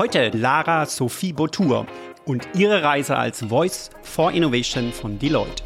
Heute 0.00 0.30
Lara 0.30 0.86
Sophie 0.86 1.34
Botour 1.34 1.84
und 2.24 2.48
ihre 2.54 2.82
Reise 2.82 3.18
als 3.18 3.44
Voice 3.44 3.90
for 4.00 4.32
Innovation 4.32 4.94
von 4.94 5.18
Deloitte. 5.18 5.62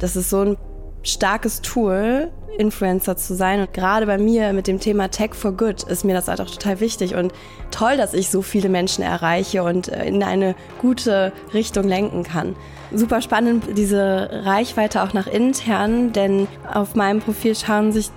Das 0.00 0.16
ist 0.16 0.28
so 0.28 0.42
ein 0.42 0.56
starkes 1.02 1.62
Tool, 1.62 2.30
Influencer 2.58 3.16
zu 3.16 3.34
sein. 3.34 3.60
Und 3.60 3.72
gerade 3.72 4.04
bei 4.04 4.18
mir 4.18 4.52
mit 4.52 4.66
dem 4.66 4.80
Thema 4.80 5.08
Tech 5.10 5.32
for 5.32 5.52
Good 5.52 5.84
ist 5.84 6.04
mir 6.04 6.12
das 6.12 6.28
halt 6.28 6.42
auch 6.42 6.50
total 6.50 6.80
wichtig 6.80 7.14
und 7.14 7.32
toll, 7.70 7.96
dass 7.96 8.12
ich 8.12 8.28
so 8.28 8.42
viele 8.42 8.68
Menschen 8.68 9.02
erreiche 9.02 9.62
und 9.62 9.88
äh, 9.88 10.04
in 10.04 10.22
eine 10.22 10.54
gute 10.78 11.32
Richtung 11.54 11.88
lenken 11.88 12.22
kann. 12.22 12.54
Super 12.92 13.22
spannend 13.22 13.64
diese 13.78 14.28
Reichweite 14.44 15.02
auch 15.02 15.14
nach 15.14 15.26
intern, 15.26 16.12
denn 16.12 16.48
auf 16.70 16.96
meinem 16.96 17.20
Profil 17.20 17.54
schauen 17.54 17.92
sich 17.92 18.10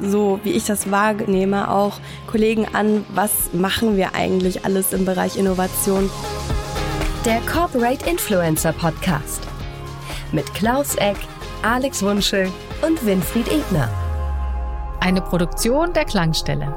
so 0.00 0.40
wie 0.44 0.52
ich 0.52 0.64
das 0.64 0.90
wahrnehme, 0.90 1.70
auch 1.70 2.00
Kollegen 2.26 2.66
an, 2.72 3.04
was 3.14 3.52
machen 3.52 3.96
wir 3.96 4.14
eigentlich 4.14 4.64
alles 4.64 4.92
im 4.92 5.04
Bereich 5.04 5.36
Innovation. 5.36 6.10
Der 7.24 7.40
Corporate 7.40 8.08
Influencer 8.08 8.72
Podcast 8.72 9.42
mit 10.32 10.52
Klaus 10.54 10.94
Eck, 10.96 11.16
Alex 11.62 12.02
Wunschel 12.02 12.50
und 12.86 13.04
Winfried 13.04 13.48
Ebner. 13.48 13.90
Eine 15.00 15.20
Produktion 15.20 15.92
der 15.92 16.04
Klangstelle. 16.04 16.74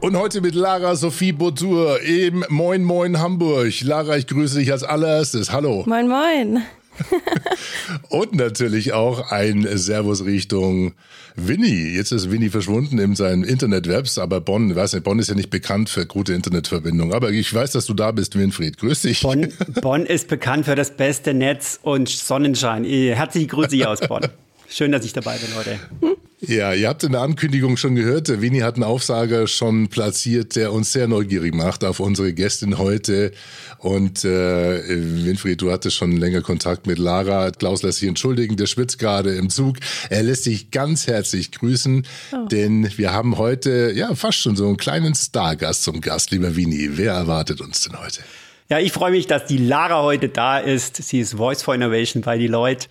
Und 0.00 0.16
heute 0.16 0.40
mit 0.40 0.54
Lara 0.54 0.94
Sophie 0.96 1.32
Botur 1.32 2.00
im 2.00 2.44
Moin 2.48 2.82
Moin 2.82 3.20
Hamburg. 3.20 3.82
Lara, 3.82 4.16
ich 4.16 4.26
grüße 4.26 4.58
dich 4.58 4.72
als 4.72 4.82
allererstes. 4.82 5.52
Hallo. 5.52 5.84
Moin 5.86 6.08
Moin. 6.08 6.62
Und 8.08 8.34
natürlich 8.34 8.92
auch 8.92 9.30
ein 9.30 9.66
Servus 9.76 10.24
Richtung 10.24 10.92
Winnie. 11.36 11.94
Jetzt 11.94 12.12
ist 12.12 12.30
Winnie 12.30 12.50
verschwunden 12.50 12.98
in 12.98 13.14
seinen 13.14 13.44
Internetwebs, 13.44 14.18
aber 14.18 14.40
Bonn, 14.40 14.74
weiß 14.74 14.94
nicht, 14.94 15.04
Bonn 15.04 15.18
ist 15.18 15.28
ja 15.28 15.34
nicht 15.34 15.50
bekannt 15.50 15.88
für 15.88 16.06
gute 16.06 16.32
Internetverbindung. 16.34 17.14
Aber 17.14 17.30
ich 17.30 17.52
weiß, 17.52 17.72
dass 17.72 17.86
du 17.86 17.94
da 17.94 18.10
bist, 18.12 18.38
Winfried. 18.38 18.78
Grüß 18.78 19.02
dich. 19.02 19.22
Bonn, 19.22 19.48
Bonn 19.82 20.06
ist 20.06 20.28
bekannt 20.28 20.66
für 20.66 20.74
das 20.74 20.96
beste 20.96 21.34
Netz 21.34 21.78
und 21.82 22.08
Sonnenschein. 22.08 22.84
Herzliche 22.84 23.46
Grüße 23.46 23.88
aus 23.88 24.00
Bonn. 24.00 24.28
Schön, 24.68 24.92
dass 24.92 25.04
ich 25.04 25.12
dabei 25.12 25.36
bin 25.38 25.54
heute. 25.56 26.16
Ja, 26.46 26.72
ihr 26.72 26.88
habt 26.88 27.04
in 27.04 27.12
der 27.12 27.20
Ankündigung 27.20 27.76
schon 27.76 27.94
gehört, 27.94 28.40
Winnie 28.40 28.62
hat 28.62 28.76
einen 28.76 28.84
Aufsager 28.84 29.46
schon 29.46 29.88
platziert, 29.88 30.56
der 30.56 30.72
uns 30.72 30.90
sehr 30.90 31.06
neugierig 31.06 31.54
macht 31.54 31.84
auf 31.84 32.00
unsere 32.00 32.32
Gästin 32.32 32.78
heute. 32.78 33.32
Und 33.76 34.24
äh, 34.24 34.82
Winfried, 34.88 35.60
du 35.60 35.70
hattest 35.70 35.96
schon 35.96 36.16
länger 36.16 36.40
Kontakt 36.40 36.86
mit 36.86 36.98
Lara. 36.98 37.50
Klaus 37.50 37.82
lässt 37.82 37.98
sich 37.98 38.08
entschuldigen, 38.08 38.56
der 38.56 38.66
schwitzt 38.66 38.98
gerade 38.98 39.34
im 39.34 39.50
Zug. 39.50 39.76
Er 40.08 40.22
lässt 40.22 40.44
sich 40.44 40.70
ganz 40.70 41.06
herzlich 41.06 41.52
grüßen, 41.52 42.06
oh. 42.32 42.46
denn 42.46 42.90
wir 42.96 43.12
haben 43.12 43.36
heute 43.36 43.92
ja 43.94 44.14
fast 44.14 44.38
schon 44.38 44.56
so 44.56 44.66
einen 44.66 44.78
kleinen 44.78 45.14
Stargast 45.14 45.82
zum 45.82 46.00
Gast. 46.00 46.30
Lieber 46.30 46.56
Winnie, 46.56 46.92
wer 46.94 47.12
erwartet 47.12 47.60
uns 47.60 47.82
denn 47.82 48.00
heute? 48.00 48.22
Ja, 48.70 48.78
ich 48.78 48.92
freue 48.92 49.10
mich, 49.10 49.26
dass 49.26 49.46
die 49.46 49.56
Lara 49.58 50.00
heute 50.00 50.28
da 50.28 50.58
ist. 50.58 51.02
Sie 51.02 51.18
ist 51.18 51.34
Voice 51.34 51.60
for 51.60 51.74
Innovation 51.74 52.22
bei 52.22 52.38
Deloitte. 52.38 52.86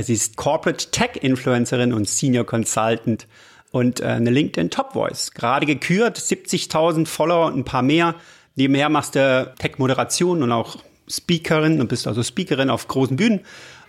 Sie 0.00 0.14
ist 0.14 0.36
Corporate 0.36 0.90
Tech 0.90 1.16
Influencerin 1.20 1.92
und 1.92 2.08
Senior 2.08 2.46
Consultant 2.46 3.26
und 3.72 4.00
äh, 4.00 4.04
eine 4.04 4.30
LinkedIn 4.30 4.70
Top 4.70 4.94
Voice. 4.94 5.32
Gerade 5.32 5.66
gekürt, 5.66 6.18
70.000 6.18 7.06
Follower 7.06 7.46
und 7.46 7.58
ein 7.58 7.64
paar 7.64 7.82
mehr. 7.82 8.14
Nebenher 8.54 8.88
machst 8.88 9.16
du 9.16 9.52
Tech-Moderation 9.58 10.42
und 10.42 10.50
auch 10.50 10.76
Speakerin 11.08 11.78
und 11.80 11.88
bist 11.88 12.06
also 12.06 12.22
Speakerin 12.22 12.70
auf 12.70 12.88
großen 12.88 13.16
Bühnen. 13.16 13.40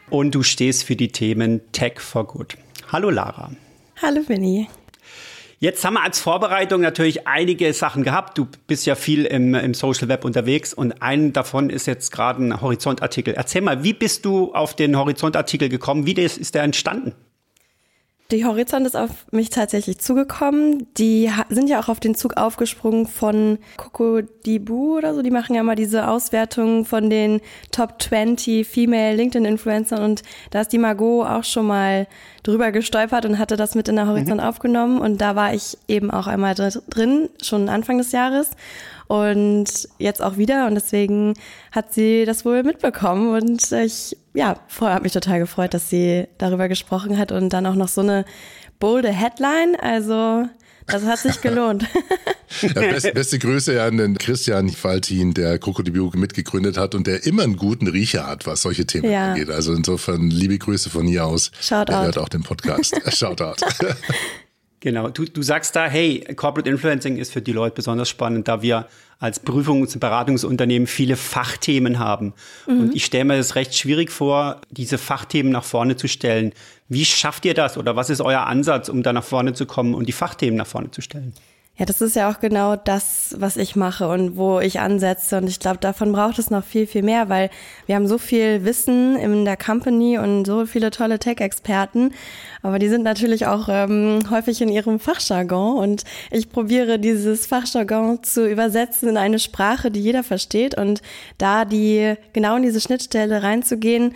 Und 0.10 0.36
du 0.36 0.44
stehst 0.44 0.84
für 0.84 0.98
die 0.98 1.08
Themen 1.08 1.62
Tech 1.72 2.02
for 2.02 2.28
Good. 2.28 2.58
Hallo 2.92 3.10
Lara. 3.10 3.52
Hallo 4.02 4.22
Winnie. 4.28 4.68
Jetzt 5.64 5.86
haben 5.86 5.94
wir 5.94 6.04
als 6.04 6.20
Vorbereitung 6.20 6.82
natürlich 6.82 7.26
einige 7.26 7.72
Sachen 7.72 8.04
gehabt. 8.04 8.38
Du 8.38 8.50
bist 8.68 8.86
ja 8.86 8.96
viel 8.96 9.24
im, 9.24 9.56
im 9.56 9.74
Social 9.74 10.10
Web 10.10 10.26
unterwegs 10.26 10.74
und 10.74 11.02
einen 11.02 11.32
davon 11.32 11.70
ist 11.70 11.86
jetzt 11.86 12.12
gerade 12.12 12.44
ein 12.44 12.60
Horizontartikel. 12.60 13.34
Erzähl 13.34 13.62
mal, 13.62 13.82
wie 13.82 13.94
bist 13.94 14.26
du 14.26 14.54
auf 14.54 14.76
den 14.76 14.98
Horizontartikel 14.98 15.70
gekommen? 15.70 16.06
Wie 16.06 16.22
ist 16.22 16.54
der 16.54 16.64
entstanden? 16.64 17.14
Die 18.34 18.46
Horizont 18.46 18.88
ist 18.88 18.96
auf 18.96 19.12
mich 19.30 19.52
tatsächlich 19.52 20.00
zugekommen. 20.00 20.88
Die 20.98 21.30
sind 21.50 21.70
ja 21.70 21.80
auch 21.80 21.88
auf 21.88 22.00
den 22.00 22.16
Zug 22.16 22.36
aufgesprungen 22.36 23.06
von 23.06 23.60
Coco 23.78 24.22
Dibu 24.22 24.98
oder 24.98 25.14
so. 25.14 25.22
Die 25.22 25.30
machen 25.30 25.54
ja 25.54 25.62
mal 25.62 25.76
diese 25.76 26.08
Auswertung 26.08 26.84
von 26.84 27.12
den 27.12 27.42
Top 27.72 28.02
20 28.02 28.68
Female 28.68 29.16
LinkedIn-Influencern 29.16 30.04
und 30.04 30.24
da 30.50 30.62
ist 30.62 30.74
die 30.74 30.80
Margot 30.80 31.28
auch 31.28 31.44
schon 31.44 31.68
mal 31.68 32.08
drüber 32.42 32.72
gestolpert 32.72 33.26
und 33.26 33.38
hatte 33.38 33.56
das 33.56 33.76
mit 33.76 33.88
in 33.88 33.98
der 33.98 34.08
Horizont 34.08 34.42
mhm. 34.42 34.48
aufgenommen 34.48 35.00
und 35.00 35.22
da 35.22 35.36
war 35.36 35.54
ich 35.54 35.78
eben 35.88 36.10
auch 36.10 36.26
einmal 36.26 36.56
drin, 36.56 37.30
schon 37.40 37.70
Anfang 37.70 38.00
des 38.00 38.12
Jahres 38.14 38.50
und 39.08 39.88
jetzt 40.00 40.24
auch 40.24 40.38
wieder 40.38 40.66
und 40.66 40.74
deswegen 40.74 41.36
hat 41.72 41.94
sie 41.94 42.26
das 42.26 42.46
wohl 42.46 42.64
mitbekommen 42.64 43.30
und 43.30 43.72
ich 43.72 44.18
ja, 44.34 44.60
vorher 44.68 44.96
hat 44.96 45.04
mich 45.04 45.14
total 45.14 45.40
gefreut, 45.40 45.74
dass 45.74 45.90
sie 45.90 46.28
darüber 46.38 46.68
gesprochen 46.68 47.18
hat 47.18 47.32
und 47.32 47.50
dann 47.50 47.66
auch 47.66 47.76
noch 47.76 47.88
so 47.88 48.02
eine 48.02 48.26
bolde 48.80 49.10
Headline, 49.10 49.76
also 49.80 50.48
das 50.88 51.04
hat 51.04 51.20
sich 51.20 51.42
gelohnt. 51.42 51.86
ja, 52.62 52.74
best, 52.74 53.14
beste 53.14 53.40
Grüße 53.40 53.82
an 53.82 53.98
den 53.98 54.18
Christian 54.18 54.70
Faltin, 54.70 55.34
der 55.34 55.58
Krokodil 55.60 56.10
mitgegründet 56.16 56.78
hat 56.78 56.96
und 56.96 57.08
der 57.08 57.26
immer 57.26 57.44
einen 57.44 57.56
guten 57.56 57.88
Riecher 57.88 58.28
hat, 58.28 58.46
was 58.46 58.62
solche 58.64 58.86
Themen 58.86 59.10
ja. 59.10 59.32
angeht. 59.32 59.50
Also 59.50 59.74
insofern 59.74 60.30
liebe 60.30 60.58
Grüße 60.58 60.90
von 60.90 61.08
hier 61.08 61.26
aus. 61.26 61.52
Shoutout. 61.62 61.92
Der 61.94 62.02
hört 62.04 62.18
auch 62.18 62.30
den 62.30 62.44
Podcast. 62.44 63.00
Shoutout. 63.16 63.66
Genau, 64.84 65.08
du, 65.08 65.24
du 65.24 65.42
sagst 65.42 65.78
da, 65.78 65.86
hey, 65.86 66.26
Corporate 66.36 66.70
Influencing 66.70 67.16
ist 67.16 67.32
für 67.32 67.42
die 67.42 67.54
Leute 67.54 67.74
besonders 67.74 68.10
spannend, 68.10 68.50
da 68.50 68.62
wir 68.62 68.90
als 69.18 69.40
Prüfungs- 69.42 69.94
und 69.94 70.02
Beratungsunternehmen 70.02 70.88
viele 70.88 71.16
Fachthemen 71.16 72.00
haben. 72.00 72.34
Mhm. 72.68 72.80
Und 72.82 72.94
ich 72.94 73.06
stelle 73.06 73.24
mir 73.24 73.38
das 73.38 73.56
recht 73.56 73.74
schwierig 73.78 74.12
vor, 74.12 74.60
diese 74.72 74.98
Fachthemen 74.98 75.54
nach 75.54 75.64
vorne 75.64 75.96
zu 75.96 76.10
stellen. 76.10 76.52
Wie 76.90 77.06
schafft 77.06 77.46
ihr 77.46 77.54
das 77.54 77.78
oder 77.78 77.96
was 77.96 78.10
ist 78.10 78.20
euer 78.20 78.42
Ansatz, 78.42 78.90
um 78.90 79.04
da 79.04 79.14
nach 79.14 79.24
vorne 79.24 79.54
zu 79.54 79.66
kommen 79.66 79.94
und 79.94 80.10
die 80.10 80.12
Fachthemen 80.12 80.58
nach 80.58 80.68
vorne 80.68 80.92
zu 80.92 81.00
stellen? 81.00 81.32
Ja, 81.76 81.86
das 81.88 82.02
ist 82.02 82.16
ja 82.16 82.30
auch 82.30 82.40
genau 82.40 82.76
das, 82.76 83.34
was 83.40 83.58
ich 83.58 83.76
mache 83.76 84.08
und 84.08 84.38
wo 84.38 84.60
ich 84.60 84.80
ansetze. 84.80 85.38
Und 85.38 85.48
ich 85.48 85.60
glaube, 85.60 85.80
davon 85.80 86.12
braucht 86.12 86.38
es 86.38 86.52
noch 86.52 86.64
viel, 86.64 86.86
viel 86.86 87.02
mehr, 87.02 87.30
weil 87.30 87.50
wir 87.88 87.96
haben 87.96 88.06
so 88.06 88.20
viel 88.20 88.64
Wissen 88.64 89.16
in 89.16 89.44
der 89.44 89.58
Company 89.58 90.20
und 90.20 90.46
so 90.46 90.68
viele 90.68 90.92
tolle 90.92 91.18
Tech-Experten. 91.18 92.14
Aber 92.62 92.78
die 92.78 92.90
sind 92.90 93.02
natürlich 93.02 93.48
auch 93.48 93.70
ähm, 93.72 94.20
häufig 94.30 94.62
in 94.62 94.70
ihrem 94.70 95.00
Fachjargon. 95.00 95.78
Und 95.78 96.04
ich 96.30 96.52
probiere 96.52 97.00
dieses 97.00 97.48
Fachjargon 97.48 98.22
zu 98.22 98.48
übersetzen 98.48 99.10
in 99.10 99.18
eine 99.18 99.40
Sprache, 99.40 99.90
die 99.90 100.00
jeder 100.00 100.22
versteht. 100.22 100.78
Und 100.78 101.02
da 101.40 101.66
die 101.66 102.14
genau 102.34 102.56
in 102.56 102.62
diese 102.62 102.82
Schnittstelle 102.82 103.42
reinzugehen 103.42 104.14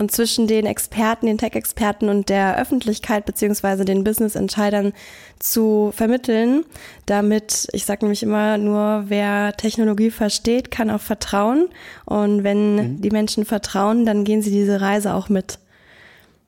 und 0.00 0.10
zwischen 0.10 0.46
den 0.46 0.64
Experten, 0.64 1.26
den 1.26 1.36
Tech-Experten 1.36 2.08
und 2.08 2.30
der 2.30 2.58
Öffentlichkeit 2.58 3.26
beziehungsweise 3.26 3.84
den 3.84 4.02
Business-Entscheidern 4.02 4.94
zu 5.38 5.92
vermitteln, 5.94 6.64
damit, 7.04 7.68
ich 7.72 7.84
sage 7.84 8.06
nämlich 8.06 8.22
immer 8.22 8.56
nur, 8.56 9.04
wer 9.08 9.52
Technologie 9.58 10.10
versteht, 10.10 10.70
kann 10.70 10.88
auch 10.88 11.02
vertrauen. 11.02 11.68
Und 12.06 12.44
wenn 12.44 12.76
mhm. 12.76 13.02
die 13.02 13.10
Menschen 13.10 13.44
vertrauen, 13.44 14.06
dann 14.06 14.24
gehen 14.24 14.40
sie 14.40 14.50
diese 14.50 14.80
Reise 14.80 15.12
auch 15.12 15.28
mit. 15.28 15.58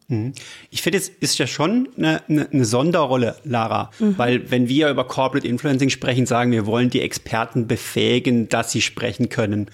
Mhm. 0.09 0.33
Ich 0.71 0.81
finde, 0.81 0.97
es 0.97 1.11
ist 1.11 1.37
ja 1.37 1.47
schon 1.47 1.91
eine, 1.99 2.23
eine, 2.31 2.49
eine 2.51 2.65
Sonderrolle, 2.65 3.37
Lara, 3.45 3.91
mhm. 3.99 4.17
weil 4.17 4.51
wenn 4.51 4.67
wir 4.69 4.89
über 4.89 5.07
Corporate 5.07 5.47
Influencing 5.47 5.91
sprechen, 5.91 6.25
sagen 6.25 6.53
wir 6.53 6.65
wollen 6.65 6.89
die 6.89 7.03
Experten 7.03 7.67
befähigen, 7.67 8.49
dass 8.49 8.73
sie 8.73 8.81
sprechen 8.81 9.29
können. 9.29 9.67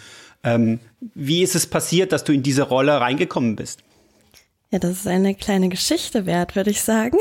Ähm, 0.43 0.81
wie 1.01 1.43
ist 1.43 1.55
es 1.55 1.67
passiert, 1.67 2.13
dass 2.13 2.25
du 2.25 2.33
in 2.33 2.43
diese 2.43 2.63
Rolle 2.63 3.01
reingekommen 3.01 3.57
bist? 3.57 3.81
Ja, 4.71 4.79
das 4.79 4.93
ist 4.93 5.07
eine 5.07 5.35
kleine 5.35 5.71
Geschichte 5.71 6.27
wert, 6.27 6.55
würde 6.55 6.71
ich 6.71 6.83
sagen. 6.83 7.19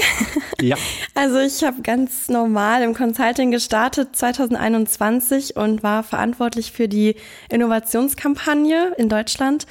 Ja. 0.62 0.76
Also 1.14 1.40
ich 1.40 1.64
habe 1.64 1.82
ganz 1.82 2.30
normal 2.30 2.84
im 2.84 2.94
Consulting 2.94 3.50
gestartet 3.50 4.16
2021 4.16 5.56
und 5.56 5.82
war 5.82 6.04
verantwortlich 6.04 6.72
für 6.72 6.88
die 6.88 7.16
Innovationskampagne 7.50 8.94
in 8.98 9.10
Deutschland. 9.10 9.66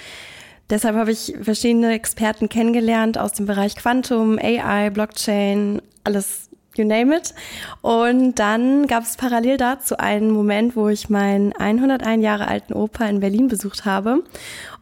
Deshalb 0.70 0.96
habe 0.96 1.12
ich 1.12 1.34
verschiedene 1.40 1.92
Experten 1.92 2.48
kennengelernt 2.48 3.16
aus 3.16 3.32
dem 3.32 3.46
Bereich 3.46 3.76
Quantum, 3.76 4.38
AI, 4.40 4.90
Blockchain, 4.90 5.80
alles 6.02 6.50
you 6.76 6.84
name 6.84 7.16
it. 7.16 7.34
Und 7.82 8.38
dann 8.38 8.86
gab 8.86 9.04
es 9.04 9.16
parallel 9.16 9.56
dazu 9.56 9.96
einen 9.98 10.30
Moment, 10.30 10.76
wo 10.76 10.88
ich 10.88 11.08
meinen 11.08 11.52
101 11.52 12.22
Jahre 12.22 12.48
alten 12.48 12.72
Opa 12.72 13.06
in 13.06 13.20
Berlin 13.20 13.48
besucht 13.48 13.84
habe. 13.84 14.22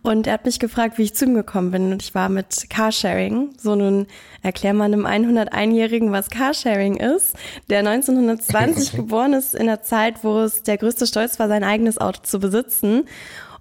Und 0.02 0.26
er 0.26 0.34
hat 0.34 0.44
mich 0.44 0.58
gefragt, 0.58 0.98
wie 0.98 1.04
ich 1.04 1.14
zu 1.14 1.24
ihm 1.24 1.34
gekommen 1.34 1.70
bin. 1.70 1.92
Und 1.92 2.02
ich 2.02 2.14
war 2.14 2.28
mit 2.28 2.68
Carsharing. 2.68 3.50
So 3.56 3.74
nun 3.74 4.06
erklär 4.42 4.74
mal 4.74 4.84
einem 4.84 5.06
101-Jährigen, 5.06 6.12
was 6.12 6.28
Carsharing 6.28 6.96
ist, 6.96 7.34
der 7.70 7.78
1920 7.78 8.92
geboren 8.96 9.32
ist, 9.32 9.54
in 9.54 9.66
der 9.66 9.82
Zeit, 9.82 10.22
wo 10.22 10.40
es 10.40 10.62
der 10.62 10.76
größte 10.76 11.06
Stolz 11.06 11.38
war, 11.38 11.48
sein 11.48 11.64
eigenes 11.64 11.98
Auto 11.98 12.20
zu 12.22 12.38
besitzen. 12.38 13.04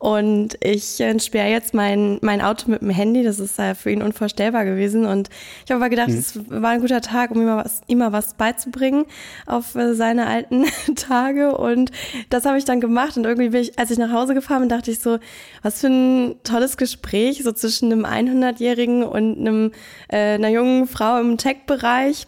Und 0.03 0.57
ich 0.59 0.99
entsperre 0.99 1.49
jetzt 1.49 1.73
mein, 1.73 2.17
mein 2.21 2.41
Auto 2.41 2.69
mit 2.69 2.81
dem 2.81 2.89
Handy. 2.89 3.23
Das 3.23 3.39
ist 3.39 3.57
ja 3.57 3.73
für 3.73 3.89
ihn 3.89 4.01
unvorstellbar 4.01 4.65
gewesen. 4.65 5.05
Und 5.05 5.29
ich 5.63 5.71
habe 5.71 5.81
aber 5.81 5.89
gedacht, 5.89 6.09
mhm. 6.09 6.17
es 6.17 6.37
war 6.49 6.71
ein 6.71 6.81
guter 6.81 6.99
Tag, 6.99 7.31
um 7.31 7.39
ihm 7.39 7.45
mal 7.45 7.63
was, 7.63 7.79
ihm 7.87 7.99
mal 7.99 8.11
was 8.11 8.33
beizubringen 8.33 9.05
auf 9.45 9.75
äh, 9.75 9.93
seine 9.93 10.27
alten 10.27 10.65
Tage. 10.97 11.57
Und 11.57 11.91
das 12.29 12.43
habe 12.43 12.57
ich 12.57 12.65
dann 12.65 12.81
gemacht. 12.81 13.15
Und 13.15 13.23
irgendwie 13.23 13.47
bin 13.47 13.61
ich, 13.61 13.79
als 13.79 13.91
ich 13.91 13.97
nach 13.97 14.11
Hause 14.11 14.33
gefahren 14.33 14.59
bin, 14.59 14.67
dachte 14.67 14.91
ich 14.91 14.99
so, 14.99 15.19
was 15.61 15.79
für 15.79 15.87
ein 15.87 16.35
tolles 16.43 16.75
Gespräch 16.75 17.41
so 17.41 17.53
zwischen 17.53 17.89
einem 17.89 18.05
100-Jährigen 18.05 19.03
und 19.03 19.39
einem, 19.39 19.71
äh, 20.09 20.33
einer 20.33 20.49
jungen 20.49 20.85
Frau 20.85 21.17
im 21.21 21.37
Tech-Bereich. 21.37 22.27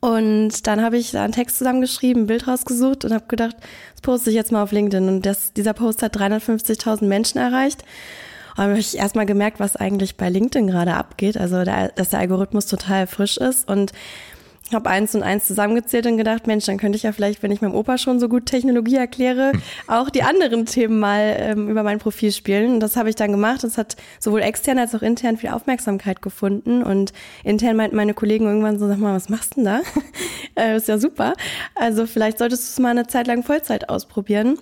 Und 0.00 0.66
dann 0.66 0.82
habe 0.82 0.98
ich 0.98 1.12
da 1.12 1.24
einen 1.24 1.32
Text 1.32 1.58
zusammengeschrieben, 1.58 2.24
ein 2.24 2.26
Bild 2.26 2.48
rausgesucht 2.48 3.04
und 3.04 3.12
habe 3.12 3.26
gedacht, 3.28 3.56
das 3.92 4.02
poste 4.02 4.30
ich 4.30 4.36
jetzt 4.36 4.52
mal 4.52 4.62
auf 4.62 4.72
LinkedIn. 4.72 5.08
Und 5.08 5.26
das, 5.26 5.52
dieser 5.52 5.72
Post 5.72 6.02
hat 6.02 6.16
350.000 6.16 7.04
Menschen 7.04 7.38
erreicht. 7.38 7.84
Und 8.56 8.64
habe 8.64 8.78
ich 8.78 8.96
erstmal 8.96 9.26
gemerkt, 9.26 9.60
was 9.60 9.76
eigentlich 9.76 10.16
bei 10.16 10.28
LinkedIn 10.28 10.66
gerade 10.66 10.94
abgeht. 10.94 11.36
Also, 11.36 11.64
der, 11.64 11.88
dass 11.90 12.10
der 12.10 12.20
Algorithmus 12.20 12.66
total 12.66 13.06
frisch 13.06 13.36
ist. 13.36 13.68
Und 13.68 13.92
habe 14.74 14.90
eins 14.90 15.14
und 15.14 15.22
eins 15.22 15.46
zusammengezählt 15.46 16.06
und 16.06 16.16
gedacht, 16.16 16.46
Mensch, 16.46 16.66
dann 16.66 16.78
könnte 16.78 16.96
ich 16.96 17.04
ja 17.04 17.12
vielleicht, 17.12 17.42
wenn 17.42 17.52
ich 17.52 17.60
meinem 17.60 17.74
Opa 17.74 17.98
schon 17.98 18.18
so 18.18 18.28
gut 18.28 18.46
Technologie 18.46 18.96
erkläre, 18.96 19.52
auch 19.86 20.10
die 20.10 20.22
anderen 20.22 20.66
Themen 20.66 20.98
mal 20.98 21.36
ähm, 21.38 21.68
über 21.68 21.82
mein 21.82 21.98
Profil 21.98 22.32
spielen. 22.32 22.74
Und 22.74 22.80
das 22.80 22.96
habe 22.96 23.08
ich 23.08 23.14
dann 23.14 23.30
gemacht. 23.30 23.62
Das 23.64 23.78
hat 23.78 23.96
sowohl 24.18 24.40
extern 24.40 24.78
als 24.78 24.94
auch 24.94 25.02
intern 25.02 25.36
viel 25.36 25.50
Aufmerksamkeit 25.50 26.22
gefunden. 26.22 26.82
Und 26.82 27.12
intern 27.44 27.76
meinten 27.76 27.96
meine 27.96 28.14
Kollegen 28.14 28.46
irgendwann 28.46 28.78
so, 28.78 28.88
sag 28.88 28.98
mal, 28.98 29.14
was 29.14 29.28
machst 29.28 29.52
du 29.52 29.62
denn 29.62 29.64
da? 29.64 29.80
äh, 30.60 30.76
ist 30.76 30.88
ja 30.88 30.98
super. 30.98 31.34
Also 31.74 32.06
vielleicht 32.06 32.38
solltest 32.38 32.64
du 32.64 32.72
es 32.72 32.78
mal 32.80 32.90
eine 32.90 33.06
Zeit 33.06 33.26
lang 33.26 33.42
Vollzeit 33.42 33.88
ausprobieren. 33.88 34.58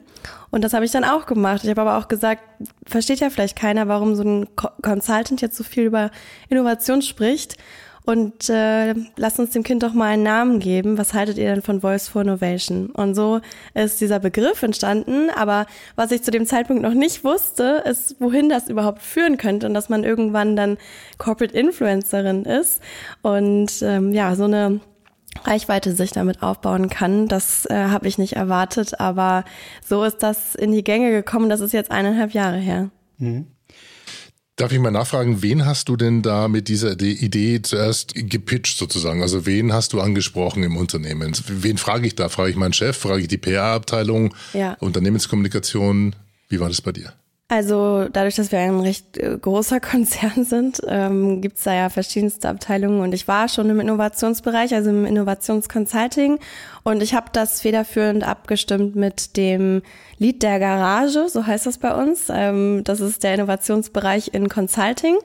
Und 0.51 0.63
das 0.63 0.73
habe 0.73 0.85
ich 0.85 0.93
dann 0.93 1.05
auch 1.05 1.27
gemacht. 1.27 1.65
Ich 1.65 1.71
habe 1.71 1.81
aber 1.81 1.99
auch 1.99 2.09
gesagt, 2.09 2.43
versteht 2.87 3.21
ja 3.21 3.31
vielleicht 3.31 3.57
keiner, 3.57 3.89
warum 3.89 4.15
so 4.15 4.23
ein 4.23 4.49
Consultant 4.55 5.41
jetzt 5.41 5.57
so 5.57 5.65
viel 5.65 5.85
über 5.85 6.11
Innovation 6.49 7.03
spricht. 7.03 7.57
Und 8.07 8.51
äh, 8.51 8.95
lasst 9.17 9.39
uns 9.39 9.51
dem 9.51 9.63
Kind 9.63 9.83
doch 9.83 9.95
mal 9.95 10.13
einen 10.13 10.23
Namen 10.23 10.59
geben. 10.61 10.99
Was 10.99 11.15
haltet 11.15 11.39
ihr 11.39 11.47
denn 11.47 11.63
von 11.63 11.81
Voice 11.81 12.09
for 12.09 12.21
Innovation? 12.21 12.91
Und 12.91 13.15
so 13.15 13.41
ist 13.73 14.01
dieser 14.01 14.19
Begriff 14.19 14.63
entstanden. 14.63 15.31
Aber 15.35 15.65
was 15.97 16.11
ich 16.11 16.23
zu 16.23 16.31
dem 16.31 16.45
Zeitpunkt 16.45 16.83
noch 16.83 16.93
nicht 16.93 17.25
wusste, 17.25 17.83
ist, 17.87 18.17
wohin 18.21 18.51
das 18.51 18.69
überhaupt 18.69 19.01
führen 19.01 19.39
könnte 19.39 19.67
und 19.67 19.73
dass 19.73 19.89
man 19.89 20.05
irgendwann 20.05 20.55
dann 20.55 20.77
Corporate 21.17 21.57
Influencerin 21.57 22.45
ist. 22.45 22.83
Und 23.23 23.81
ähm, 23.81 24.13
ja, 24.13 24.37
so 24.37 24.45
eine 24.45 24.81
Reichweite 25.45 25.93
sich 25.95 26.13
damit 26.13 26.43
aufbauen 26.43 26.91
kann. 26.91 27.27
Das 27.27 27.65
äh, 27.71 27.75
habe 27.75 28.07
ich 28.07 28.19
nicht 28.19 28.35
erwartet, 28.35 29.01
aber 29.01 29.45
so 29.83 30.05
ist 30.05 30.23
das 30.23 30.55
in 30.55 30.73
die 30.73 30.85
Gänge 30.85 31.11
gekommen. 31.11 31.49
Das 31.49 31.61
ist 31.61 31.73
jetzt 31.73 31.91
eineinhalb 31.91 32.33
Jahre 32.33 32.59
her. 32.59 32.91
Mhm. 33.17 33.47
Darf 34.57 34.71
ich 34.71 34.79
mal 34.79 34.93
nachfragen, 34.93 35.43
wen 35.43 35.67
hast 35.67 35.89
du 35.89 35.97
denn 35.97 36.23
da 36.23 36.47
mit 36.47 36.69
dieser 36.69 36.93
Idee 37.01 37.61
zuerst 37.63 38.15
gepitcht 38.15 38.79
sozusagen? 38.79 39.21
Also 39.21 39.47
wen 39.47 39.73
hast 39.73 39.93
du 39.93 40.01
angesprochen 40.01 40.63
im 40.63 40.77
Unternehmen? 40.77 41.33
Wen 41.49 41.77
frage 41.77 42.07
ich 42.07 42.15
da? 42.15 42.29
Frage 42.29 42.51
ich 42.51 42.57
meinen 42.57 42.73
Chef? 42.73 42.97
Frage 42.97 43.23
ich 43.23 43.29
die 43.29 43.37
PR-Abteilung? 43.37 44.33
Ja. 44.53 44.75
Unternehmenskommunikation? 44.75 46.15
Wie 46.49 46.61
war 46.61 46.69
das 46.69 46.81
bei 46.81 46.93
dir? 46.93 47.15
Also 47.49 48.09
dadurch, 48.11 48.37
dass 48.37 48.53
wir 48.53 48.59
ein 48.59 48.81
recht 48.81 49.19
äh, 49.19 49.37
großer 49.39 49.79
Konzern 49.91 50.45
sind, 50.45 50.81
ähm, 50.89 51.43
gibt 51.43 51.59
es 51.59 51.65
da 51.65 51.75
ja 51.75 51.89
verschiedenste 51.91 52.49
Abteilungen 52.49 53.01
und 53.01 53.13
ich 53.13 53.29
war 53.29 53.49
schon 53.49 53.69
im 53.69 53.81
Innovationsbereich, 53.81 54.75
also 54.75 54.89
im 54.91 55.05
Innovationsconsulting 55.05 56.39
und 56.85 57.03
ich 57.03 57.15
habe 57.15 57.27
das 57.33 57.61
federführend 57.61 58.25
abgestimmt 58.25 58.97
mit 58.97 59.37
dem 59.37 59.83
Lead 60.19 60.43
der 60.43 60.59
Garage, 60.59 61.29
so 61.29 61.47
heißt 61.47 61.67
das 61.67 61.77
bei 61.77 61.95
uns. 61.95 62.29
Ähm, 62.31 62.83
das 62.85 63.01
ist 63.01 63.23
der 63.23 63.35
Innovationsbereich 63.35 64.33
in 64.33 64.49
Consulting 64.49 65.17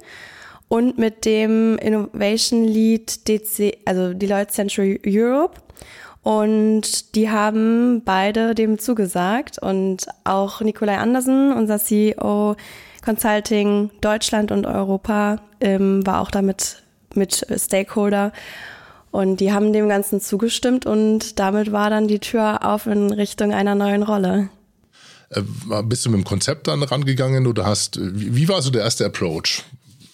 und 0.68 0.98
mit 0.98 1.24
dem 1.24 1.78
Innovation 1.78 2.66
Lead 2.66 3.28
DC, 3.30 3.78
also 3.86 4.14
Deloitte 4.14 4.52
Central 4.52 5.00
Europe. 5.06 5.62
Und 6.22 7.16
die 7.16 7.30
haben 7.30 8.04
beide 8.04 8.54
dem 8.56 8.80
zugesagt. 8.80 9.60
Und 9.60 10.08
auch 10.24 10.62
Nikolai 10.62 10.98
Andersen, 10.98 11.54
unser 11.54 11.80
CEO 11.80 12.56
Consulting 13.04 13.92
Deutschland 14.02 14.52
und 14.52 14.66
Europa, 14.66 15.42
ähm, 15.62 16.06
war 16.06 16.22
auch 16.22 16.32
damit 16.32 16.84
mit 17.16 17.46
Stakeholder. 17.56 18.34
Und 19.12 19.40
die 19.40 19.52
haben 19.52 19.74
dem 19.74 19.90
Ganzen 19.90 20.22
zugestimmt 20.22 20.86
und 20.86 21.40
damit 21.40 21.72
war 21.72 21.90
dann 21.90 22.08
die 22.08 22.20
Tür 22.20 22.64
auf 22.64 22.86
in 22.86 23.12
Richtung 23.12 23.52
einer 23.54 23.74
neuen 23.74 24.04
Rolle. 24.04 24.50
Äh, 25.30 25.42
bist 25.84 26.06
du 26.06 26.12
mit 26.12 26.20
dem 26.20 26.26
Konzept 26.26 26.68
dann 26.68 26.84
rangegangen 26.84 27.48
oder 27.48 27.66
hast, 27.66 27.98
wie 28.00 28.48
war 28.48 28.62
so 28.62 28.70
der 28.70 28.84
erste 28.84 29.06
Approach? 29.06 29.64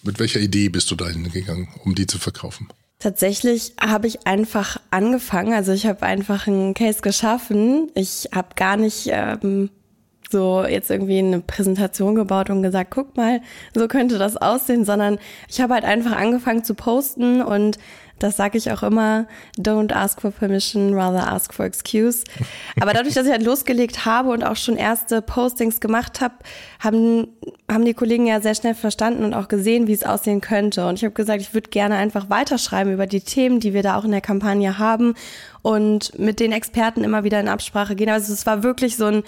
Mit 0.02 0.18
welcher 0.18 0.40
Idee 0.40 0.68
bist 0.68 0.90
du 0.90 0.94
da 0.94 1.08
hingegangen, 1.08 1.68
um 1.84 1.94
die 1.94 2.06
zu 2.06 2.18
verkaufen? 2.18 2.68
Tatsächlich 3.06 3.72
habe 3.80 4.08
ich 4.08 4.26
einfach 4.26 4.78
angefangen. 4.90 5.54
Also 5.54 5.70
ich 5.70 5.86
habe 5.86 6.02
einfach 6.02 6.48
einen 6.48 6.74
Case 6.74 7.02
geschaffen. 7.02 7.88
Ich 7.94 8.30
habe 8.34 8.48
gar 8.56 8.76
nicht 8.76 9.08
ähm, 9.12 9.70
so 10.28 10.64
jetzt 10.64 10.90
irgendwie 10.90 11.20
eine 11.20 11.38
Präsentation 11.38 12.16
gebaut 12.16 12.50
und 12.50 12.64
gesagt, 12.64 12.90
guck 12.90 13.16
mal, 13.16 13.42
so 13.76 13.86
könnte 13.86 14.18
das 14.18 14.36
aussehen, 14.36 14.84
sondern 14.84 15.20
ich 15.48 15.60
habe 15.60 15.74
halt 15.74 15.84
einfach 15.84 16.16
angefangen 16.16 16.64
zu 16.64 16.74
posten 16.74 17.42
und 17.42 17.78
das 18.18 18.36
sage 18.36 18.56
ich 18.56 18.70
auch 18.70 18.82
immer, 18.82 19.26
don't 19.58 19.92
ask 19.92 20.20
for 20.20 20.30
permission, 20.30 20.94
rather 20.94 21.30
ask 21.30 21.52
for 21.52 21.66
excuse. 21.66 22.24
Aber 22.80 22.92
dadurch, 22.92 23.14
dass 23.14 23.26
ich 23.26 23.32
halt 23.32 23.42
losgelegt 23.42 24.06
habe 24.06 24.30
und 24.30 24.44
auch 24.44 24.56
schon 24.56 24.76
erste 24.76 25.20
Postings 25.20 25.80
gemacht 25.80 26.20
habe, 26.20 26.34
haben, 26.80 27.28
haben 27.70 27.84
die 27.84 27.94
Kollegen 27.94 28.26
ja 28.26 28.40
sehr 28.40 28.54
schnell 28.54 28.74
verstanden 28.74 29.24
und 29.24 29.34
auch 29.34 29.48
gesehen, 29.48 29.86
wie 29.86 29.92
es 29.92 30.04
aussehen 30.04 30.40
könnte. 30.40 30.86
Und 30.86 30.94
ich 30.94 31.04
habe 31.04 31.14
gesagt, 31.14 31.40
ich 31.40 31.52
würde 31.52 31.70
gerne 31.70 31.96
einfach 31.96 32.30
weiterschreiben 32.30 32.92
über 32.92 33.06
die 33.06 33.20
Themen, 33.20 33.60
die 33.60 33.74
wir 33.74 33.82
da 33.82 33.98
auch 33.98 34.04
in 34.04 34.12
der 34.12 34.20
Kampagne 34.20 34.78
haben 34.78 35.14
und 35.62 36.18
mit 36.18 36.40
den 36.40 36.52
Experten 36.52 37.04
immer 37.04 37.24
wieder 37.24 37.40
in 37.40 37.48
Absprache 37.48 37.96
gehen. 37.96 38.08
Also 38.08 38.32
es 38.32 38.46
war 38.46 38.62
wirklich 38.62 38.96
so 38.96 39.06
ein 39.06 39.22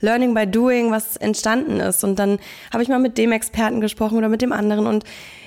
Learning 0.00 0.34
by 0.34 0.46
Doing, 0.46 0.90
was 0.90 1.16
entstanden 1.16 1.80
ist. 1.80 2.04
Und 2.04 2.18
dann 2.18 2.38
habe 2.72 2.82
ich 2.82 2.88
mal 2.88 2.98
mit 2.98 3.16
dem 3.16 3.32
Experten 3.32 3.80
gesprochen 3.80 4.18
oder 4.18 4.28
mit 4.28 4.42
dem 4.42 4.52
anderen 4.52 4.86
und 4.86 5.04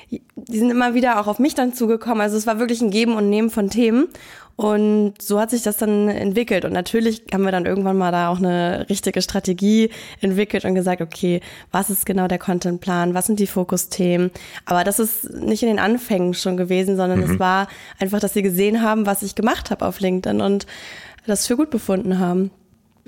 die 0.09 0.57
sind 0.57 0.71
immer 0.71 0.93
wieder 0.93 1.19
auch 1.19 1.27
auf 1.27 1.39
mich 1.39 1.55
dann 1.55 1.73
zugekommen. 1.73 2.21
Also 2.21 2.37
es 2.37 2.47
war 2.47 2.59
wirklich 2.59 2.81
ein 2.81 2.91
Geben 2.91 3.15
und 3.15 3.29
Nehmen 3.29 3.49
von 3.49 3.69
Themen. 3.69 4.07
Und 4.55 5.21
so 5.21 5.39
hat 5.39 5.51
sich 5.51 5.61
das 5.61 5.77
dann 5.77 6.09
entwickelt. 6.09 6.65
Und 6.65 6.73
natürlich 6.73 7.21
haben 7.31 7.43
wir 7.43 7.51
dann 7.51 7.67
irgendwann 7.67 7.97
mal 7.97 8.11
da 8.11 8.29
auch 8.29 8.39
eine 8.39 8.87
richtige 8.89 9.21
Strategie 9.21 9.91
entwickelt 10.19 10.65
und 10.65 10.73
gesagt, 10.73 10.99
okay, 11.01 11.41
was 11.71 11.91
ist 11.91 12.07
genau 12.07 12.27
der 12.27 12.39
Contentplan? 12.39 13.13
Was 13.13 13.27
sind 13.27 13.39
die 13.39 13.45
Fokusthemen? 13.45 14.31
Aber 14.65 14.83
das 14.83 14.97
ist 14.97 15.29
nicht 15.31 15.61
in 15.61 15.69
den 15.69 15.79
Anfängen 15.79 16.33
schon 16.33 16.57
gewesen, 16.57 16.97
sondern 16.97 17.19
mhm. 17.19 17.31
es 17.33 17.39
war 17.39 17.67
einfach, 17.99 18.19
dass 18.19 18.33
sie 18.33 18.41
gesehen 18.41 18.81
haben, 18.81 19.05
was 19.05 19.21
ich 19.21 19.35
gemacht 19.35 19.69
habe 19.69 19.85
auf 19.85 19.99
LinkedIn 19.99 20.41
und 20.41 20.65
das 21.27 21.45
für 21.45 21.55
gut 21.55 21.69
befunden 21.69 22.17
haben. 22.17 22.49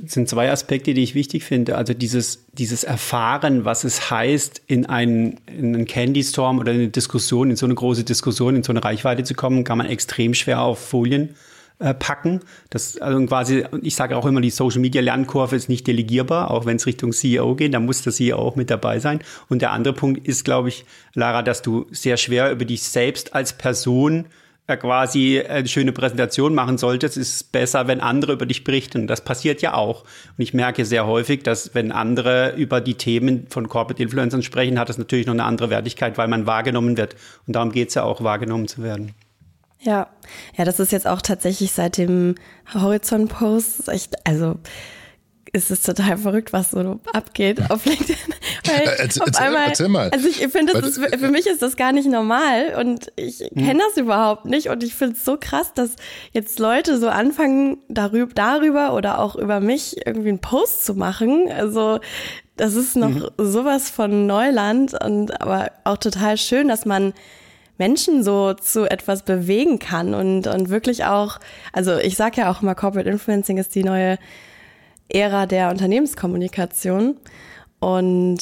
Sind 0.06 0.30
zwei 0.30 0.52
Aspekte, 0.52 0.94
die 0.94 1.04
ich 1.04 1.16
wichtig 1.16 1.44
finde. 1.44 1.76
Also 1.76 1.94
dieses, 1.94 2.46
dieses 2.54 2.84
Erfahren, 2.84 3.66
was 3.66 3.84
es 3.84 4.10
heißt, 4.10 4.62
in 4.68 4.86
einen, 4.86 5.40
in 5.48 5.76
einen 5.76 5.86
Candy 5.86 6.24
Storm 6.24 6.60
oder 6.60 6.72
in 6.72 6.80
eine 6.80 6.90
Diskussion, 6.90 7.50
in 7.50 7.56
so 7.56 7.66
eine 7.66 7.76
große 7.76 8.04
Diskussion, 8.04 8.56
in 8.56 8.64
so 8.64 8.72
eine 8.72 8.84
Reichweite 8.84 9.24
zu 9.24 9.34
kommen, 9.34 9.64
kann 9.64 9.78
man 9.78 9.88
extrem 9.88 10.34
schwer 10.34 10.62
auf 10.62 10.80
Folien 10.80 11.36
äh, 11.80 11.94
packen. 11.94 12.42
Das, 12.70 12.98
also 12.98 13.26
quasi, 13.26 13.64
ich 13.82 13.96
sage 13.96 14.18
auch 14.18 14.26
immer, 14.26 14.42
die 14.42 14.50
Social 14.50 14.82
Media 14.82 15.02
Lernkurve 15.02 15.56
ist 15.56 15.70
nicht 15.70 15.88
delegierbar, 15.88 16.52
auch 16.52 16.66
wenn 16.66 16.76
es 16.76 16.86
Richtung 16.86 17.14
CEO 17.14 17.56
geht, 17.56 17.74
da 17.74 17.80
muss 17.80 18.02
der 18.02 18.14
CEO 18.14 18.38
auch 18.38 18.56
mit 18.56 18.70
dabei 18.70 19.00
sein. 19.00 19.22
Und 19.48 19.62
der 19.62 19.72
andere 19.72 19.94
Punkt 19.94 20.28
ist, 20.28 20.44
glaube 20.44 20.70
ich, 20.70 20.86
Lara, 21.14 21.42
dass 21.42 21.62
du 21.62 21.88
sehr 21.92 22.18
schwer 22.18 22.52
über 22.52 22.66
dich 22.66 22.84
selbst 22.84 23.34
als 23.34 23.54
Person 23.54 24.26
quasi 24.78 25.42
eine 25.42 25.68
schöne 25.68 25.92
Präsentation 25.92 26.54
machen 26.54 26.78
solltest, 26.78 27.18
ist 27.18 27.34
es 27.36 27.44
besser, 27.44 27.88
wenn 27.88 28.02
andere 28.02 28.34
über 28.34 28.46
dich 28.46 28.64
berichten. 28.64 29.08
Das 29.08 29.22
passiert 29.22 29.62
ja 29.62 29.74
auch. 29.74 30.04
Und 30.04 30.44
ich 30.44 30.54
merke 30.54 30.86
sehr 30.86 31.06
häufig, 31.08 31.44
dass 31.44 31.76
wenn 31.76 31.92
andere 31.92 32.56
über 32.56 32.82
die 32.82 32.96
Themen 32.96 33.48
von 33.50 33.70
Corporate 33.70 34.02
Influencern 34.02 34.44
sprechen, 34.44 34.80
hat 34.80 34.90
das 34.90 34.98
natürlich 34.98 35.26
noch 35.26 35.34
eine 35.34 35.44
andere 35.46 35.70
Wertigkeit, 35.70 36.18
weil 36.18 36.28
man 36.28 36.46
wahrgenommen 36.46 36.98
wird. 36.98 37.16
Und 37.48 37.56
darum 37.56 37.72
geht 37.72 37.90
es 37.90 37.96
ja 37.96 38.04
auch, 38.04 38.24
wahrgenommen 38.24 38.68
zu 38.68 38.84
werden. 38.84 39.14
Ja, 39.82 40.10
ja, 40.58 40.66
das 40.66 40.80
ist 40.80 40.92
jetzt 40.92 41.08
auch 41.08 41.22
tatsächlich 41.22 41.72
seit 41.72 41.98
dem 41.98 42.36
Horizont-Post 42.74 43.88
echt, 43.88 44.28
also 44.28 44.58
ist 45.54 45.72
es 45.72 45.82
total 45.82 46.18
verrückt, 46.18 46.54
was 46.54 46.72
so 46.72 47.00
abgeht 47.14 47.72
auf 47.72 47.86
LinkedIn. 47.86 48.16
Weil 48.66 48.96
erzähl, 48.98 49.24
auf 49.24 49.36
einmal, 49.38 49.68
erzähl 49.68 49.88
mal. 49.88 50.10
Also 50.12 50.28
ich 50.28 50.38
finde, 50.48 50.74
das 50.74 50.98
ist, 50.98 51.16
für 51.16 51.30
mich 51.30 51.48
ist 51.48 51.62
das 51.62 51.76
gar 51.76 51.92
nicht 51.92 52.08
normal 52.08 52.76
und 52.80 53.12
ich 53.16 53.40
hm. 53.40 53.50
kenne 53.56 53.82
das 53.88 53.98
überhaupt 53.98 54.46
nicht 54.46 54.70
und 54.70 54.84
ich 54.84 54.94
finde 54.94 55.16
es 55.16 55.26
so 55.26 55.38
krass, 55.40 55.74
dass 55.74 55.96
jetzt 56.32 56.60
Leute 56.60 56.98
so 57.00 57.10
anfangen, 57.10 57.78
darüber, 57.88 58.34
darüber 58.34 58.94
oder 58.94 59.20
auch 59.20 59.36
über 59.36 59.60
mich 59.60 60.06
irgendwie 60.06 60.30
einen 60.30 60.40
Post 60.40 60.86
zu 60.86 60.94
machen. 60.94 61.50
Also 61.52 62.00
das 62.58 62.76
ist 62.76 62.96
noch 62.96 63.10
mhm. 63.10 63.30
sowas 63.38 63.90
von 63.90 64.28
Neuland 64.28 64.94
und 65.04 65.42
aber 65.42 65.72
auch 65.86 65.98
total 65.98 66.38
schön, 66.38 66.68
dass 66.68 66.86
man 66.86 67.14
Menschen 67.78 68.24
so 68.24 68.54
zu 68.54 68.86
etwas 68.90 69.24
bewegen 69.24 69.80
kann 69.80 70.14
und, 70.14 70.48
und 70.48 70.70
wirklich 70.70 71.06
auch, 71.06 71.40
also 71.72 71.98
ich 71.98 72.18
sage 72.18 72.42
ja 72.42 72.52
auch 72.52 72.62
immer, 72.62 72.76
Corporate 72.76 73.10
Influencing 73.10 73.58
ist 73.58 73.74
die 73.74 73.86
neue 73.86 74.20
Ära 75.10 75.46
der 75.46 75.70
Unternehmenskommunikation. 75.70 77.18
Und 77.80 78.40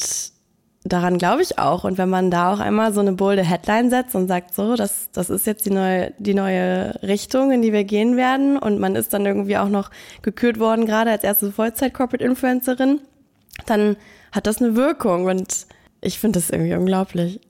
daran 0.84 1.18
glaube 1.18 1.42
ich 1.42 1.58
auch. 1.58 1.84
Und 1.84 1.98
wenn 1.98 2.08
man 2.08 2.30
da 2.30 2.52
auch 2.52 2.60
einmal 2.60 2.92
so 2.92 3.00
eine 3.00 3.12
bolde 3.12 3.42
Headline 3.42 3.90
setzt 3.90 4.14
und 4.14 4.28
sagt, 4.28 4.54
so, 4.54 4.76
das, 4.76 5.10
das 5.12 5.30
ist 5.30 5.46
jetzt 5.46 5.66
die 5.66 5.70
neue, 5.70 6.12
die 6.18 6.34
neue 6.34 7.00
Richtung, 7.02 7.52
in 7.52 7.62
die 7.62 7.72
wir 7.72 7.84
gehen 7.84 8.16
werden. 8.16 8.58
Und 8.58 8.78
man 8.78 8.96
ist 8.96 9.12
dann 9.12 9.26
irgendwie 9.26 9.56
auch 9.56 9.68
noch 9.68 9.90
gekürt 10.22 10.58
worden, 10.58 10.86
gerade 10.86 11.10
als 11.10 11.24
erste 11.24 11.52
Vollzeit-Corporate-Influencerin, 11.52 13.00
dann 13.66 13.96
hat 14.32 14.46
das 14.46 14.60
eine 14.60 14.76
Wirkung. 14.76 15.26
Und 15.26 15.66
ich 16.00 16.18
finde 16.18 16.38
das 16.38 16.50
irgendwie 16.50 16.74
unglaublich. 16.74 17.40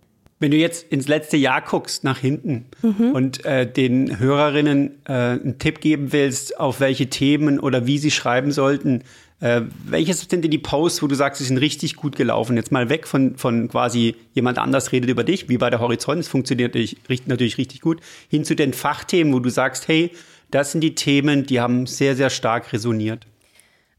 Wenn 0.40 0.52
du 0.52 0.57
jetzt 0.57 0.92
ins 0.92 1.09
letzte 1.09 1.37
Jahr 1.37 1.62
guckst, 1.62 2.04
nach 2.04 2.18
hinten 2.18 2.66
mhm. 2.83 3.11
und 3.12 3.45
äh, 3.45 3.71
den 3.71 4.18
Hörerinnen 4.18 4.92
äh, 5.04 5.12
einen 5.12 5.59
Tipp 5.59 5.80
geben 5.80 6.12
willst, 6.12 6.59
auf 6.61 6.80
welche 6.80 7.11
Themen 7.11 7.59
oder 7.59 7.87
wie 7.87 7.99
sie 7.99 8.12
schreiben 8.12 8.52
sollten, 8.52 9.02
äh, 9.40 9.62
welches 9.85 10.21
sind 10.21 10.45
denn 10.45 10.50
die 10.50 10.59
Posts, 10.59 11.02
wo 11.02 11.07
du 11.07 11.14
sagst, 11.14 11.38
sie 11.38 11.45
sind 11.45 11.59
richtig 11.59 11.97
gut 11.97 12.16
gelaufen? 12.16 12.57
Jetzt 12.57 12.73
mal 12.73 12.88
weg 12.88 13.07
von, 13.07 13.37
von 13.37 13.68
quasi 13.68 14.16
jemand 14.33 14.59
anders 14.59 14.92
redet 14.92 15.11
über 15.11 15.25
dich, 15.25 15.49
wie 15.49 15.59
bei 15.59 15.71
der 15.71 15.80
Horizont, 15.80 16.21
es 16.21 16.28
funktioniert 16.28 16.75
natürlich, 16.75 17.26
natürlich 17.26 17.59
richtig 17.59 17.80
gut, 17.80 18.00
hin 18.28 18.45
zu 18.45 18.54
den 18.54 18.73
Fachthemen, 18.73 19.33
wo 19.33 19.40
du 19.40 19.50
sagst, 19.50 19.87
hey, 19.88 20.12
das 20.50 20.73
sind 20.73 20.80
die 20.80 20.95
Themen, 20.95 21.45
die 21.47 21.61
haben 21.61 21.87
sehr, 21.87 22.16
sehr 22.16 22.30
stark 22.30 22.73
resoniert. 22.73 23.26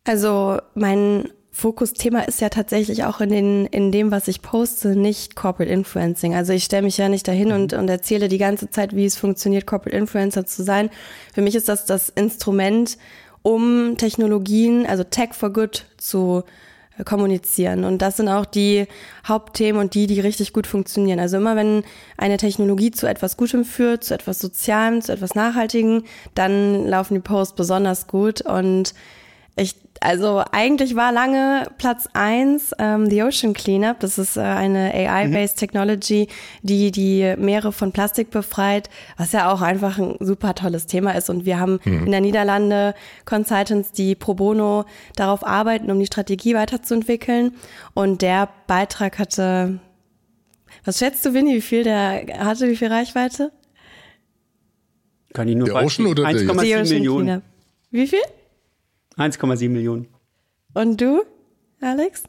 Also 0.03 0.59
mein 0.73 1.29
Fokusthema 1.51 2.21
ist 2.21 2.41
ja 2.41 2.49
tatsächlich 2.49 3.03
auch 3.05 3.21
in, 3.21 3.29
den, 3.29 3.65
in 3.65 3.91
dem, 3.91 4.11
was 4.11 4.27
ich 4.27 4.41
poste, 4.41 4.95
nicht 4.95 5.35
Corporate 5.35 5.71
Influencing. 5.71 6.35
Also 6.35 6.53
ich 6.53 6.63
stelle 6.63 6.83
mich 6.83 6.97
ja 6.97 7.09
nicht 7.09 7.27
dahin 7.27 7.51
und, 7.51 7.73
und 7.73 7.89
erzähle 7.89 8.27
die 8.27 8.37
ganze 8.37 8.69
Zeit, 8.69 8.95
wie 8.95 9.05
es 9.05 9.17
funktioniert, 9.17 9.65
Corporate 9.65 9.97
Influencer 9.97 10.45
zu 10.45 10.63
sein. 10.63 10.89
Für 11.33 11.41
mich 11.41 11.55
ist 11.55 11.67
das 11.67 11.85
das 11.85 12.09
Instrument, 12.09 12.97
um 13.41 13.97
Technologien, 13.97 14.85
also 14.85 15.03
Tech 15.03 15.33
for 15.33 15.51
Good 15.51 15.85
zu 15.97 16.43
äh, 16.97 17.03
kommunizieren. 17.03 17.83
Und 17.83 18.01
das 18.01 18.17
sind 18.17 18.29
auch 18.29 18.45
die 18.45 18.85
Hauptthemen 19.27 19.81
und 19.81 19.95
die, 19.95 20.07
die 20.07 20.19
richtig 20.19 20.53
gut 20.53 20.67
funktionieren. 20.67 21.19
Also 21.19 21.37
immer 21.37 21.55
wenn 21.55 21.83
eine 22.17 22.37
Technologie 22.37 22.91
zu 22.91 23.07
etwas 23.07 23.37
Gutem 23.37 23.65
führt, 23.65 24.03
zu 24.03 24.13
etwas 24.13 24.39
Sozialem, 24.39 25.01
zu 25.01 25.13
etwas 25.13 25.35
Nachhaltigem, 25.35 26.03
dann 26.35 26.85
laufen 26.85 27.15
die 27.15 27.21
Posts 27.21 27.55
besonders 27.55 28.07
gut. 28.07 28.41
Und 28.41 28.93
also 30.01 30.43
eigentlich 30.51 30.95
war 30.95 31.11
lange 31.11 31.65
Platz 31.77 32.07
eins 32.13 32.73
ähm, 32.79 33.09
The 33.09 33.23
Ocean 33.23 33.53
Cleanup. 33.53 33.99
Das 33.99 34.17
ist 34.17 34.37
äh, 34.37 34.41
eine 34.41 34.93
AI-based 34.93 35.57
mhm. 35.57 35.59
Technology, 35.59 36.27
die 36.61 36.91
die 36.91 37.35
Meere 37.37 37.71
von 37.71 37.91
Plastik 37.91 38.31
befreit, 38.31 38.89
was 39.17 39.31
ja 39.31 39.51
auch 39.51 39.61
einfach 39.61 39.97
ein 39.97 40.15
super 40.19 40.55
tolles 40.55 40.87
Thema 40.87 41.11
ist. 41.11 41.29
Und 41.29 41.45
wir 41.45 41.59
haben 41.59 41.79
mhm. 41.83 42.05
in 42.05 42.11
der 42.11 42.21
Niederlande 42.21 42.93
Consultants, 43.25 43.91
die 43.91 44.15
pro 44.15 44.33
bono 44.33 44.85
darauf 45.15 45.45
arbeiten, 45.45 45.91
um 45.91 45.99
die 45.99 46.05
Strategie 46.05 46.55
weiterzuentwickeln. 46.55 47.55
Und 47.93 48.21
der 48.21 48.49
Beitrag 48.67 49.19
hatte, 49.19 49.79
was 50.85 50.99
schätzt 50.99 51.25
du, 51.25 51.33
Winnie, 51.33 51.55
wie 51.55 51.61
viel 51.61 51.83
der 51.83 52.25
hatte, 52.39 52.69
wie 52.69 52.75
viel 52.75 52.87
Reichweite? 52.87 53.51
Kann 55.33 55.47
ich 55.47 55.55
nur 55.55 55.67
der 55.67 55.75
Ocean 55.75 56.07
oder 56.07 56.23
1,7 56.23 56.93
Millionen. 56.93 57.25
Cleanup. 57.25 57.43
Wie 57.91 58.07
viel? 58.07 58.19
1,7 59.19 59.69
Millionen. 59.69 60.07
Und 60.73 60.99
du, 61.01 61.23
Alex? 61.81 62.23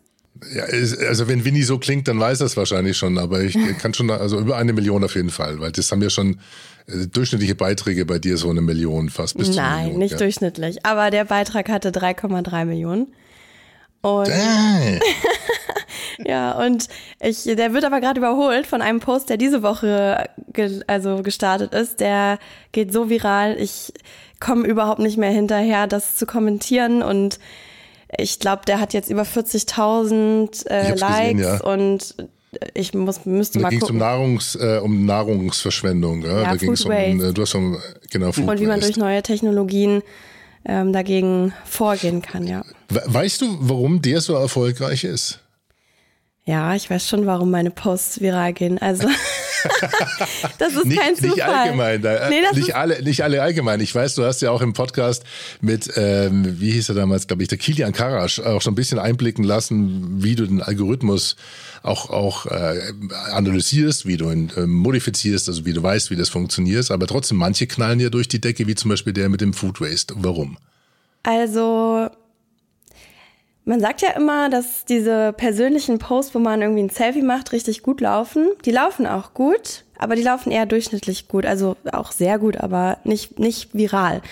Ja, 0.54 0.64
also 0.64 1.28
wenn 1.28 1.44
Winnie 1.44 1.62
so 1.62 1.78
klingt, 1.78 2.08
dann 2.08 2.18
weiß 2.18 2.38
das 2.38 2.56
wahrscheinlich 2.56 2.96
schon, 2.96 3.18
aber 3.18 3.42
ich 3.42 3.56
kann 3.78 3.94
schon, 3.94 4.10
also 4.10 4.38
über 4.38 4.56
eine 4.56 4.72
Million 4.72 5.04
auf 5.04 5.14
jeden 5.14 5.30
Fall, 5.30 5.60
weil 5.60 5.72
das 5.72 5.90
haben 5.92 6.02
ja 6.02 6.10
schon 6.10 6.40
äh, 6.86 7.06
durchschnittliche 7.06 7.54
Beiträge 7.54 8.06
bei 8.06 8.18
dir 8.18 8.36
so 8.36 8.48
eine 8.48 8.62
Million 8.62 9.10
fast 9.10 9.36
bis 9.36 9.52
zu 9.52 9.56
Nein, 9.56 9.82
Million, 9.82 9.98
nicht 9.98 10.12
ja. 10.12 10.18
durchschnittlich, 10.18 10.86
aber 10.86 11.10
der 11.10 11.24
Beitrag 11.24 11.68
hatte 11.68 11.90
3,3 11.90 12.64
Millionen. 12.64 13.12
Und 14.02 14.30
ja, 16.18 16.52
und 16.52 16.88
ich, 17.20 17.44
der 17.44 17.74
wird 17.74 17.84
aber 17.84 18.00
gerade 18.00 18.18
überholt 18.18 18.66
von 18.66 18.80
einem 18.80 19.00
Post, 19.00 19.28
der 19.28 19.36
diese 19.36 19.62
Woche 19.62 20.28
ge, 20.52 20.80
also 20.86 21.22
gestartet 21.22 21.74
ist. 21.74 22.00
Der 22.00 22.38
geht 22.72 22.94
so 22.94 23.10
viral. 23.10 23.58
Ich 23.60 23.92
komme 24.40 24.66
überhaupt 24.66 25.00
nicht 25.00 25.18
mehr 25.18 25.30
hinterher, 25.30 25.86
das 25.86 26.16
zu 26.16 26.26
kommentieren 26.26 27.02
und 27.02 27.38
ich 28.18 28.40
glaube, 28.40 28.62
der 28.66 28.80
hat 28.80 28.92
jetzt 28.92 29.10
über 29.10 29.22
40.000 29.22 30.66
äh, 30.68 30.94
Likes 30.94 31.00
gesehen, 31.00 31.38
ja. 31.38 31.60
und 31.60 32.14
ich 32.74 32.94
muss, 32.94 33.24
müsste 33.24 33.58
da 33.58 33.70
mal 33.70 33.78
gucken. 33.78 33.96
um 33.96 33.98
Nahrungs, 33.98 34.56
äh, 34.56 34.80
um 34.82 35.06
Nahrungsverschwendung. 35.06 36.22
Ja? 36.22 36.42
ja 36.42 36.50
da 36.50 36.56
ging 36.56 36.72
es 36.72 36.84
um, 36.84 36.90
äh, 36.90 37.32
du 37.32 37.42
hast 37.42 37.54
um, 37.54 37.78
genau, 38.10 38.32
Food 38.32 38.48
Und 38.48 38.60
wie 38.60 38.66
man 38.66 38.80
durch 38.80 38.96
neue 38.96 39.22
Technologien 39.22 40.02
ähm, 40.64 40.92
dagegen 40.92 41.52
vorgehen 41.64 42.22
kann, 42.22 42.46
ja. 42.46 42.64
Weißt 42.88 43.42
du, 43.42 43.56
warum 43.60 44.02
der 44.02 44.20
so 44.20 44.34
erfolgreich 44.34 45.04
ist? 45.04 45.39
Ja, 46.46 46.74
ich 46.74 46.88
weiß 46.90 47.08
schon, 47.08 47.26
warum 47.26 47.50
meine 47.50 47.70
Posts 47.70 48.22
viral 48.22 48.52
gehen. 48.54 48.78
Also 48.78 49.06
das 50.58 50.74
ist 50.74 50.86
nicht, 50.86 50.98
kein 50.98 51.14
Zufall. 51.14 51.30
Nicht 51.30 51.44
allgemein, 51.44 52.00
nee, 52.00 52.58
nicht 52.58 52.74
alle, 52.74 53.02
nicht 53.02 53.22
alle 53.22 53.42
allgemein. 53.42 53.80
Ich 53.80 53.94
weiß, 53.94 54.14
du 54.14 54.24
hast 54.24 54.40
ja 54.40 54.50
auch 54.50 54.62
im 54.62 54.72
Podcast 54.72 55.22
mit, 55.60 55.90
ähm, 55.96 56.60
wie 56.60 56.72
hieß 56.72 56.88
er 56.88 56.94
damals, 56.94 57.26
glaube 57.26 57.42
ich, 57.42 57.48
der 57.48 57.58
Kilian 57.58 57.92
Karasch 57.92 58.40
auch 58.40 58.62
schon 58.62 58.72
ein 58.72 58.76
bisschen 58.76 58.98
einblicken 58.98 59.44
lassen, 59.44 60.22
wie 60.22 60.34
du 60.34 60.46
den 60.46 60.62
Algorithmus 60.62 61.36
auch 61.82 62.10
auch 62.10 62.46
äh, 62.46 62.92
analysierst, 63.32 64.06
wie 64.06 64.16
du 64.16 64.30
ihn 64.30 64.50
äh, 64.56 64.66
modifizierst, 64.66 65.48
also 65.48 65.64
wie 65.66 65.72
du 65.72 65.82
weißt, 65.82 66.10
wie 66.10 66.16
das 66.16 66.30
funktioniert. 66.30 66.90
Aber 66.90 67.06
trotzdem, 67.06 67.38
manche 67.38 67.66
knallen 67.66 68.00
ja 68.00 68.10
durch 68.10 68.28
die 68.28 68.40
Decke, 68.40 68.66
wie 68.66 68.74
zum 68.74 68.90
Beispiel 68.90 69.12
der 69.12 69.28
mit 69.28 69.40
dem 69.40 69.52
Food 69.52 69.80
Waste. 69.80 70.14
Warum? 70.16 70.56
Also 71.22 72.08
man 73.64 73.80
sagt 73.80 74.02
ja 74.02 74.10
immer, 74.10 74.48
dass 74.48 74.84
diese 74.84 75.32
persönlichen 75.32 75.98
Posts, 75.98 76.34
wo 76.34 76.38
man 76.38 76.62
irgendwie 76.62 76.82
ein 76.82 76.90
Selfie 76.90 77.22
macht, 77.22 77.52
richtig 77.52 77.82
gut 77.82 78.00
laufen. 78.00 78.48
Die 78.64 78.70
laufen 78.70 79.06
auch 79.06 79.34
gut, 79.34 79.84
aber 79.98 80.16
die 80.16 80.22
laufen 80.22 80.50
eher 80.50 80.66
durchschnittlich 80.66 81.28
gut, 81.28 81.46
also 81.46 81.76
auch 81.92 82.12
sehr 82.12 82.38
gut, 82.38 82.56
aber 82.56 82.98
nicht, 83.04 83.38
nicht 83.38 83.74
viral. 83.74 84.22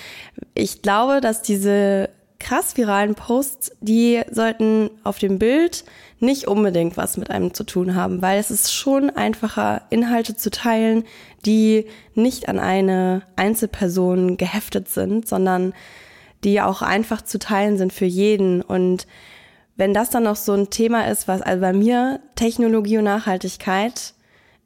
Ich 0.54 0.82
glaube, 0.82 1.20
dass 1.20 1.42
diese 1.42 2.08
krass 2.40 2.76
viralen 2.76 3.14
Posts, 3.14 3.72
die 3.80 4.22
sollten 4.30 4.90
auf 5.04 5.18
dem 5.18 5.38
Bild 5.38 5.84
nicht 6.20 6.46
unbedingt 6.46 6.96
was 6.96 7.16
mit 7.16 7.30
einem 7.30 7.52
zu 7.52 7.64
tun 7.64 7.94
haben, 7.94 8.22
weil 8.22 8.38
es 8.38 8.50
ist 8.50 8.72
schon 8.72 9.10
einfacher, 9.10 9.82
Inhalte 9.90 10.36
zu 10.36 10.50
teilen, 10.50 11.04
die 11.44 11.86
nicht 12.14 12.48
an 12.48 12.58
eine 12.58 13.22
Einzelperson 13.36 14.36
geheftet 14.36 14.88
sind, 14.88 15.28
sondern 15.28 15.74
die 16.44 16.60
auch 16.60 16.82
einfach 16.82 17.22
zu 17.22 17.38
teilen 17.38 17.78
sind 17.78 17.92
für 17.92 18.04
jeden. 18.04 18.62
Und 18.62 19.06
wenn 19.76 19.94
das 19.94 20.10
dann 20.10 20.24
noch 20.24 20.36
so 20.36 20.52
ein 20.52 20.70
Thema 20.70 21.08
ist, 21.08 21.28
was 21.28 21.42
also 21.42 21.60
bei 21.60 21.72
mir 21.72 22.20
Technologie 22.34 22.98
und 22.98 23.04
Nachhaltigkeit 23.04 24.14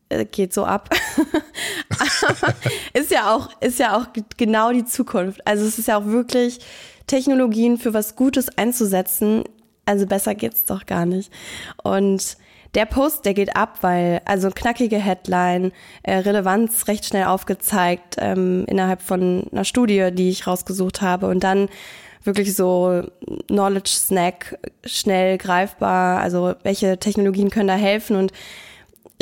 äh, 0.09 0.25
geht 0.25 0.53
so 0.53 0.65
ab. 0.65 0.91
ist 2.93 3.11
ja 3.11 3.35
auch, 3.35 3.51
ist 3.61 3.79
ja 3.79 3.97
auch 3.97 4.07
genau 4.37 4.73
die 4.73 4.85
Zukunft. 4.85 5.47
Also 5.47 5.65
es 5.65 5.79
ist 5.79 5.89
ja 5.89 5.99
auch 5.99 6.07
wirklich 6.07 6.61
Technologien 7.07 7.79
für 7.79 7.95
was 7.95 8.17
Gutes 8.17 8.57
einzusetzen. 8.57 9.45
Also 9.85 10.07
besser 10.07 10.35
geht's 10.35 10.65
doch 10.65 10.87
gar 10.87 11.07
nicht. 11.07 11.33
Und 11.83 12.37
der 12.75 12.87
Post, 12.87 13.25
der 13.27 13.35
geht 13.35 13.55
ab, 13.57 13.79
weil 13.83 14.23
also 14.25 14.51
knackige 14.51 14.97
Headline, 14.97 15.73
äh, 16.03 16.17
Relevanz 16.17 16.89
recht 16.89 17.05
schnell 17.05 17.25
aufgezeigt 17.25 18.17
ähm, 18.19 18.65
innerhalb 18.67 19.03
von 19.03 19.45
einer 19.53 19.65
Studie, 19.65 20.11
die 20.13 20.31
ich 20.31 20.47
rausgesucht 20.47 21.03
habe 21.03 21.27
und 21.27 21.45
dann 21.45 21.69
wirklich 22.25 22.55
so 22.55 23.03
Knowledge 23.49 23.91
Snack 23.91 24.59
schnell 24.85 25.39
greifbar. 25.39 26.21
Also 26.21 26.55
welche 26.63 26.99
Technologien 26.99 27.51
können 27.51 27.69
da 27.69 27.75
helfen 27.75 28.17
und 28.17 28.33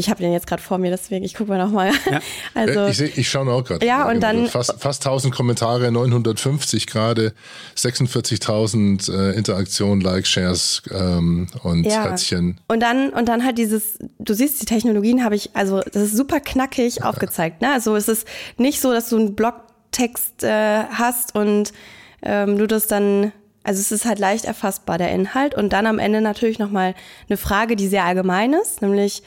ich 0.01 0.11
habe 0.11 0.21
den 0.21 0.33
jetzt 0.33 0.47
gerade 0.47 0.63
vor 0.63 0.79
mir, 0.79 0.91
deswegen 0.91 1.25
ich 1.25 1.35
gucke 1.35 1.51
mal 1.51 1.59
nochmal. 1.59 1.93
Ja. 2.11 2.21
Also, 2.55 2.87
ich, 2.87 3.19
ich 3.19 3.31
schaue 3.31 3.51
auch 3.53 3.63
gerade. 3.63 3.87
Ja, 3.87 4.09
und 4.09 4.21
dann 4.21 4.47
fast, 4.49 4.75
fast 4.81 5.07
1000 5.07 5.33
Kommentare, 5.33 5.91
950 5.93 6.87
gerade, 6.87 7.33
46.000 7.77 9.13
äh, 9.13 9.37
Interaktionen, 9.37 10.01
Likes, 10.01 10.29
Shares 10.29 10.83
ähm, 10.91 11.47
und 11.63 11.85
ja. 11.85 12.05
Herzchen. 12.05 12.59
Und 12.67 12.81
dann 12.81 13.11
und 13.11 13.29
dann 13.29 13.45
halt 13.45 13.59
dieses, 13.59 13.99
du 14.19 14.35
siehst, 14.35 14.61
die 14.61 14.67
Technologien 14.67 15.23
habe 15.25 15.37
ich, 15.37 15.51
also 15.55 15.81
das 15.81 16.03
ist 16.03 16.17
super 16.17 16.41
knackig 16.41 16.97
ja. 16.97 17.05
aufgezeigt. 17.05 17.63
Ne? 17.63 17.73
Also 17.73 17.95
es 17.95 18.09
ist 18.09 18.27
nicht 18.57 18.81
so, 18.81 18.93
dass 18.93 19.09
du 19.09 19.17
einen 19.17 19.37
Blogtext 19.37 20.43
äh, 20.43 20.85
hast 20.91 21.35
und 21.35 21.73
ähm, 22.23 22.59
du 22.59 22.67
das 22.67 22.87
dann 22.87 23.33
also 23.63 23.81
es 23.81 23.93
ist 23.93 24.05
halt 24.05 24.19
leicht 24.19 24.47
erfassbar, 24.47 24.99
der 24.99 25.11
Inhalt. 25.13 25.55
Und 25.55 25.73
dann 25.73 25.87
am 25.87 25.99
Ende 25.99 26.21
natürlich 26.21 26.59
nochmal 26.59 26.95
eine 27.29 27.37
Frage, 27.37 27.77
die 27.77 27.89
sehr 27.89 28.05
allgemein 28.05 28.55
ist, 28.55 28.83
nämlich 28.83 29.23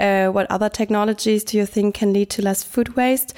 uh, 0.00 0.32
what 0.32 0.50
other 0.50 0.70
technologies 0.70 1.44
do 1.44 1.58
you 1.58 1.66
think 1.66 1.96
can 1.96 2.12
lead 2.12 2.30
to 2.30 2.42
less 2.42 2.64
food 2.64 2.96
waste? 2.96 3.34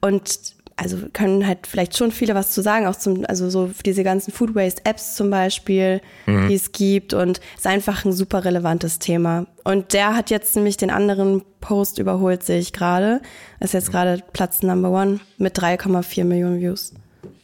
Und 0.00 0.54
also 0.78 0.96
können 1.12 1.44
halt 1.46 1.66
vielleicht 1.66 1.96
schon 1.96 2.12
viele 2.12 2.36
was 2.36 2.52
zu 2.52 2.62
sagen, 2.62 2.86
auch 2.86 2.94
zum, 2.94 3.24
also 3.26 3.50
so 3.50 3.70
diese 3.84 4.04
ganzen 4.04 4.32
Food 4.32 4.54
Waste 4.54 4.84
Apps 4.84 5.16
zum 5.16 5.28
Beispiel, 5.28 6.00
mhm. 6.26 6.48
die 6.48 6.54
es 6.54 6.70
gibt 6.70 7.14
und 7.14 7.40
ist 7.56 7.66
einfach 7.66 8.04
ein 8.04 8.12
super 8.12 8.44
relevantes 8.44 9.00
Thema. 9.00 9.46
Und 9.64 9.92
der 9.92 10.14
hat 10.14 10.30
jetzt 10.30 10.54
nämlich 10.54 10.76
den 10.76 10.90
anderen 10.90 11.42
Post 11.60 11.98
überholt, 11.98 12.44
sehe 12.44 12.60
ich 12.60 12.72
gerade. 12.72 13.20
Ist 13.58 13.74
jetzt 13.74 13.90
gerade 13.90 14.22
Platz 14.32 14.62
Number 14.62 14.90
One 14.90 15.18
mit 15.36 15.58
3,4 15.58 16.24
Millionen 16.24 16.60
Views. 16.60 16.94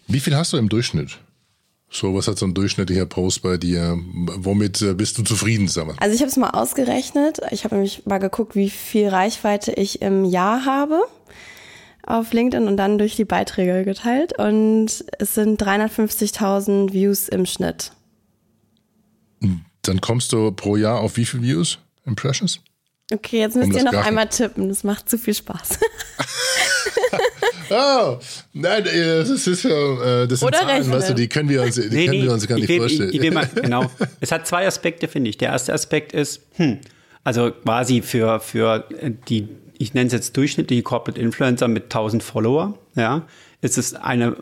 Wie 0.06 0.20
viel 0.20 0.37
hast 0.37 0.52
du 0.52 0.56
im 0.56 0.68
Durchschnitt? 0.68 1.18
So, 1.94 2.12
was 2.12 2.26
hat 2.26 2.38
so 2.38 2.46
ein 2.46 2.54
durchschnittlicher 2.54 3.06
Post 3.06 3.42
bei 3.42 3.56
dir? 3.56 3.96
Womit 3.96 4.82
äh, 4.82 4.94
bist 4.94 5.16
du 5.16 5.22
zufrieden, 5.22 5.68
sag 5.68 5.86
mal? 5.86 5.94
Also 6.00 6.12
ich 6.12 6.22
habe 6.22 6.28
es 6.28 6.36
mal 6.36 6.50
ausgerechnet. 6.50 7.38
Ich 7.52 7.62
habe 7.62 7.76
nämlich 7.76 8.04
mal 8.04 8.18
geguckt, 8.18 8.56
wie 8.56 8.68
viel 8.68 9.08
Reichweite 9.08 9.72
ich 9.72 10.02
im 10.02 10.24
Jahr 10.24 10.64
habe 10.64 11.04
auf 12.04 12.32
LinkedIn 12.32 12.66
und 12.66 12.76
dann 12.76 12.98
durch 12.98 13.14
die 13.14 13.24
Beiträge 13.24 13.84
geteilt. 13.84 14.36
Und 14.36 15.04
es 15.20 15.34
sind 15.34 15.62
350.000 15.62 16.92
Views 16.92 17.28
im 17.28 17.46
Schnitt. 17.46 17.92
Dann 19.82 20.00
kommst 20.00 20.32
du 20.32 20.50
pro 20.50 20.76
Jahr 20.76 20.98
auf 20.98 21.16
wie 21.16 21.24
viele 21.24 21.44
Views? 21.44 21.78
Impressions? 22.04 22.60
Okay, 23.12 23.40
jetzt 23.40 23.54
müsst 23.54 23.70
um 23.70 23.76
ihr 23.76 23.84
noch 23.84 23.92
einmal 23.92 24.28
tippen. 24.28 24.68
Das 24.68 24.82
macht 24.82 25.11
zu 25.11 25.18
viel 25.18 25.34
Spaß. 25.34 25.78
oh, 27.70 28.18
nein, 28.54 28.87
äh, 28.87 29.18
das 29.18 29.46
ist 29.46 29.62
ja, 29.64 30.23
äh, 30.23 30.26
das 30.26 30.40
sind 30.40 30.49
Oder 30.49 30.61
Zahlen, 30.61 30.90
weißt 30.90 31.11
du, 31.11 31.14
die 31.14 31.28
können 31.28 31.50
wir 31.50 31.62
uns, 31.62 31.75
die 31.75 31.82
nee, 31.82 32.06
können 32.06 32.18
nee, 32.18 32.23
wir 32.23 32.32
uns 32.32 32.46
gar 32.46 32.56
nicht 32.56 32.68
will, 32.68 32.78
vorstellen. 32.78 33.11
Ich, 33.12 33.20
ich 33.20 33.32
mal, 33.32 33.46
genau. 33.54 33.90
Es 34.20 34.32
hat 34.32 34.46
zwei 34.46 34.66
Aspekte, 34.66 35.06
finde 35.06 35.28
ich. 35.28 35.37
Der 35.37 35.50
erste 35.50 35.75
Aspekt 35.75 36.12
ist, 36.12 36.42
hm, 36.54 36.78
also 37.25 37.50
quasi 37.50 38.00
für, 38.00 38.40
für 38.40 38.88
die, 39.28 39.49
ich 39.76 39.92
nenne 39.92 40.06
es 40.06 40.12
jetzt 40.14 40.37
durchschnittliche 40.37 40.82
Corporate 40.82 41.20
Influencer 41.20 41.68
mit 41.68 41.84
1000 41.84 42.23
Follower, 42.23 42.78
ja, 42.96 43.26
ist 43.61 43.78
es 43.78 43.94
eine, 43.94 44.37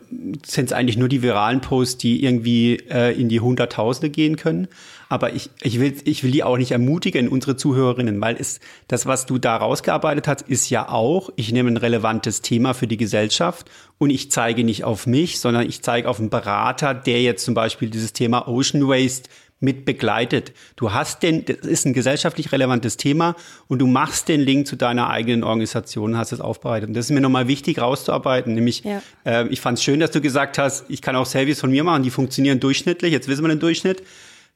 sind 0.45 0.65
es 0.65 0.73
eigentlich 0.73 0.97
nur 0.97 1.09
die 1.09 1.21
viralen 1.21 1.61
Posts, 1.61 1.97
die 1.97 2.23
irgendwie 2.23 2.75
äh, 2.89 3.17
in 3.19 3.29
die 3.29 3.39
Hunderttausende 3.39 4.09
gehen 4.09 4.35
können. 4.35 4.67
Aber 5.13 5.31
ich, 5.31 5.51
ich, 5.61 5.79
will, 5.79 5.95
ich 6.05 6.23
will 6.23 6.31
die 6.31 6.43
auch 6.43 6.57
nicht 6.57 6.71
ermutigen, 6.71 7.27
unsere 7.27 7.55
Zuhörerinnen, 7.55 8.19
weil 8.19 8.35
es, 8.35 8.59
das, 8.87 9.05
was 9.05 9.27
du 9.27 9.37
da 9.37 9.55
rausgearbeitet 9.57 10.27
hast, 10.27 10.41
ist 10.41 10.71
ja 10.71 10.89
auch, 10.89 11.29
ich 11.35 11.51
nehme 11.51 11.69
ein 11.69 11.77
relevantes 11.77 12.41
Thema 12.41 12.73
für 12.73 12.87
die 12.87 12.97
Gesellschaft 12.97 13.69
und 13.99 14.09
ich 14.09 14.31
zeige 14.31 14.63
nicht 14.63 14.85
auf 14.85 15.05
mich, 15.05 15.39
sondern 15.39 15.69
ich 15.69 15.83
zeige 15.83 16.09
auf 16.09 16.17
einen 16.17 16.31
Berater, 16.31 16.95
der 16.95 17.21
jetzt 17.21 17.45
zum 17.45 17.53
Beispiel 17.53 17.91
dieses 17.91 18.13
Thema 18.13 18.47
Ocean 18.47 18.87
Waste 18.87 19.29
mit 19.59 19.85
begleitet. 19.85 20.51
Du 20.77 20.93
hast 20.93 21.21
den, 21.21 21.45
das 21.45 21.57
ist 21.57 21.85
ein 21.85 21.93
gesellschaftlich 21.93 22.51
relevantes 22.51 22.97
Thema 22.97 23.35
und 23.67 23.77
du 23.77 23.85
machst 23.85 24.29
den 24.29 24.41
Link 24.41 24.65
zu 24.65 24.77
deiner 24.77 25.11
eigenen 25.11 25.43
Organisation, 25.43 26.17
hast 26.17 26.31
es 26.31 26.41
aufbereitet. 26.41 26.89
Und 26.89 26.95
das 26.95 27.05
ist 27.05 27.11
mir 27.11 27.21
nochmal 27.21 27.47
wichtig 27.47 27.79
rauszuarbeiten. 27.79 28.55
Nämlich, 28.55 28.83
ja. 28.83 29.03
äh, 29.27 29.47
ich 29.49 29.61
fand 29.61 29.77
es 29.77 29.83
schön, 29.83 29.99
dass 29.99 30.09
du 30.09 30.21
gesagt 30.21 30.57
hast, 30.57 30.85
ich 30.89 31.03
kann 31.03 31.15
auch 31.15 31.27
Service 31.27 31.59
von 31.59 31.69
mir 31.69 31.83
machen, 31.83 32.01
die 32.01 32.09
funktionieren 32.09 32.59
durchschnittlich, 32.59 33.11
jetzt 33.11 33.27
wissen 33.27 33.43
wir 33.43 33.49
den 33.49 33.59
Durchschnitt, 33.59 34.01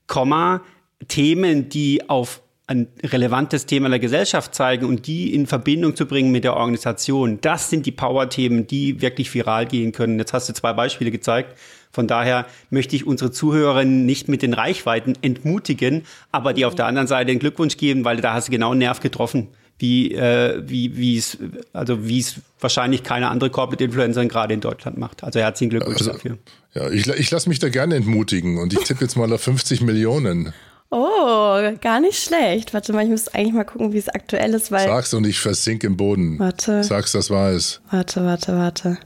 Komma, 0.07 0.61
Themen, 1.07 1.69
die 1.69 2.09
auf 2.09 2.41
ein 2.69 2.87
relevantes 3.01 3.65
Thema 3.65 3.87
der 3.87 3.99
Gesellschaft 3.99 4.53
zeigen 4.53 4.85
und 4.85 5.07
die 5.07 5.33
in 5.33 5.47
Verbindung 5.47 5.95
zu 5.95 6.05
bringen 6.05 6.31
mit 6.31 6.43
der 6.43 6.57
Organisation. 6.57 7.39
Das 7.39 7.69
sind 7.69 7.85
die 7.85 7.93
Power-Themen, 7.93 8.67
die 8.67 9.01
wirklich 9.01 9.33
viral 9.33 9.65
gehen 9.65 9.93
können. 9.93 10.19
Jetzt 10.19 10.33
hast 10.33 10.49
du 10.49 10.53
zwei 10.53 10.73
Beispiele 10.73 11.09
gezeigt. 11.09 11.57
Von 11.91 12.07
daher 12.07 12.45
möchte 12.69 12.97
ich 12.97 13.07
unsere 13.07 13.31
Zuhörerinnen 13.31 14.05
nicht 14.05 14.27
mit 14.27 14.41
den 14.41 14.53
Reichweiten 14.53 15.13
entmutigen, 15.21 16.03
aber 16.31 16.51
die 16.53 16.65
auf 16.65 16.75
der 16.75 16.87
anderen 16.87 17.07
Seite 17.07 17.27
den 17.27 17.39
Glückwunsch 17.39 17.77
geben, 17.77 18.03
weil 18.03 18.17
da 18.17 18.33
hast 18.33 18.49
du 18.49 18.51
genau 18.51 18.71
einen 18.71 18.79
Nerv 18.79 18.99
getroffen, 18.99 19.47
wie 19.79 20.13
äh, 20.13 20.61
wie 20.65 20.97
wie 20.97 21.17
es 21.17 21.37
also 21.73 22.07
wie 22.07 22.19
es 22.19 22.35
wahrscheinlich 22.59 23.03
keine 23.03 23.29
andere 23.29 23.49
Corporate 23.49 23.83
Influencerin 23.83 24.29
gerade 24.29 24.53
in 24.53 24.61
Deutschland 24.61 24.97
macht. 24.97 25.23
Also 25.23 25.39
herzlichen 25.39 25.69
Glückwunsch 25.69 25.99
also, 25.99 26.13
dafür. 26.13 26.37
Ja, 26.73 26.89
ich, 26.89 27.07
ich 27.07 27.31
lasse 27.31 27.49
mich 27.49 27.59
da 27.59 27.69
gerne 27.69 27.95
entmutigen 27.95 28.57
und 28.57 28.73
ich 28.73 28.79
tippe 28.79 29.03
jetzt 29.03 29.15
mal 29.15 29.31
auf 29.31 29.41
50 29.41 29.81
Millionen. 29.81 30.53
Oh, 30.89 31.59
gar 31.81 31.99
nicht 31.99 32.23
schlecht. 32.23 32.73
Warte 32.73 32.93
mal, 32.93 33.03
ich 33.03 33.09
muss 33.09 33.27
eigentlich 33.27 33.53
mal 33.53 33.65
gucken, 33.65 33.91
wie 33.91 33.97
es 33.97 34.07
aktuell 34.07 34.53
ist, 34.53 34.71
weil. 34.71 34.87
Sag's 34.87 35.13
und 35.13 35.27
ich 35.27 35.39
versink 35.39 35.83
im 35.83 35.97
Boden. 35.97 36.39
Warte. 36.39 36.83
Sag's, 36.83 37.11
das 37.11 37.29
war 37.29 37.51
es. 37.51 37.81
Warte, 37.91 38.23
warte, 38.23 38.55
warte. 38.55 38.97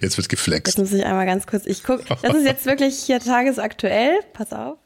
Jetzt 0.00 0.16
wird 0.16 0.28
geflext. 0.28 0.76
Jetzt 0.76 0.78
muss 0.78 0.98
ich 0.98 1.04
einmal 1.04 1.26
ganz 1.26 1.46
kurz, 1.46 1.66
ich 1.66 1.82
gucke, 1.82 2.04
das 2.22 2.34
ist 2.34 2.44
jetzt 2.44 2.66
wirklich 2.66 2.96
hier 2.96 3.20
tagesaktuell, 3.20 4.20
pass 4.32 4.52
auf. 4.52 4.78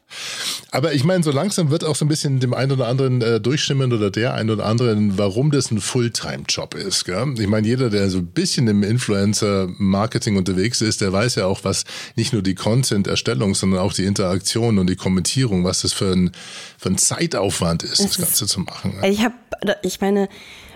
Aber 0.71 0.93
ich 0.93 1.03
meine, 1.03 1.23
so 1.23 1.31
langsam 1.31 1.69
wird 1.69 1.83
auch 1.83 1.95
so 1.95 2.05
ein 2.05 2.07
bisschen 2.07 2.39
dem 2.39 2.53
einen 2.53 2.71
oder 2.71 2.87
anderen 2.87 3.21
äh, 3.21 3.41
durchschimmern 3.41 3.91
oder 3.91 4.09
der 4.09 4.33
einen 4.33 4.49
oder 4.49 4.65
anderen, 4.65 5.17
warum 5.17 5.51
das 5.51 5.69
ein 5.69 5.81
Fulltime-Job 5.81 6.75
ist. 6.75 7.03
Gell? 7.03 7.33
Ich 7.37 7.47
meine, 7.47 7.67
jeder, 7.67 7.89
der 7.89 8.09
so 8.09 8.19
ein 8.19 8.27
bisschen 8.27 8.67
im 8.67 8.83
Influencer-Marketing 8.83 10.37
unterwegs 10.37 10.81
ist, 10.81 11.01
der 11.01 11.11
weiß 11.11 11.35
ja 11.35 11.45
auch, 11.45 11.63
was 11.63 11.83
nicht 12.15 12.31
nur 12.31 12.41
die 12.41 12.55
Content-Erstellung, 12.55 13.53
sondern 13.53 13.81
auch 13.81 13.93
die 13.93 14.05
Interaktion 14.05 14.79
und 14.79 14.89
die 14.89 14.95
Kommentierung, 14.95 15.65
was 15.65 15.81
das 15.81 15.91
für 15.93 16.13
ein, 16.13 16.31
für 16.77 16.89
ein 16.89 16.97
Zeitaufwand 16.97 17.83
ist, 17.83 17.99
das, 17.99 18.11
das 18.11 18.17
Ganze 18.17 18.45
ist, 18.45 18.51
zu 18.51 18.61
machen. 18.61 18.93
Ich 19.03 19.23
habe, 19.23 19.35
ich 19.83 19.99
meine, 19.99 20.29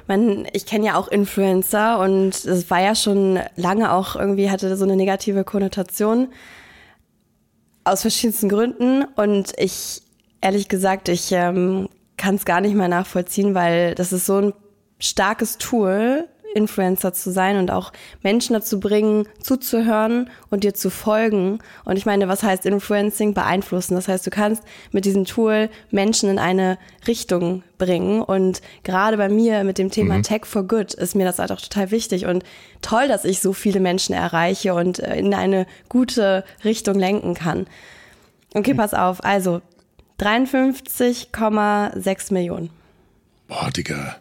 man, 0.07 0.47
ich 0.53 0.65
kenne 0.65 0.87
ja 0.87 0.95
auch 0.95 1.07
Influencer 1.07 1.99
und 1.99 2.33
es 2.45 2.69
war 2.69 2.81
ja 2.81 2.95
schon 2.95 3.39
lange 3.55 3.91
auch 3.91 4.15
irgendwie 4.15 4.49
hatte 4.49 4.75
so 4.75 4.83
eine 4.83 4.95
negative 4.95 5.43
Konnotation. 5.43 6.29
Aus 7.83 8.01
verschiedensten 8.01 8.49
Gründen 8.49 9.03
und 9.15 9.53
ich 9.57 10.03
ehrlich 10.41 10.67
gesagt, 10.67 11.09
ich 11.09 11.31
ähm, 11.31 11.89
kann 12.17 12.35
es 12.35 12.45
gar 12.45 12.61
nicht 12.61 12.75
mehr 12.75 12.87
nachvollziehen, 12.87 13.55
weil 13.55 13.95
das 13.95 14.13
ist 14.13 14.27
so 14.27 14.37
ein 14.37 14.53
starkes 14.99 15.57
Tool, 15.57 16.27
Influencer 16.53 17.13
zu 17.13 17.31
sein 17.31 17.57
und 17.57 17.71
auch 17.71 17.91
Menschen 18.21 18.53
dazu 18.53 18.79
bringen, 18.79 19.27
zuzuhören 19.41 20.29
und 20.49 20.63
dir 20.63 20.73
zu 20.73 20.89
folgen. 20.89 21.59
Und 21.85 21.97
ich 21.97 22.05
meine, 22.05 22.27
was 22.27 22.43
heißt 22.43 22.65
Influencing? 22.65 23.33
Beeinflussen. 23.33 23.95
Das 23.95 24.07
heißt, 24.07 24.25
du 24.25 24.29
kannst 24.29 24.63
mit 24.91 25.05
diesem 25.05 25.25
Tool 25.25 25.69
Menschen 25.89 26.29
in 26.29 26.39
eine 26.39 26.77
Richtung 27.07 27.63
bringen. 27.77 28.21
Und 28.21 28.61
gerade 28.83 29.17
bei 29.17 29.29
mir 29.29 29.63
mit 29.63 29.77
dem 29.77 29.91
Thema 29.91 30.17
mhm. 30.17 30.23
Tech 30.23 30.45
for 30.45 30.63
Good 30.63 30.93
ist 30.93 31.15
mir 31.15 31.25
das 31.25 31.39
halt 31.39 31.51
auch 31.51 31.61
total 31.61 31.91
wichtig. 31.91 32.25
Und 32.25 32.43
toll, 32.81 33.07
dass 33.07 33.25
ich 33.25 33.41
so 33.41 33.53
viele 33.53 33.79
Menschen 33.79 34.13
erreiche 34.13 34.73
und 34.73 34.99
äh, 34.99 35.15
in 35.15 35.33
eine 35.33 35.65
gute 35.89 36.43
Richtung 36.63 36.99
lenken 36.99 37.33
kann. 37.33 37.67
Okay, 38.53 38.73
mhm. 38.73 38.77
pass 38.77 38.93
auf. 38.93 39.23
Also 39.23 39.61
53,6 40.19 42.33
Millionen. 42.33 42.69
Boah, 43.47 43.69
Digga. 43.71 44.17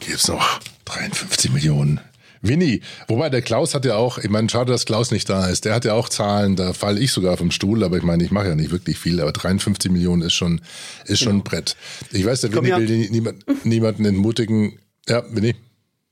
Gibt's 0.00 0.28
noch 0.28 0.60
53 0.90 1.52
Millionen. 1.52 2.00
Winnie, 2.42 2.80
wobei 3.06 3.28
der 3.28 3.42
Klaus 3.42 3.74
hat 3.74 3.84
ja 3.84 3.96
auch, 3.96 4.16
ich 4.16 4.30
meine, 4.30 4.48
schade, 4.48 4.72
dass 4.72 4.86
Klaus 4.86 5.10
nicht 5.10 5.28
da 5.28 5.46
ist. 5.48 5.66
Der 5.66 5.74
hat 5.74 5.84
ja 5.84 5.92
auch 5.92 6.08
Zahlen, 6.08 6.56
da 6.56 6.72
falle 6.72 6.98
ich 6.98 7.12
sogar 7.12 7.36
vom 7.36 7.50
Stuhl, 7.50 7.84
aber 7.84 7.98
ich 7.98 8.02
meine, 8.02 8.24
ich 8.24 8.30
mache 8.30 8.48
ja 8.48 8.54
nicht 8.54 8.70
wirklich 8.70 8.98
viel, 8.98 9.20
aber 9.20 9.32
53 9.32 9.90
Millionen 9.92 10.22
ist 10.22 10.32
schon, 10.32 10.62
ist 11.04 11.20
schon 11.20 11.36
ein 11.36 11.42
Brett. 11.42 11.76
Ich 12.12 12.24
weiß, 12.24 12.40
der 12.40 12.54
Winnie 12.54 12.76
will 12.76 13.10
niemand, 13.10 13.64
niemanden 13.64 14.06
entmutigen. 14.06 14.78
Ja, 15.06 15.22
Winnie. 15.30 15.54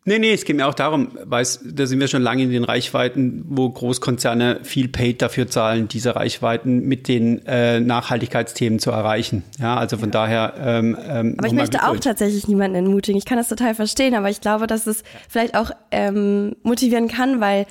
Nee, 0.08 0.18
nee, 0.18 0.32
es 0.32 0.46
geht 0.46 0.56
mir 0.56 0.66
auch 0.66 0.72
darum, 0.72 1.10
weiß, 1.22 1.60
da 1.64 1.84
sind 1.84 2.00
wir 2.00 2.08
schon 2.08 2.22
lange 2.22 2.42
in 2.42 2.50
den 2.50 2.64
Reichweiten, 2.64 3.44
wo 3.46 3.68
Großkonzerne 3.68 4.60
viel 4.62 4.88
Paid 4.88 5.20
dafür 5.20 5.48
zahlen, 5.48 5.86
diese 5.86 6.16
Reichweiten 6.16 6.80
mit 6.88 7.08
den 7.08 7.44
äh, 7.44 7.78
Nachhaltigkeitsthemen 7.78 8.78
zu 8.78 8.90
erreichen. 8.90 9.44
Ja, 9.60 9.76
also 9.76 9.98
von 9.98 10.10
daher. 10.10 10.54
Ähm, 10.58 10.96
ähm, 11.06 11.34
aber 11.36 11.48
ich 11.48 11.52
möchte 11.52 11.86
auch 11.86 11.98
tatsächlich 11.98 12.48
niemanden 12.48 12.76
entmutigen. 12.76 13.18
Ich 13.18 13.26
kann 13.26 13.36
das 13.36 13.48
total 13.48 13.74
verstehen, 13.74 14.14
aber 14.14 14.30
ich 14.30 14.40
glaube, 14.40 14.66
dass 14.66 14.86
es 14.86 15.02
vielleicht 15.28 15.54
auch 15.54 15.72
ähm, 15.90 16.56
motivieren 16.62 17.08
kann, 17.08 17.42
weil 17.42 17.66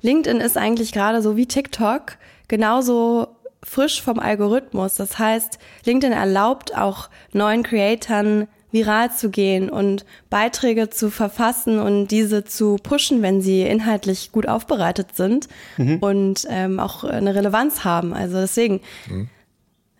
LinkedIn 0.00 0.40
ist 0.40 0.56
eigentlich 0.56 0.90
gerade 0.90 1.20
so 1.20 1.36
wie 1.36 1.44
TikTok 1.44 2.16
genauso 2.48 3.28
frisch 3.62 4.00
vom 4.00 4.18
Algorithmus. 4.18 4.94
Das 4.94 5.18
heißt, 5.18 5.58
LinkedIn 5.84 6.16
erlaubt 6.16 6.74
auch 6.74 7.10
neuen 7.34 7.62
Creatoren 7.62 8.48
viral 8.74 9.14
zu 9.14 9.30
gehen 9.30 9.70
und 9.70 10.04
Beiträge 10.28 10.90
zu 10.90 11.10
verfassen 11.10 11.78
und 11.78 12.08
diese 12.08 12.44
zu 12.44 12.76
pushen, 12.82 13.22
wenn 13.22 13.40
sie 13.40 13.62
inhaltlich 13.62 14.32
gut 14.32 14.48
aufbereitet 14.48 15.14
sind 15.14 15.46
mhm. 15.78 15.98
und 15.98 16.44
ähm, 16.50 16.80
auch 16.80 17.04
eine 17.04 17.36
Relevanz 17.36 17.84
haben. 17.84 18.12
Also 18.12 18.40
deswegen, 18.40 18.80
mhm. 19.08 19.28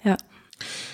ja. 0.02 0.16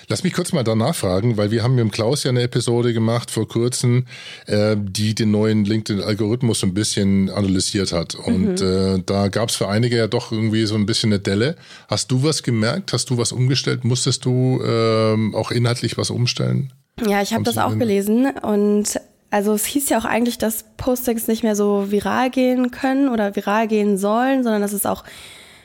Lass 0.07 0.23
mich 0.23 0.33
kurz 0.33 0.51
mal 0.51 0.63
danach 0.63 0.93
fragen, 0.93 1.37
weil 1.37 1.51
wir 1.51 1.63
haben 1.63 1.75
mit 1.75 1.83
dem 1.83 1.91
Klaus 1.91 2.23
ja 2.23 2.29
eine 2.29 2.41
Episode 2.41 2.93
gemacht 2.93 3.31
vor 3.31 3.47
kurzem, 3.47 4.05
äh, 4.45 4.75
die 4.77 5.15
den 5.15 5.31
neuen 5.31 5.65
LinkedIn-Algorithmus 5.65 6.63
ein 6.63 6.73
bisschen 6.73 7.29
analysiert 7.29 7.93
hat. 7.93 8.13
Und 8.15 8.59
mhm. 8.61 8.67
äh, 8.67 9.03
da 9.05 9.29
gab 9.29 9.49
es 9.49 9.55
für 9.55 9.69
einige 9.69 9.97
ja 9.97 10.07
doch 10.07 10.31
irgendwie 10.31 10.65
so 10.65 10.75
ein 10.75 10.85
bisschen 10.85 11.13
eine 11.13 11.19
Delle. 11.19 11.55
Hast 11.87 12.11
du 12.11 12.23
was 12.23 12.43
gemerkt? 12.43 12.93
Hast 12.93 13.09
du 13.09 13.17
was 13.17 13.31
umgestellt? 13.31 13.85
Musstest 13.85 14.25
du 14.25 14.61
äh, 14.61 15.35
auch 15.35 15.49
inhaltlich 15.49 15.97
was 15.97 16.09
umstellen? 16.09 16.73
Ja, 16.99 17.21
ich 17.21 17.33
habe 17.33 17.43
das 17.43 17.57
auch 17.57 17.77
gelesen 17.77 18.29
und 18.41 18.99
also 19.31 19.53
es 19.53 19.65
hieß 19.65 19.89
ja 19.89 19.97
auch 19.97 20.05
eigentlich, 20.05 20.37
dass 20.37 20.65
Postings 20.77 21.27
nicht 21.27 21.41
mehr 21.41 21.55
so 21.55 21.89
viral 21.89 22.29
gehen 22.29 22.69
können 22.71 23.09
oder 23.09 23.35
viral 23.35 23.67
gehen 23.67 23.97
sollen, 23.97 24.43
sondern 24.43 24.61
dass 24.61 24.73
es 24.73 24.85
auch 24.85 25.03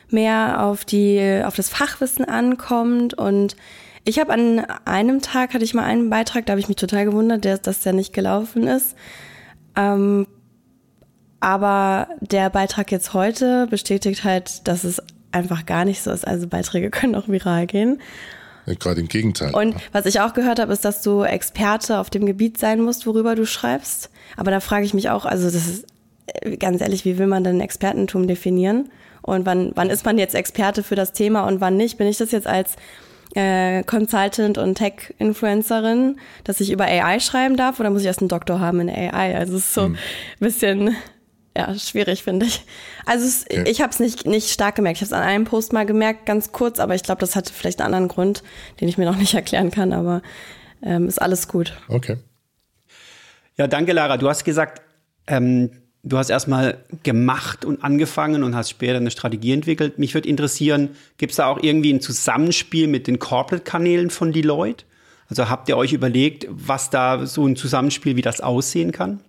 mehr 0.09 0.63
auf 0.63 0.85
die 0.85 1.41
auf 1.45 1.55
das 1.55 1.69
Fachwissen 1.69 2.25
ankommt 2.25 3.13
und 3.13 3.55
ich 4.07 4.19
habe 4.19 4.31
an 4.31 4.61
einem 4.85 5.21
Tag 5.21 5.53
hatte 5.53 5.65
ich 5.65 5.73
mal 5.73 5.83
einen 5.83 6.09
Beitrag, 6.09 6.45
da 6.45 6.51
habe 6.51 6.61
ich 6.61 6.69
mich 6.69 6.77
total 6.77 7.03
gewundert, 7.03 7.43
der, 7.43 7.57
dass 7.57 7.81
der 7.81 7.91
nicht 7.91 8.13
gelaufen 8.13 8.65
ist. 8.65 8.95
Ähm, 9.75 10.27
aber 11.41 12.07
der 12.21 12.49
Beitrag 12.49 12.89
jetzt 12.89 13.13
heute 13.13 13.67
bestätigt 13.67 14.23
halt, 14.23 14.65
dass 14.65 14.85
es 14.85 15.01
einfach 15.31 15.65
gar 15.65 15.83
nicht 15.83 16.01
so 16.01 16.11
ist. 16.11 16.25
Also 16.25 16.47
Beiträge 16.47 16.89
können 16.91 17.15
auch 17.15 17.27
viral 17.27 17.67
gehen. 17.67 17.99
Gerade 18.75 18.99
im 18.99 19.07
Gegenteil. 19.07 19.53
Und 19.53 19.75
was 19.93 20.05
ich 20.05 20.19
auch 20.19 20.33
gehört 20.33 20.59
habe, 20.59 20.73
ist, 20.73 20.83
dass 20.83 21.01
du 21.01 21.23
Experte 21.23 21.99
auf 21.99 22.09
dem 22.09 22.25
Gebiet 22.25 22.57
sein 22.57 22.81
musst, 22.81 23.07
worüber 23.07 23.35
du 23.35 23.45
schreibst. 23.45 24.09
Aber 24.35 24.51
da 24.51 24.59
frage 24.59 24.85
ich 24.85 24.93
mich 24.93 25.09
auch, 25.09 25.25
also 25.25 25.45
das 25.45 25.55
ist, 25.55 25.85
äh, 26.27 26.57
ganz 26.57 26.81
ehrlich, 26.81 27.05
wie 27.05 27.17
will 27.17 27.27
man 27.27 27.43
denn 27.43 27.61
Expertentum 27.61 28.27
definieren? 28.27 28.89
Und 29.21 29.45
wann, 29.45 29.71
wann 29.75 29.89
ist 29.89 30.05
man 30.05 30.17
jetzt 30.17 30.35
Experte 30.35 30.83
für 30.83 30.95
das 30.95 31.13
Thema 31.13 31.47
und 31.47 31.61
wann 31.61 31.77
nicht? 31.77 31.97
Bin 31.97 32.07
ich 32.07 32.17
das 32.17 32.31
jetzt 32.31 32.47
als 32.47 32.75
äh, 33.35 33.83
Consultant 33.83 34.57
und 34.57 34.75
Tech-Influencerin, 34.75 36.17
dass 36.43 36.59
ich 36.59 36.71
über 36.71 36.85
AI 36.85 37.19
schreiben 37.19 37.55
darf 37.55 37.79
oder 37.79 37.89
muss 37.89 38.01
ich 38.01 38.07
erst 38.07 38.21
einen 38.21 38.29
Doktor 38.29 38.59
haben 38.59 38.81
in 38.81 38.89
AI? 38.89 39.37
Also 39.37 39.55
es 39.55 39.65
ist 39.65 39.73
so 39.73 39.81
ein 39.81 39.87
hm. 39.87 39.97
bisschen 40.39 40.95
ja, 41.57 41.73
schwierig, 41.75 42.23
finde 42.23 42.45
ich. 42.45 42.61
Also 43.05 43.25
es, 43.25 43.45
okay. 43.49 43.63
ich 43.67 43.81
habe 43.81 43.91
es 43.91 43.99
nicht, 43.99 44.27
nicht 44.27 44.51
stark 44.51 44.75
gemerkt. 44.75 44.97
Ich 44.97 45.01
habe 45.01 45.07
es 45.07 45.13
an 45.13 45.27
einem 45.27 45.45
Post 45.45 45.73
mal 45.73 45.87
gemerkt, 45.87 46.27
ganz 46.27 46.51
kurz, 46.51 46.79
aber 46.79 46.93
ich 46.93 47.01
glaube, 47.01 47.19
das 47.19 47.35
hatte 47.35 47.51
vielleicht 47.51 47.81
einen 47.81 47.93
anderen 47.93 48.07
Grund, 48.07 48.43
den 48.79 48.87
ich 48.87 48.97
mir 48.99 49.05
noch 49.05 49.17
nicht 49.17 49.33
erklären 49.35 49.71
kann, 49.71 49.91
aber 49.91 50.21
ähm, 50.83 51.07
ist 51.07 51.19
alles 51.19 51.47
gut. 51.47 51.73
Okay. 51.87 52.17
Ja, 53.57 53.65
danke, 53.65 53.93
Lara. 53.93 54.17
Du 54.17 54.29
hast 54.29 54.43
gesagt, 54.45 54.83
ähm, 55.25 55.71
du 56.03 56.19
hast 56.19 56.29
erstmal 56.29 56.77
gemacht 57.01 57.65
und 57.65 57.83
angefangen 57.83 58.43
und 58.43 58.55
hast 58.55 58.69
später 58.69 58.97
eine 58.97 59.09
Strategie 59.09 59.53
entwickelt. 59.53 59.97
Mich 59.97 60.13
würde 60.13 60.29
interessieren, 60.29 60.89
gibt 61.17 61.31
es 61.31 61.37
da 61.37 61.47
auch 61.47 61.57
irgendwie 61.59 61.91
ein 61.91 62.01
Zusammenspiel 62.01 62.85
mit 62.85 63.07
den 63.07 63.17
Corporate-Kanälen 63.17 64.11
von 64.11 64.31
Deloitte? 64.31 64.85
Also 65.27 65.49
habt 65.49 65.67
ihr 65.69 65.75
euch 65.75 65.91
überlegt, 65.91 66.45
was 66.51 66.91
da 66.91 67.25
so 67.25 67.47
ein 67.47 67.55
Zusammenspiel, 67.55 68.15
wie 68.15 68.21
das 68.21 68.41
aussehen 68.41 68.91
kann? 68.91 69.21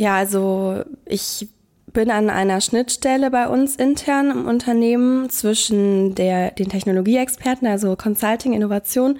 Ja, 0.00 0.14
also 0.14 0.82
ich 1.04 1.46
bin 1.92 2.10
an 2.10 2.30
einer 2.30 2.62
Schnittstelle 2.62 3.30
bei 3.30 3.48
uns 3.48 3.76
intern 3.76 4.30
im 4.30 4.48
Unternehmen 4.48 5.28
zwischen 5.28 6.14
der, 6.14 6.52
den 6.52 6.70
Technologieexperten, 6.70 7.68
also 7.68 7.96
Consulting, 7.96 8.54
Innovation, 8.54 9.18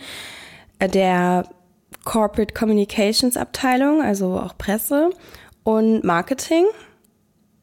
äh, 0.78 0.88
der 0.88 1.44
Corporate 2.06 2.54
Communications 2.54 3.36
Abteilung, 3.36 4.00
also 4.00 4.40
auch 4.40 4.56
Presse 4.56 5.10
und 5.64 6.02
Marketing 6.02 6.64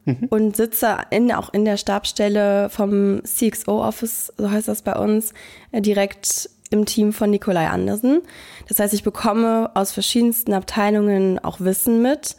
mhm. 0.05 0.27
und 0.29 0.55
sitze 0.55 0.99
in, 1.09 1.31
auch 1.31 1.51
in 1.51 1.65
der 1.65 1.77
Stabstelle 1.77 2.69
vom 2.69 3.23
CXO 3.23 3.83
Office, 3.83 4.31
so 4.37 4.51
heißt 4.51 4.67
das 4.67 4.83
bei 4.83 4.93
uns, 4.93 5.33
äh, 5.71 5.81
direkt 5.81 6.51
im 6.69 6.85
Team 6.85 7.13
von 7.13 7.31
Nikolai 7.31 7.67
Andersen. 7.67 8.21
Das 8.67 8.77
heißt, 8.77 8.93
ich 8.93 9.01
bekomme 9.01 9.71
aus 9.73 9.91
verschiedensten 9.91 10.53
Abteilungen 10.53 11.39
auch 11.39 11.59
Wissen 11.61 12.03
mit 12.03 12.35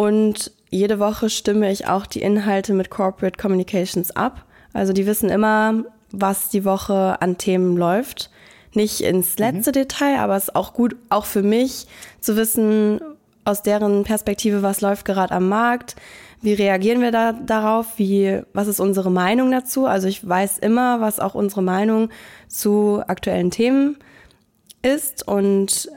und 0.00 0.50
jede 0.70 0.98
Woche 0.98 1.28
stimme 1.28 1.70
ich 1.70 1.86
auch 1.86 2.06
die 2.06 2.22
Inhalte 2.22 2.72
mit 2.72 2.88
Corporate 2.88 3.36
Communications 3.36 4.10
ab. 4.16 4.46
Also 4.72 4.94
die 4.94 5.04
wissen 5.04 5.28
immer, 5.28 5.84
was 6.10 6.48
die 6.48 6.64
Woche 6.64 7.20
an 7.20 7.36
Themen 7.36 7.76
läuft. 7.76 8.30
Nicht 8.72 9.02
ins 9.02 9.36
mhm. 9.38 9.44
letzte 9.44 9.72
mhm. 9.72 9.74
Detail, 9.74 10.20
aber 10.20 10.36
es 10.36 10.44
ist 10.44 10.56
auch 10.56 10.72
gut, 10.72 10.96
auch 11.10 11.26
für 11.26 11.42
mich 11.42 11.86
zu 12.18 12.34
wissen, 12.34 12.98
aus 13.44 13.62
deren 13.62 14.04
Perspektive, 14.04 14.62
was 14.62 14.80
läuft 14.80 15.04
gerade 15.04 15.34
am 15.34 15.50
Markt, 15.50 15.96
wie 16.40 16.54
reagieren 16.54 17.02
wir 17.02 17.12
da 17.12 17.34
darauf, 17.34 17.98
wie, 17.98 18.40
was 18.54 18.68
ist 18.68 18.80
unsere 18.80 19.10
Meinung 19.10 19.50
dazu? 19.50 19.84
Also 19.84 20.08
ich 20.08 20.26
weiß 20.26 20.60
immer, 20.60 21.02
was 21.02 21.20
auch 21.20 21.34
unsere 21.34 21.62
Meinung 21.62 22.08
zu 22.48 23.02
aktuellen 23.06 23.50
Themen 23.50 23.98
ist 24.80 25.28
und 25.28 25.90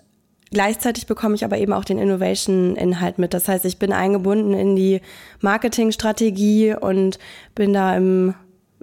Gleichzeitig 0.54 1.08
bekomme 1.08 1.36
ich 1.36 1.44
aber 1.44 1.58
eben 1.58 1.74
auch 1.74 1.84
den 1.84 1.98
Innovation-Inhalt 1.98 3.18
mit. 3.18 3.34
Das 3.34 3.48
heißt, 3.48 3.66
ich 3.66 3.80
bin 3.80 3.92
eingebunden 3.92 4.54
in 4.54 4.76
die 4.76 5.02
Marketingstrategie 5.42 6.76
und 6.80 7.18
bin 7.56 7.74
da 7.74 7.96
im 7.96 8.36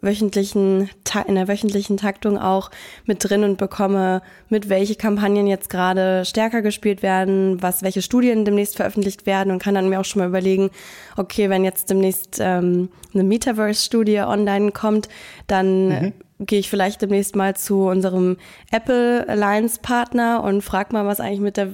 wöchentlichen, 0.02 0.90
in 1.26 1.34
der 1.34 1.46
wöchentlichen 1.46 1.96
Taktung 1.96 2.38
auch 2.38 2.70
mit 3.04 3.22
drin 3.22 3.44
und 3.44 3.58
bekomme 3.58 4.22
mit, 4.48 4.68
welche 4.68 4.96
Kampagnen 4.96 5.46
jetzt 5.46 5.70
gerade 5.70 6.24
stärker 6.24 6.62
gespielt 6.62 7.02
werden, 7.02 7.62
was, 7.62 7.82
welche 7.82 8.02
Studien 8.02 8.44
demnächst 8.44 8.76
veröffentlicht 8.76 9.26
werden 9.26 9.52
und 9.52 9.62
kann 9.62 9.74
dann 9.74 9.88
mir 9.88 10.00
auch 10.00 10.04
schon 10.04 10.20
mal 10.20 10.28
überlegen, 10.28 10.70
okay, 11.16 11.50
wenn 11.50 11.64
jetzt 11.64 11.90
demnächst 11.90 12.38
ähm, 12.40 12.88
eine 13.14 13.24
Metaverse-Studie 13.24 14.20
online 14.20 14.72
kommt, 14.72 15.08
dann 15.46 15.88
mhm 15.88 16.12
gehe 16.40 16.58
ich 16.58 16.70
vielleicht 16.70 17.02
demnächst 17.02 17.36
mal 17.36 17.54
zu 17.54 17.86
unserem 17.86 18.38
Apple 18.70 19.28
Alliance 19.28 19.78
Partner 19.80 20.42
und 20.42 20.62
frage 20.62 20.92
mal, 20.92 21.06
was 21.06 21.20
eigentlich 21.20 21.40
mit 21.40 21.56
der 21.56 21.72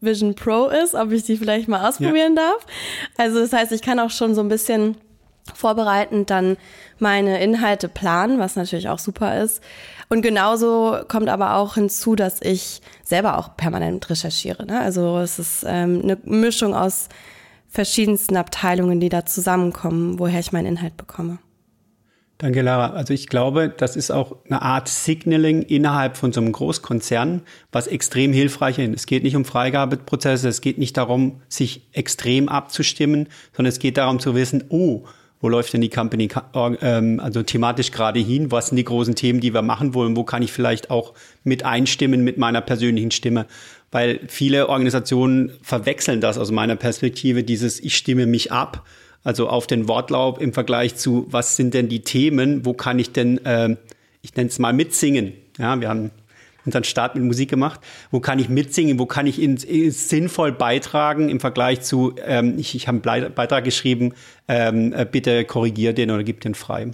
Vision 0.00 0.34
Pro 0.34 0.68
ist, 0.68 0.94
ob 0.94 1.10
ich 1.12 1.24
die 1.24 1.36
vielleicht 1.36 1.68
mal 1.68 1.88
ausprobieren 1.88 2.36
ja. 2.36 2.42
darf. 2.42 2.66
Also 3.18 3.40
das 3.40 3.52
heißt, 3.52 3.72
ich 3.72 3.82
kann 3.82 3.98
auch 3.98 4.10
schon 4.10 4.34
so 4.34 4.40
ein 4.40 4.48
bisschen 4.48 4.96
vorbereitend 5.52 6.30
dann 6.30 6.56
meine 6.98 7.42
Inhalte 7.42 7.88
planen, 7.88 8.38
was 8.38 8.56
natürlich 8.56 8.88
auch 8.88 8.98
super 8.98 9.42
ist. 9.42 9.60
Und 10.08 10.22
genauso 10.22 10.98
kommt 11.08 11.28
aber 11.28 11.56
auch 11.56 11.74
hinzu, 11.74 12.14
dass 12.14 12.40
ich 12.40 12.80
selber 13.02 13.36
auch 13.38 13.56
permanent 13.56 14.08
recherchiere. 14.08 14.64
Ne? 14.64 14.80
Also 14.80 15.18
es 15.18 15.38
ist 15.38 15.64
ähm, 15.66 16.00
eine 16.02 16.18
Mischung 16.24 16.74
aus 16.74 17.08
verschiedensten 17.68 18.36
Abteilungen, 18.36 19.00
die 19.00 19.08
da 19.08 19.26
zusammenkommen, 19.26 20.18
woher 20.18 20.38
ich 20.38 20.52
meinen 20.52 20.66
Inhalt 20.66 20.96
bekomme. 20.96 21.38
Danke, 22.44 22.60
Lara. 22.60 22.90
Also 22.90 23.14
ich 23.14 23.28
glaube, 23.28 23.72
das 23.74 23.96
ist 23.96 24.10
auch 24.10 24.36
eine 24.44 24.60
Art 24.60 24.86
Signaling 24.86 25.62
innerhalb 25.62 26.18
von 26.18 26.30
so 26.30 26.42
einem 26.42 26.52
Großkonzern, 26.52 27.40
was 27.72 27.86
extrem 27.86 28.34
hilfreich 28.34 28.78
ist. 28.78 28.94
Es 28.94 29.06
geht 29.06 29.22
nicht 29.22 29.34
um 29.34 29.46
Freigabeprozesse, 29.46 30.50
es 30.50 30.60
geht 30.60 30.76
nicht 30.76 30.94
darum, 30.98 31.40
sich 31.48 31.88
extrem 31.92 32.50
abzustimmen, 32.50 33.30
sondern 33.56 33.70
es 33.70 33.78
geht 33.78 33.96
darum 33.96 34.20
zu 34.20 34.34
wissen, 34.34 34.64
oh, 34.68 35.04
wo 35.40 35.48
läuft 35.48 35.72
denn 35.72 35.80
die 35.80 35.88
Company 35.88 36.28
ähm, 36.82 37.18
also 37.18 37.42
thematisch 37.42 37.92
gerade 37.92 38.20
hin? 38.20 38.50
Was 38.50 38.66
sind 38.66 38.76
die 38.76 38.84
großen 38.84 39.14
Themen, 39.14 39.40
die 39.40 39.54
wir 39.54 39.62
machen 39.62 39.94
wollen? 39.94 40.14
Wo 40.14 40.24
kann 40.24 40.42
ich 40.42 40.52
vielleicht 40.52 40.90
auch 40.90 41.14
mit 41.44 41.64
einstimmen 41.64 42.24
mit 42.24 42.36
meiner 42.36 42.60
persönlichen 42.60 43.10
Stimme? 43.10 43.46
Weil 43.90 44.20
viele 44.28 44.68
Organisationen 44.68 45.52
verwechseln 45.62 46.20
das 46.20 46.36
aus 46.36 46.50
meiner 46.50 46.76
Perspektive, 46.76 47.42
dieses 47.42 47.80
Ich 47.80 47.96
stimme 47.96 48.26
mich 48.26 48.52
ab 48.52 48.84
also 49.24 49.48
auf 49.48 49.66
den 49.66 49.88
Wortlaub 49.88 50.40
im 50.40 50.52
Vergleich 50.52 50.96
zu, 50.96 51.26
was 51.30 51.56
sind 51.56 51.74
denn 51.74 51.88
die 51.88 52.00
Themen, 52.00 52.64
wo 52.64 52.74
kann 52.74 52.98
ich 52.98 53.12
denn, 53.12 53.44
äh, 53.44 53.76
ich 54.22 54.36
nenne 54.36 54.48
es 54.48 54.58
mal 54.58 54.72
mitsingen. 54.72 55.32
Ja, 55.58 55.80
wir 55.80 55.88
haben 55.88 56.10
unseren 56.64 56.84
Start 56.84 57.14
mit 57.14 57.24
Musik 57.24 57.50
gemacht. 57.50 57.80
Wo 58.10 58.20
kann 58.20 58.38
ich 58.38 58.48
mitsingen? 58.48 58.98
Wo 58.98 59.06
kann 59.06 59.26
ich 59.26 59.40
in, 59.40 59.56
in, 59.56 59.90
sinnvoll 59.90 60.52
beitragen 60.52 61.28
im 61.28 61.40
Vergleich 61.40 61.82
zu, 61.82 62.14
ähm, 62.24 62.58
ich, 62.58 62.74
ich 62.74 62.88
habe 62.88 63.10
einen 63.10 63.34
Beitrag 63.34 63.64
geschrieben, 63.64 64.14
ähm, 64.48 64.92
äh, 64.92 65.06
bitte 65.10 65.44
korrigier 65.44 65.92
den 65.92 66.10
oder 66.10 66.22
gib 66.22 66.40
den 66.40 66.54
frei. 66.54 66.90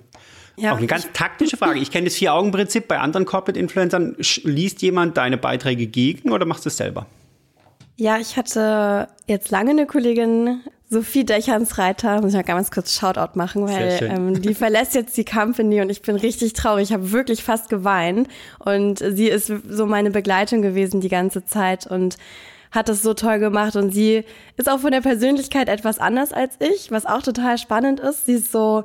Ja, 0.57 0.73
Auch 0.73 0.79
eine 0.79 0.87
ganz 0.87 1.09
taktische 1.13 1.57
Frage. 1.57 1.79
Ich 1.79 1.91
kenne 1.91 2.05
das 2.05 2.17
Vier-Augen-Prinzip 2.17 2.87
bei 2.87 2.99
anderen 2.99 3.25
Corporate-Influencern. 3.25 4.17
Liest 4.43 4.83
jemand 4.83 5.17
deine 5.17 5.39
Beiträge 5.39 5.87
gegen 5.87 6.33
oder 6.33 6.45
machst 6.45 6.67
du 6.67 6.69
es 6.69 6.77
selber? 6.77 7.07
Ja, 7.97 8.19
ich 8.19 8.37
hatte 8.37 9.09
jetzt 9.27 9.51
lange 9.51 9.71
eine 9.71 9.87
Kollegin, 9.87 10.61
Sophie 10.93 11.25
Dächernsreiter, 11.25 12.21
muss 12.21 12.31
ich 12.31 12.37
mal 12.37 12.43
ganz 12.43 12.73
kurz 12.73 12.99
Shoutout 12.99 13.39
machen, 13.39 13.69
weil 13.69 14.11
ähm, 14.13 14.43
die 14.43 14.55
verlässt 14.55 14.97
jetzt 14.97 15.17
die 15.17 15.25
Company 15.25 15.81
und 15.81 15.89
ich 15.89 16.03
bin 16.03 16.17
richtig 16.17 16.53
traurig. 16.53 16.89
Ich 16.89 16.93
habe 16.93 17.13
wirklich 17.13 17.45
fast 17.45 17.69
geweint 17.69 18.27
und 18.59 18.99
sie 18.99 19.29
ist 19.29 19.53
so 19.69 19.87
meine 19.87 20.11
Begleitung 20.11 20.63
gewesen 20.63 21.01
die 21.01 21.09
ganze 21.09 21.45
Zeit 21.45 21.87
und 21.87 22.17
hat 22.73 22.89
das 22.89 23.03
so 23.03 23.15
toll 23.15 23.39
gemacht 23.39 23.77
und 23.77 23.93
sie 23.93 24.25
ist 24.57 24.69
auch 24.69 24.81
von 24.81 24.91
der 24.91 25.01
Persönlichkeit 25.01 25.69
etwas 25.69 26.01
anders 26.01 26.33
als 26.33 26.57
ich, 26.59 26.91
was 26.91 27.07
auch 27.07 27.23
total 27.23 27.57
spannend 27.57 28.01
ist. 28.01 28.27
Sie 28.27 28.35
ist 28.35 28.51
so, 28.51 28.83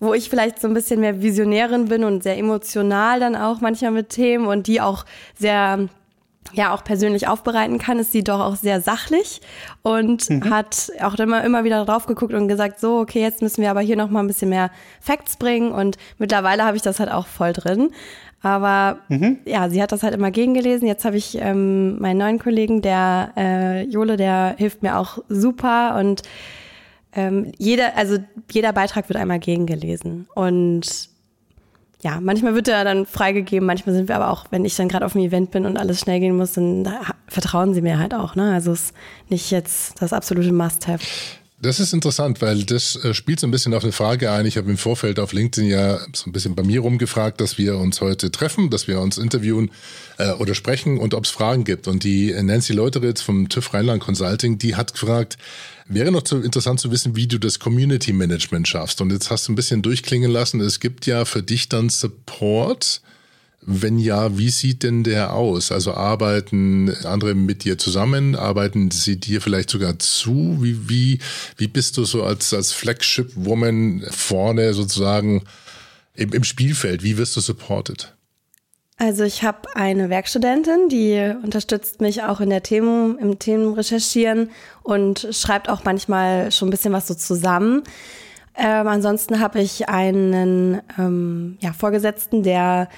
wo 0.00 0.12
ich 0.12 0.28
vielleicht 0.28 0.60
so 0.60 0.68
ein 0.68 0.74
bisschen 0.74 1.00
mehr 1.00 1.22
Visionärin 1.22 1.86
bin 1.86 2.04
und 2.04 2.22
sehr 2.22 2.36
emotional 2.36 3.20
dann 3.20 3.36
auch 3.36 3.62
manchmal 3.62 3.92
mit 3.92 4.10
Themen 4.10 4.46
und 4.46 4.66
die 4.66 4.82
auch 4.82 5.06
sehr 5.38 5.88
ja 6.52 6.74
auch 6.74 6.84
persönlich 6.84 7.28
aufbereiten 7.28 7.78
kann, 7.78 7.98
ist 7.98 8.12
sie 8.12 8.24
doch 8.24 8.40
auch 8.40 8.56
sehr 8.56 8.80
sachlich 8.80 9.40
und 9.82 10.28
mhm. 10.28 10.50
hat 10.50 10.90
auch 11.00 11.14
immer, 11.14 11.44
immer 11.44 11.64
wieder 11.64 11.84
drauf 11.84 12.06
geguckt 12.06 12.34
und 12.34 12.48
gesagt, 12.48 12.80
so, 12.80 12.98
okay, 12.98 13.20
jetzt 13.20 13.42
müssen 13.42 13.62
wir 13.62 13.70
aber 13.70 13.80
hier 13.80 13.96
noch 13.96 14.10
mal 14.10 14.20
ein 14.20 14.26
bisschen 14.26 14.50
mehr 14.50 14.70
Facts 15.00 15.36
bringen 15.36 15.72
und 15.72 15.96
mittlerweile 16.18 16.64
habe 16.64 16.76
ich 16.76 16.82
das 16.82 17.00
halt 17.00 17.10
auch 17.10 17.26
voll 17.26 17.52
drin. 17.52 17.90
Aber 18.42 18.98
mhm. 19.08 19.38
ja, 19.44 19.70
sie 19.70 19.80
hat 19.80 19.92
das 19.92 20.02
halt 20.02 20.14
immer 20.14 20.32
gegengelesen. 20.32 20.88
Jetzt 20.88 21.04
habe 21.04 21.16
ich 21.16 21.38
ähm, 21.40 22.00
meinen 22.00 22.18
neuen 22.18 22.38
Kollegen, 22.40 22.82
der 22.82 23.32
äh, 23.36 23.82
Jole, 23.84 24.16
der 24.16 24.56
hilft 24.58 24.82
mir 24.82 24.98
auch 24.98 25.18
super 25.28 25.96
und 25.96 26.22
ähm, 27.14 27.52
jeder, 27.58 27.96
also 27.96 28.18
jeder 28.50 28.72
Beitrag 28.72 29.08
wird 29.08 29.18
einmal 29.18 29.38
gegengelesen 29.38 30.26
und 30.34 31.11
ja, 32.02 32.20
manchmal 32.20 32.54
wird 32.54 32.68
er 32.68 32.84
dann 32.84 33.06
freigegeben, 33.06 33.64
manchmal 33.64 33.94
sind 33.94 34.08
wir 34.08 34.16
aber 34.16 34.30
auch, 34.30 34.46
wenn 34.50 34.64
ich 34.64 34.74
dann 34.74 34.88
gerade 34.88 35.06
auf 35.06 35.12
dem 35.12 35.22
Event 35.22 35.52
bin 35.52 35.66
und 35.66 35.76
alles 35.76 36.00
schnell 36.00 36.18
gehen 36.18 36.36
muss, 36.36 36.52
dann 36.52 36.88
vertrauen 37.28 37.74
sie 37.74 37.80
mir 37.80 37.98
halt 37.98 38.12
auch. 38.12 38.34
Ne? 38.34 38.52
Also 38.52 38.72
es 38.72 38.86
ist 38.86 38.94
nicht 39.28 39.50
jetzt 39.50 40.02
das 40.02 40.12
absolute 40.12 40.52
Must-Have. 40.52 41.04
Das 41.62 41.78
ist 41.78 41.92
interessant, 41.92 42.42
weil 42.42 42.64
das 42.64 42.96
äh, 43.04 43.14
spielt 43.14 43.38
so 43.38 43.46
ein 43.46 43.52
bisschen 43.52 43.72
auf 43.72 43.84
eine 43.84 43.92
Frage 43.92 44.32
ein. 44.32 44.46
Ich 44.46 44.56
habe 44.56 44.68
im 44.68 44.76
Vorfeld 44.76 45.20
auf 45.20 45.32
LinkedIn 45.32 45.70
ja 45.70 46.00
so 46.12 46.28
ein 46.28 46.32
bisschen 46.32 46.56
bei 46.56 46.64
mir 46.64 46.80
rumgefragt, 46.80 47.40
dass 47.40 47.56
wir 47.56 47.76
uns 47.76 48.00
heute 48.00 48.32
treffen, 48.32 48.68
dass 48.68 48.88
wir 48.88 49.00
uns 49.00 49.16
interviewen 49.16 49.70
äh, 50.18 50.32
oder 50.32 50.56
sprechen 50.56 50.98
und 50.98 51.14
ob 51.14 51.24
es 51.24 51.30
Fragen 51.30 51.62
gibt. 51.62 51.86
Und 51.86 52.02
die 52.02 52.34
Nancy 52.42 52.72
Leuteritz 52.72 53.22
vom 53.22 53.48
TÜV 53.48 53.74
Rheinland 53.74 54.02
Consulting, 54.02 54.58
die 54.58 54.74
hat 54.74 54.92
gefragt, 54.92 55.38
wäre 55.86 56.10
noch 56.12 56.22
zu, 56.22 56.40
interessant 56.40 56.80
zu 56.80 56.90
wissen, 56.90 57.16
wie 57.16 57.26
du 57.26 57.38
das 57.38 57.58
Community 57.58 58.12
Management 58.12 58.68
schaffst. 58.68 59.00
Und 59.00 59.10
jetzt 59.12 59.30
hast 59.30 59.48
du 59.48 59.52
ein 59.52 59.56
bisschen 59.56 59.82
durchklingen 59.82 60.30
lassen, 60.30 60.60
es 60.60 60.80
gibt 60.80 61.06
ja 61.06 61.24
für 61.24 61.42
dich 61.42 61.68
dann 61.68 61.88
Support 61.88 63.02
Wenn 63.64 63.98
ja, 63.98 64.36
wie 64.38 64.50
sieht 64.50 64.82
denn 64.82 65.04
der 65.04 65.34
aus? 65.34 65.70
Also 65.70 65.94
arbeiten 65.94 66.92
andere 67.04 67.34
mit 67.34 67.62
dir 67.62 67.78
zusammen? 67.78 68.34
Arbeiten 68.34 68.90
sie 68.90 69.20
dir 69.20 69.40
vielleicht 69.40 69.70
sogar 69.70 70.00
zu? 70.00 70.58
Wie, 70.60 70.88
wie, 70.88 71.20
wie 71.56 71.68
bist 71.68 71.96
du 71.96 72.04
so 72.04 72.24
als, 72.24 72.52
als 72.52 72.72
Flagship-Woman 72.72 74.04
vorne 74.10 74.74
sozusagen 74.74 75.44
im, 76.14 76.32
im 76.32 76.42
Spielfeld? 76.42 77.04
Wie 77.04 77.18
wirst 77.18 77.36
du 77.36 77.40
supported? 77.40 78.12
Also 78.98 79.24
ich 79.24 79.42
habe 79.42 79.74
eine 79.74 80.10
Werkstudentin, 80.10 80.88
die 80.88 81.34
unterstützt 81.42 82.00
mich 82.00 82.22
auch 82.22 82.40
in 82.40 82.50
der 82.50 82.62
Themen, 82.62 83.18
im 83.18 83.38
Themenrecherchieren 83.38 84.50
und 84.82 85.28
schreibt 85.32 85.68
auch 85.68 85.84
manchmal 85.84 86.52
schon 86.52 86.68
ein 86.68 86.70
bisschen 86.70 86.92
was 86.92 87.08
so 87.08 87.14
zusammen. 87.14 87.82
Ähm, 88.54 88.86
ansonsten 88.86 89.40
habe 89.40 89.60
ich 89.60 89.88
einen 89.88 90.80
ähm, 90.98 91.56
ja, 91.60 91.72
Vorgesetzten, 91.72 92.42
der 92.42 92.88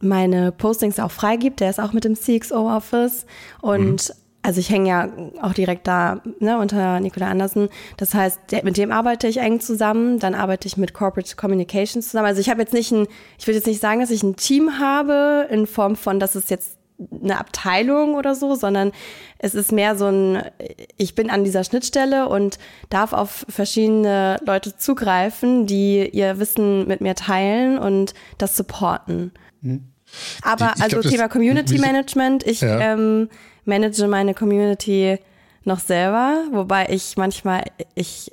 meine 0.00 0.52
Postings 0.52 0.98
auch 0.98 1.10
freigibt. 1.10 1.60
Der 1.60 1.70
ist 1.70 1.80
auch 1.80 1.92
mit 1.92 2.04
dem 2.04 2.14
CXO-Office 2.14 3.24
und 3.62 4.08
mhm. 4.08 4.14
Also 4.44 4.58
ich 4.58 4.70
hänge 4.70 4.88
ja 4.88 5.08
auch 5.40 5.52
direkt 5.52 5.86
da 5.86 6.20
ne, 6.40 6.58
unter 6.58 6.98
Nicola 6.98 7.28
Andersen. 7.28 7.68
Das 7.96 8.12
heißt, 8.12 8.40
der, 8.50 8.64
mit 8.64 8.76
dem 8.76 8.90
arbeite 8.90 9.28
ich 9.28 9.38
eng 9.38 9.60
zusammen. 9.60 10.18
Dann 10.18 10.34
arbeite 10.34 10.66
ich 10.66 10.76
mit 10.76 10.94
Corporate 10.94 11.36
Communications 11.36 12.08
zusammen. 12.08 12.26
Also 12.26 12.40
ich 12.40 12.50
habe 12.50 12.60
jetzt 12.60 12.74
nicht 12.74 12.90
ein, 12.90 13.06
ich 13.38 13.46
will 13.46 13.54
jetzt 13.54 13.68
nicht 13.68 13.80
sagen, 13.80 14.00
dass 14.00 14.10
ich 14.10 14.24
ein 14.24 14.34
Team 14.34 14.80
habe 14.80 15.46
in 15.50 15.66
Form 15.66 15.94
von, 15.94 16.18
dass 16.18 16.34
es 16.34 16.50
jetzt 16.50 16.78
eine 17.22 17.38
Abteilung 17.38 18.14
oder 18.14 18.34
so, 18.34 18.54
sondern 18.54 18.92
es 19.38 19.54
ist 19.54 19.72
mehr 19.72 19.96
so 19.96 20.06
ein, 20.06 20.42
ich 20.96 21.14
bin 21.14 21.30
an 21.30 21.44
dieser 21.44 21.64
Schnittstelle 21.64 22.28
und 22.28 22.58
darf 22.90 23.12
auf 23.12 23.46
verschiedene 23.48 24.38
Leute 24.44 24.76
zugreifen, 24.76 25.66
die 25.66 26.08
ihr 26.08 26.38
Wissen 26.38 26.86
mit 26.86 27.00
mir 27.00 27.14
teilen 27.14 27.78
und 27.78 28.14
das 28.38 28.56
supporten. 28.56 29.32
Mhm. 29.60 29.88
Aber 30.42 30.72
ich 30.76 30.82
also 30.82 31.00
glaub, 31.00 31.12
Thema 31.12 31.28
Community 31.28 31.78
Management, 31.78 32.46
ich 32.46 32.60
ja. 32.60 32.92
ähm, 32.92 33.28
manage 33.64 34.06
meine 34.06 34.34
Community 34.34 35.18
noch 35.64 35.80
selber, 35.80 36.44
wobei 36.52 36.88
ich 36.90 37.16
manchmal, 37.16 37.64
ich 37.94 38.30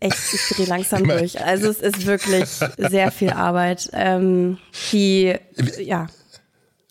echt, 0.00 0.34
ich 0.34 0.56
drehe 0.56 0.66
langsam 0.66 1.04
durch. 1.04 1.40
Also 1.40 1.68
es 1.68 1.80
ist 1.80 2.06
wirklich 2.06 2.48
sehr 2.78 3.10
viel 3.10 3.30
Arbeit, 3.30 3.90
ähm, 3.92 4.58
die, 4.92 5.34
ja. 5.82 6.08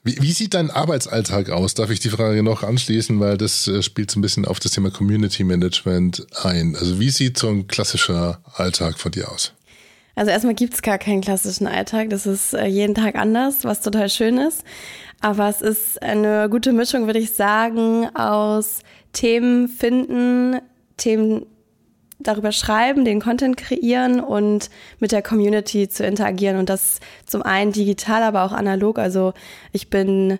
Wie, 0.04 0.22
wie 0.22 0.34
sieht 0.34 0.54
dein 0.54 0.70
Arbeitsalltag 0.70 1.50
aus? 1.50 1.76
Darf 1.76 1.90
ich 1.90 2.00
die 2.00 2.10
Frage 2.10 2.44
noch 2.44 2.64
anschließen, 2.64 3.20
weil 3.20 3.38
das 3.38 3.68
äh, 3.68 3.82
spielt 3.82 4.12
so 4.12 4.20
ein 4.20 4.22
bisschen 4.22 4.46
auf 4.46 4.60
das 4.60 4.74
Thema 4.74 4.92
Community 4.92 5.46
Management 5.46 6.28
ein. 6.44 6.76
Also 6.76 7.00
wie 7.00 7.10
sieht 7.10 7.38
so 7.38 7.48
ein 7.48 7.68
klassischer 7.68 8.42
Alltag 8.56 9.00
von 9.00 9.12
dir 9.12 9.32
aus? 9.32 9.54
Also 10.16 10.32
erstmal 10.32 10.56
gibt's 10.56 10.82
gar 10.82 10.98
keinen 10.98 11.22
klassischen 11.22 11.68
Alltag. 11.68 12.10
Das 12.10 12.26
ist 12.26 12.54
äh, 12.54 12.66
jeden 12.66 12.96
Tag 12.96 13.16
anders, 13.16 13.64
was 13.64 13.82
total 13.82 14.10
schön 14.10 14.38
ist. 14.38 14.64
Aber 15.24 15.48
es 15.48 15.62
ist 15.62 16.04
eine 16.04 16.50
gute 16.50 16.74
Mischung, 16.74 17.06
würde 17.06 17.20
ich 17.20 17.32
sagen, 17.32 18.14
aus 18.14 18.82
Themen 19.14 19.70
finden, 19.70 20.60
Themen 20.98 21.46
darüber 22.20 22.52
schreiben, 22.52 23.06
den 23.06 23.22
Content 23.22 23.56
kreieren 23.56 24.20
und 24.20 24.70
mit 25.00 25.14
der 25.14 25.22
Community 25.22 25.88
zu 25.88 26.06
interagieren. 26.06 26.58
Und 26.58 26.68
das 26.68 27.00
zum 27.26 27.42
einen 27.42 27.72
digital, 27.72 28.22
aber 28.22 28.44
auch 28.44 28.52
analog. 28.52 29.00
Also 29.00 29.34
ich 29.72 29.90
bin 29.90 30.40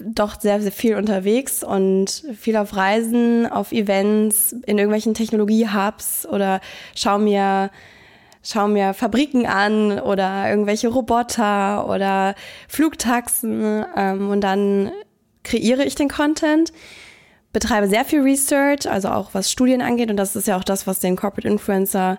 doch 0.00 0.40
sehr, 0.40 0.60
sehr 0.60 0.70
viel 0.70 0.94
unterwegs 0.94 1.64
und 1.64 2.10
viel 2.38 2.56
auf 2.56 2.76
Reisen, 2.76 3.50
auf 3.50 3.72
Events, 3.72 4.52
in 4.52 4.78
irgendwelchen 4.78 5.14
Technologie-Hubs 5.14 6.26
oder 6.26 6.60
schau 6.94 7.18
mir 7.18 7.70
schaue 8.48 8.68
mir 8.68 8.94
Fabriken 8.94 9.46
an 9.46 10.00
oder 10.00 10.48
irgendwelche 10.48 10.88
Roboter 10.88 11.88
oder 11.88 12.34
Flugtaxen 12.68 13.84
ähm, 13.96 14.30
und 14.30 14.40
dann 14.40 14.90
kreiere 15.44 15.84
ich 15.84 15.94
den 15.94 16.08
Content, 16.08 16.72
betreibe 17.52 17.88
sehr 17.88 18.04
viel 18.04 18.22
Research, 18.22 18.90
also 18.90 19.08
auch 19.08 19.34
was 19.34 19.50
Studien 19.50 19.82
angeht 19.82 20.10
und 20.10 20.16
das 20.16 20.34
ist 20.34 20.48
ja 20.48 20.56
auch 20.56 20.64
das, 20.64 20.86
was 20.86 20.98
den 20.98 21.16
Corporate 21.16 21.46
Influencer 21.46 22.18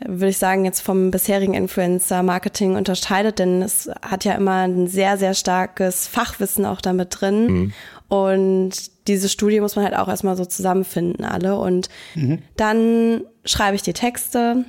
äh, 0.00 0.08
würde 0.08 0.30
ich 0.30 0.38
sagen, 0.38 0.64
jetzt 0.64 0.80
vom 0.80 1.12
bisherigen 1.12 1.54
Influencer-Marketing 1.54 2.74
unterscheidet, 2.74 3.38
denn 3.38 3.62
es 3.62 3.88
hat 4.02 4.24
ja 4.24 4.34
immer 4.34 4.66
ein 4.66 4.88
sehr, 4.88 5.16
sehr 5.16 5.34
starkes 5.34 6.08
Fachwissen 6.08 6.66
auch 6.66 6.80
damit 6.80 7.20
drin. 7.20 7.46
Mhm. 7.46 7.72
Und 8.08 8.72
diese 9.06 9.28
Studie 9.28 9.60
muss 9.60 9.76
man 9.76 9.84
halt 9.84 9.96
auch 9.96 10.08
erstmal 10.08 10.36
so 10.36 10.44
zusammenfinden, 10.44 11.24
alle. 11.24 11.56
Und 11.56 11.88
mhm. 12.14 12.40
dann 12.56 13.22
schreibe 13.44 13.76
ich 13.76 13.82
die 13.82 13.94
Texte, 13.94 14.64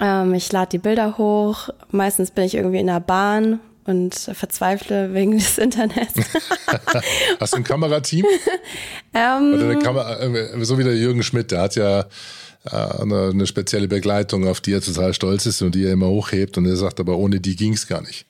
ähm, 0.00 0.34
ich 0.34 0.50
lade 0.52 0.70
die 0.70 0.78
Bilder 0.78 1.18
hoch. 1.18 1.68
Meistens 1.90 2.30
bin 2.30 2.44
ich 2.44 2.54
irgendwie 2.54 2.78
in 2.78 2.86
der 2.86 3.00
Bahn 3.00 3.60
und 3.84 4.14
verzweifle 4.14 5.14
wegen 5.14 5.32
des 5.38 5.58
Internets. 5.58 6.14
Hast 7.40 7.52
du 7.52 7.56
ein 7.58 7.64
Kamerateam? 7.64 8.24
ähm, 9.14 9.54
Oder 9.54 9.64
eine 9.64 9.78
Kamera, 9.78 10.20
äh, 10.20 10.64
so 10.64 10.78
wie 10.78 10.84
der 10.84 10.96
Jürgen 10.96 11.22
Schmidt, 11.22 11.50
der 11.50 11.62
hat 11.62 11.76
ja 11.76 12.00
äh, 12.00 13.02
eine, 13.02 13.30
eine, 13.30 13.46
spezielle 13.46 13.88
Begleitung, 13.88 14.46
auf 14.46 14.60
die 14.60 14.72
er 14.72 14.80
total 14.80 15.14
stolz 15.14 15.46
ist 15.46 15.62
und 15.62 15.74
die 15.74 15.84
er 15.84 15.92
immer 15.92 16.08
hochhebt. 16.08 16.56
Und 16.58 16.66
er 16.66 16.76
sagt, 16.76 17.00
aber 17.00 17.16
ohne 17.16 17.40
die 17.40 17.56
ging 17.56 17.72
es 17.72 17.86
gar 17.86 18.02
nicht. 18.02 18.26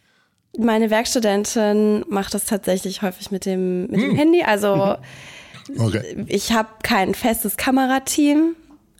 Meine 0.58 0.90
Werkstudentin 0.90 2.04
macht 2.08 2.34
das 2.34 2.44
tatsächlich 2.44 3.02
häufig 3.02 3.30
mit 3.30 3.46
dem, 3.46 3.86
mit 3.86 4.00
hm. 4.00 4.10
dem 4.10 4.16
Handy. 4.16 4.42
Also 4.42 4.96
okay. 5.78 6.24
ich 6.26 6.52
habe 6.52 6.68
kein 6.82 7.14
festes 7.14 7.56
Kamerateam. 7.56 8.54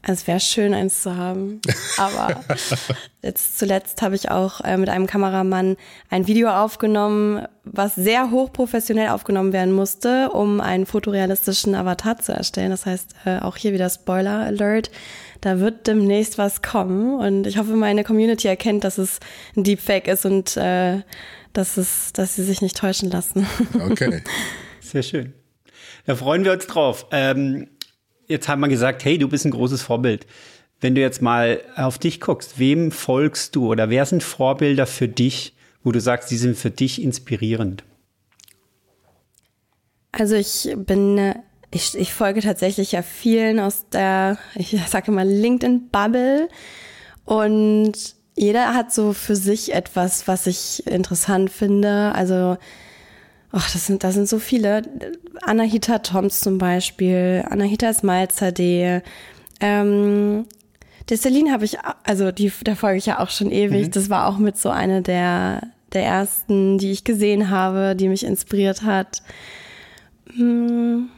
Es 0.04 0.26
wäre 0.26 0.40
schön, 0.40 0.74
eins 0.74 1.02
zu 1.02 1.16
haben. 1.16 1.60
Aber 1.96 2.40
jetzt 3.22 3.58
zuletzt 3.58 4.02
habe 4.02 4.16
ich 4.16 4.30
auch 4.30 4.60
äh, 4.60 4.76
mit 4.76 4.88
einem 4.88 5.06
Kameramann 5.06 5.76
ein 6.10 6.26
Video 6.26 6.50
aufgenommen, 6.50 7.46
was 7.64 7.94
sehr 7.94 8.32
hochprofessionell 8.32 9.10
aufgenommen 9.10 9.52
werden 9.52 9.72
musste, 9.72 10.30
um 10.30 10.60
einen 10.60 10.86
fotorealistischen 10.86 11.76
Avatar 11.76 12.18
zu 12.18 12.32
erstellen. 12.32 12.70
Das 12.70 12.84
heißt, 12.84 13.14
äh, 13.26 13.38
auch 13.38 13.56
hier 13.56 13.72
wieder 13.72 13.88
Spoiler 13.88 14.40
Alert. 14.40 14.90
Da 15.40 15.60
wird 15.60 15.86
demnächst 15.86 16.36
was 16.36 16.62
kommen 16.62 17.20
und 17.20 17.46
ich 17.46 17.58
hoffe, 17.58 17.74
meine 17.74 18.04
Community 18.04 18.48
erkennt, 18.48 18.84
dass 18.84 18.98
es 18.98 19.20
ein 19.56 19.64
Deepfake 19.64 20.08
ist 20.08 20.24
und 20.24 20.56
äh, 20.56 21.02
dass, 21.52 21.76
es, 21.76 22.12
dass 22.12 22.34
sie 22.36 22.44
sich 22.44 22.60
nicht 22.60 22.76
täuschen 22.76 23.10
lassen. 23.10 23.46
Okay. 23.90 24.22
Sehr 24.80 25.02
schön. 25.02 25.34
Da 26.06 26.16
freuen 26.16 26.44
wir 26.44 26.52
uns 26.52 26.66
drauf. 26.66 27.06
Ähm, 27.12 27.68
jetzt 28.32 28.48
haben 28.48 28.60
wir 28.60 28.68
gesagt, 28.68 29.04
hey, 29.04 29.18
du 29.18 29.28
bist 29.28 29.44
ein 29.44 29.50
großes 29.50 29.82
Vorbild. 29.82 30.26
Wenn 30.80 30.96
du 30.96 31.00
jetzt 31.00 31.22
mal 31.22 31.60
auf 31.76 31.98
dich 31.98 32.20
guckst, 32.20 32.58
wem 32.58 32.90
folgst 32.90 33.54
du 33.54 33.70
oder 33.70 33.88
wer 33.88 34.04
sind 34.04 34.22
Vorbilder 34.22 34.86
für 34.86 35.06
dich, 35.06 35.54
wo 35.84 35.92
du 35.92 36.00
sagst, 36.00 36.30
die 36.30 36.36
sind 36.36 36.56
für 36.56 36.70
dich 36.70 37.00
inspirierend? 37.00 37.84
Also 40.10 40.34
ich 40.34 40.74
bin, 40.76 41.34
ich, 41.70 41.96
ich 41.96 42.12
folge 42.12 42.40
tatsächlich 42.40 42.92
ja 42.92 43.02
vielen 43.02 43.60
aus 43.60 43.88
der, 43.90 44.38
ich 44.56 44.76
sage 44.88 45.12
immer 45.12 45.24
LinkedIn-Bubble 45.24 46.48
und 47.24 47.92
jeder 48.34 48.74
hat 48.74 48.92
so 48.92 49.12
für 49.12 49.36
sich 49.36 49.72
etwas, 49.74 50.26
was 50.26 50.46
ich 50.46 50.86
interessant 50.86 51.50
finde. 51.50 52.12
Also 52.14 52.56
Ach, 53.52 53.70
das 53.70 53.86
sind, 53.86 54.02
das 54.02 54.14
sind 54.14 54.28
so 54.28 54.38
viele. 54.38 54.82
Anahita 55.42 55.98
Toms 55.98 56.40
zum 56.40 56.56
Beispiel, 56.56 57.44
Anahita 57.48 57.92
Smalzer.de. 57.92 59.02
Ähm, 59.60 60.46
der 61.08 61.16
Celine 61.18 61.52
habe 61.52 61.66
ich, 61.66 61.76
also 62.04 62.32
die, 62.32 62.50
da 62.64 62.74
folge 62.74 62.98
ich 62.98 63.06
ja 63.06 63.20
auch 63.20 63.28
schon 63.28 63.50
ewig. 63.50 63.88
Mhm. 63.88 63.90
Das 63.90 64.08
war 64.08 64.26
auch 64.26 64.38
mit 64.38 64.56
so 64.56 64.70
eine 64.70 65.02
der, 65.02 65.68
der 65.92 66.04
ersten, 66.04 66.78
die 66.78 66.92
ich 66.92 67.04
gesehen 67.04 67.50
habe, 67.50 67.94
die 67.94 68.08
mich 68.08 68.24
inspiriert 68.24 68.82
hat. 68.82 69.22
Hm. 70.34 71.10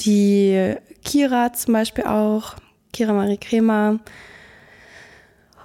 Die 0.00 0.74
Kira 1.04 1.52
zum 1.52 1.74
Beispiel 1.74 2.04
auch, 2.04 2.54
Kira 2.92 3.12
Marie 3.12 3.36
Kremer. 3.36 3.98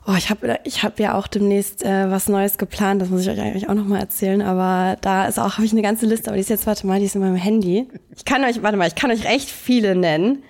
Oh, 0.07 0.13
ich 0.17 0.29
habe 0.31 0.59
ich 0.63 0.83
hab 0.83 0.99
ja 0.99 1.13
auch 1.13 1.27
demnächst 1.27 1.83
äh, 1.83 2.09
was 2.09 2.27
Neues 2.27 2.57
geplant, 2.57 3.01
das 3.01 3.09
muss 3.09 3.21
ich 3.21 3.29
euch 3.29 3.39
eigentlich 3.39 3.69
auch 3.69 3.75
nochmal 3.75 3.99
erzählen, 3.99 4.41
aber 4.41 4.97
da 5.01 5.27
ist 5.27 5.37
auch, 5.37 5.53
habe 5.53 5.65
ich 5.65 5.73
eine 5.73 5.83
ganze 5.83 6.07
Liste, 6.07 6.27
aber 6.27 6.37
die 6.37 6.41
ist 6.41 6.49
jetzt, 6.49 6.65
warte 6.65 6.87
mal, 6.87 6.99
die 6.99 7.05
ist 7.05 7.15
in 7.15 7.21
meinem 7.21 7.35
Handy. 7.35 7.87
Ich 8.15 8.25
kann 8.25 8.43
euch, 8.43 8.63
warte 8.63 8.77
mal, 8.77 8.87
ich 8.87 8.95
kann 8.95 9.11
euch 9.11 9.25
echt 9.25 9.49
viele 9.49 9.95
nennen, 9.95 10.43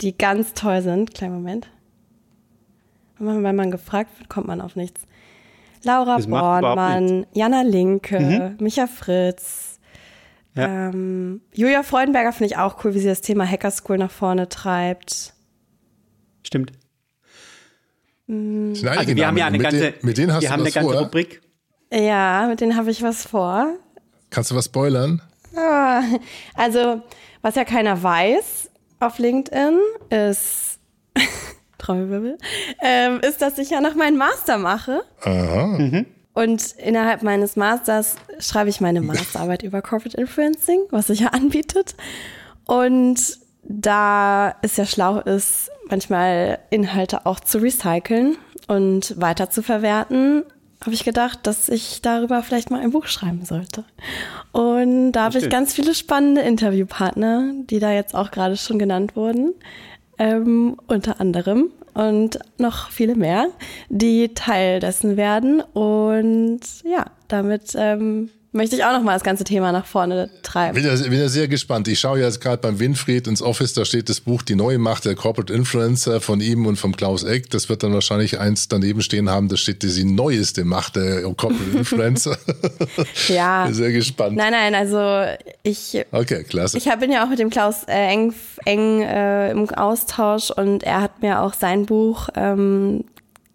die 0.00 0.16
ganz 0.16 0.54
toll 0.54 0.80
sind. 0.80 1.12
Kleinen 1.12 1.34
Moment. 1.34 1.68
Wenn 3.18 3.56
man 3.56 3.70
gefragt 3.70 4.10
wird, 4.18 4.30
kommt 4.30 4.46
man 4.46 4.60
auf 4.60 4.74
nichts. 4.74 5.02
Laura 5.82 6.18
Bornmann, 6.18 7.26
Jana 7.32 7.62
Linke, 7.62 8.18
mhm. 8.20 8.64
Micha 8.64 8.86
Fritz, 8.86 9.78
ja. 10.54 10.88
ähm, 10.88 11.40
Julia 11.52 11.82
Freudenberger 11.82 12.32
finde 12.32 12.46
ich 12.46 12.56
auch 12.56 12.84
cool, 12.84 12.94
wie 12.94 13.00
sie 13.00 13.08
das 13.08 13.20
Thema 13.20 13.46
Hacker 13.46 13.70
School 13.70 13.98
nach 13.98 14.10
vorne 14.10 14.48
treibt. 14.48 15.34
Stimmt. 16.42 16.72
Mhm. 18.28 18.74
Also 18.86 19.16
wir 19.16 19.26
haben 19.26 19.36
ja 19.36 19.46
eine 19.46 19.58
ganze, 19.58 19.86
mit, 19.86 20.04
mit 20.04 20.18
denen 20.18 20.32
hast 20.32 20.42
wir 20.42 20.50
haben 20.50 20.60
eine 20.60 20.70
ganze 20.70 20.92
vor? 20.92 21.00
Rubrik. 21.00 21.40
Ja, 21.92 22.46
mit 22.48 22.60
denen 22.60 22.76
habe 22.76 22.90
ich 22.90 23.02
was 23.02 23.26
vor. 23.26 23.74
Kannst 24.30 24.50
du 24.50 24.54
was 24.54 24.66
spoilern? 24.66 25.22
Ah, 25.56 26.02
also, 26.54 27.02
was 27.40 27.54
ja 27.54 27.64
keiner 27.64 28.02
weiß 28.02 28.70
auf 29.00 29.18
LinkedIn 29.18 29.78
ist, 30.10 30.78
Trommelwirbel, 31.78 32.36
ähm, 32.82 33.20
ist, 33.20 33.40
dass 33.40 33.58
ich 33.58 33.70
ja 33.70 33.80
noch 33.80 33.94
meinen 33.94 34.18
Master 34.18 34.58
mache. 34.58 35.02
Aha. 35.22 35.66
Mhm. 35.78 36.06
Und 36.34 36.72
innerhalb 36.72 37.22
meines 37.22 37.56
Masters 37.56 38.16
schreibe 38.38 38.68
ich 38.68 38.80
meine 38.80 39.00
Masterarbeit 39.02 39.62
über 39.62 39.80
Corporate 39.80 40.16
Influencing, 40.16 40.82
was 40.90 41.06
sich 41.06 41.20
ja 41.20 41.28
anbietet. 41.28 41.94
Und 42.66 43.38
da 43.68 44.56
es 44.62 44.76
ja 44.76 44.86
schlau 44.86 45.20
ist, 45.20 45.70
manchmal 45.88 46.58
Inhalte 46.70 47.26
auch 47.26 47.38
zu 47.38 47.58
recyceln 47.58 48.36
und 48.66 49.20
weiter 49.20 49.50
zu 49.50 49.62
verwerten, 49.62 50.44
habe 50.80 50.94
ich 50.94 51.04
gedacht, 51.04 51.40
dass 51.42 51.68
ich 51.68 52.02
darüber 52.02 52.42
vielleicht 52.42 52.70
mal 52.70 52.80
ein 52.80 52.92
Buch 52.92 53.06
schreiben 53.06 53.44
sollte. 53.44 53.84
Und 54.52 55.12
da 55.12 55.24
habe 55.24 55.38
ich 55.38 55.50
ganz 55.50 55.74
viele 55.74 55.94
spannende 55.94 56.40
Interviewpartner, 56.42 57.52
die 57.68 57.78
da 57.78 57.92
jetzt 57.92 58.14
auch 58.14 58.30
gerade 58.30 58.56
schon 58.56 58.78
genannt 58.78 59.16
wurden, 59.16 59.54
ähm, 60.18 60.76
unter 60.86 61.20
anderem 61.20 61.70
und 61.94 62.38
noch 62.58 62.90
viele 62.90 63.16
mehr, 63.16 63.48
die 63.88 64.32
Teil 64.34 64.78
dessen 64.78 65.16
werden. 65.16 65.60
Und 65.60 66.60
ja, 66.84 67.06
damit 67.26 67.72
ähm, 67.74 68.30
möchte 68.52 68.76
ich 68.76 68.84
auch 68.84 68.92
noch 68.92 69.02
mal 69.02 69.14
das 69.14 69.22
ganze 69.22 69.44
Thema 69.44 69.72
nach 69.72 69.86
vorne 69.86 70.30
treiben. 70.42 70.74
Bin 70.74 70.84
ja, 70.84 70.94
bin 70.96 71.18
ja 71.18 71.28
sehr 71.28 71.48
gespannt. 71.48 71.88
Ich 71.88 72.00
schaue 72.00 72.20
jetzt 72.20 72.40
gerade 72.40 72.58
beim 72.58 72.78
Winfried 72.78 73.26
ins 73.26 73.42
Office, 73.42 73.74
da 73.74 73.84
steht 73.84 74.08
das 74.08 74.20
Buch 74.20 74.42
Die 74.42 74.54
neue 74.54 74.78
Macht 74.78 75.04
der 75.04 75.14
Corporate 75.14 75.52
Influencer 75.52 76.20
von 76.20 76.40
ihm 76.40 76.66
und 76.66 76.76
vom 76.76 76.96
Klaus 76.96 77.24
Eck. 77.24 77.50
Das 77.50 77.68
wird 77.68 77.82
dann 77.82 77.92
wahrscheinlich 77.92 78.38
eins 78.38 78.68
daneben 78.68 79.02
stehen 79.02 79.28
haben, 79.30 79.48
da 79.48 79.56
steht 79.56 79.82
die 79.82 80.04
neueste 80.04 80.64
Macht 80.64 80.96
der 80.96 81.22
Corporate 81.22 81.76
Influencer. 81.76 82.38
ja. 83.28 83.66
Bin 83.66 83.74
sehr 83.74 83.92
gespannt. 83.92 84.36
Nein, 84.36 84.52
nein, 84.52 84.74
also 84.74 85.24
ich. 85.62 86.04
Okay, 86.12 86.44
klasse. 86.44 86.78
Ich 86.78 86.84
bin 86.98 87.12
ja 87.12 87.24
auch 87.24 87.28
mit 87.28 87.38
dem 87.38 87.50
Klaus 87.50 87.84
äh, 87.84 88.08
eng, 88.08 88.34
eng 88.64 89.02
äh, 89.02 89.50
im 89.50 89.68
Austausch 89.70 90.50
und 90.50 90.82
er 90.82 91.02
hat 91.02 91.22
mir 91.22 91.40
auch 91.40 91.54
sein 91.54 91.86
Buch 91.86 92.28
ähm, 92.34 93.04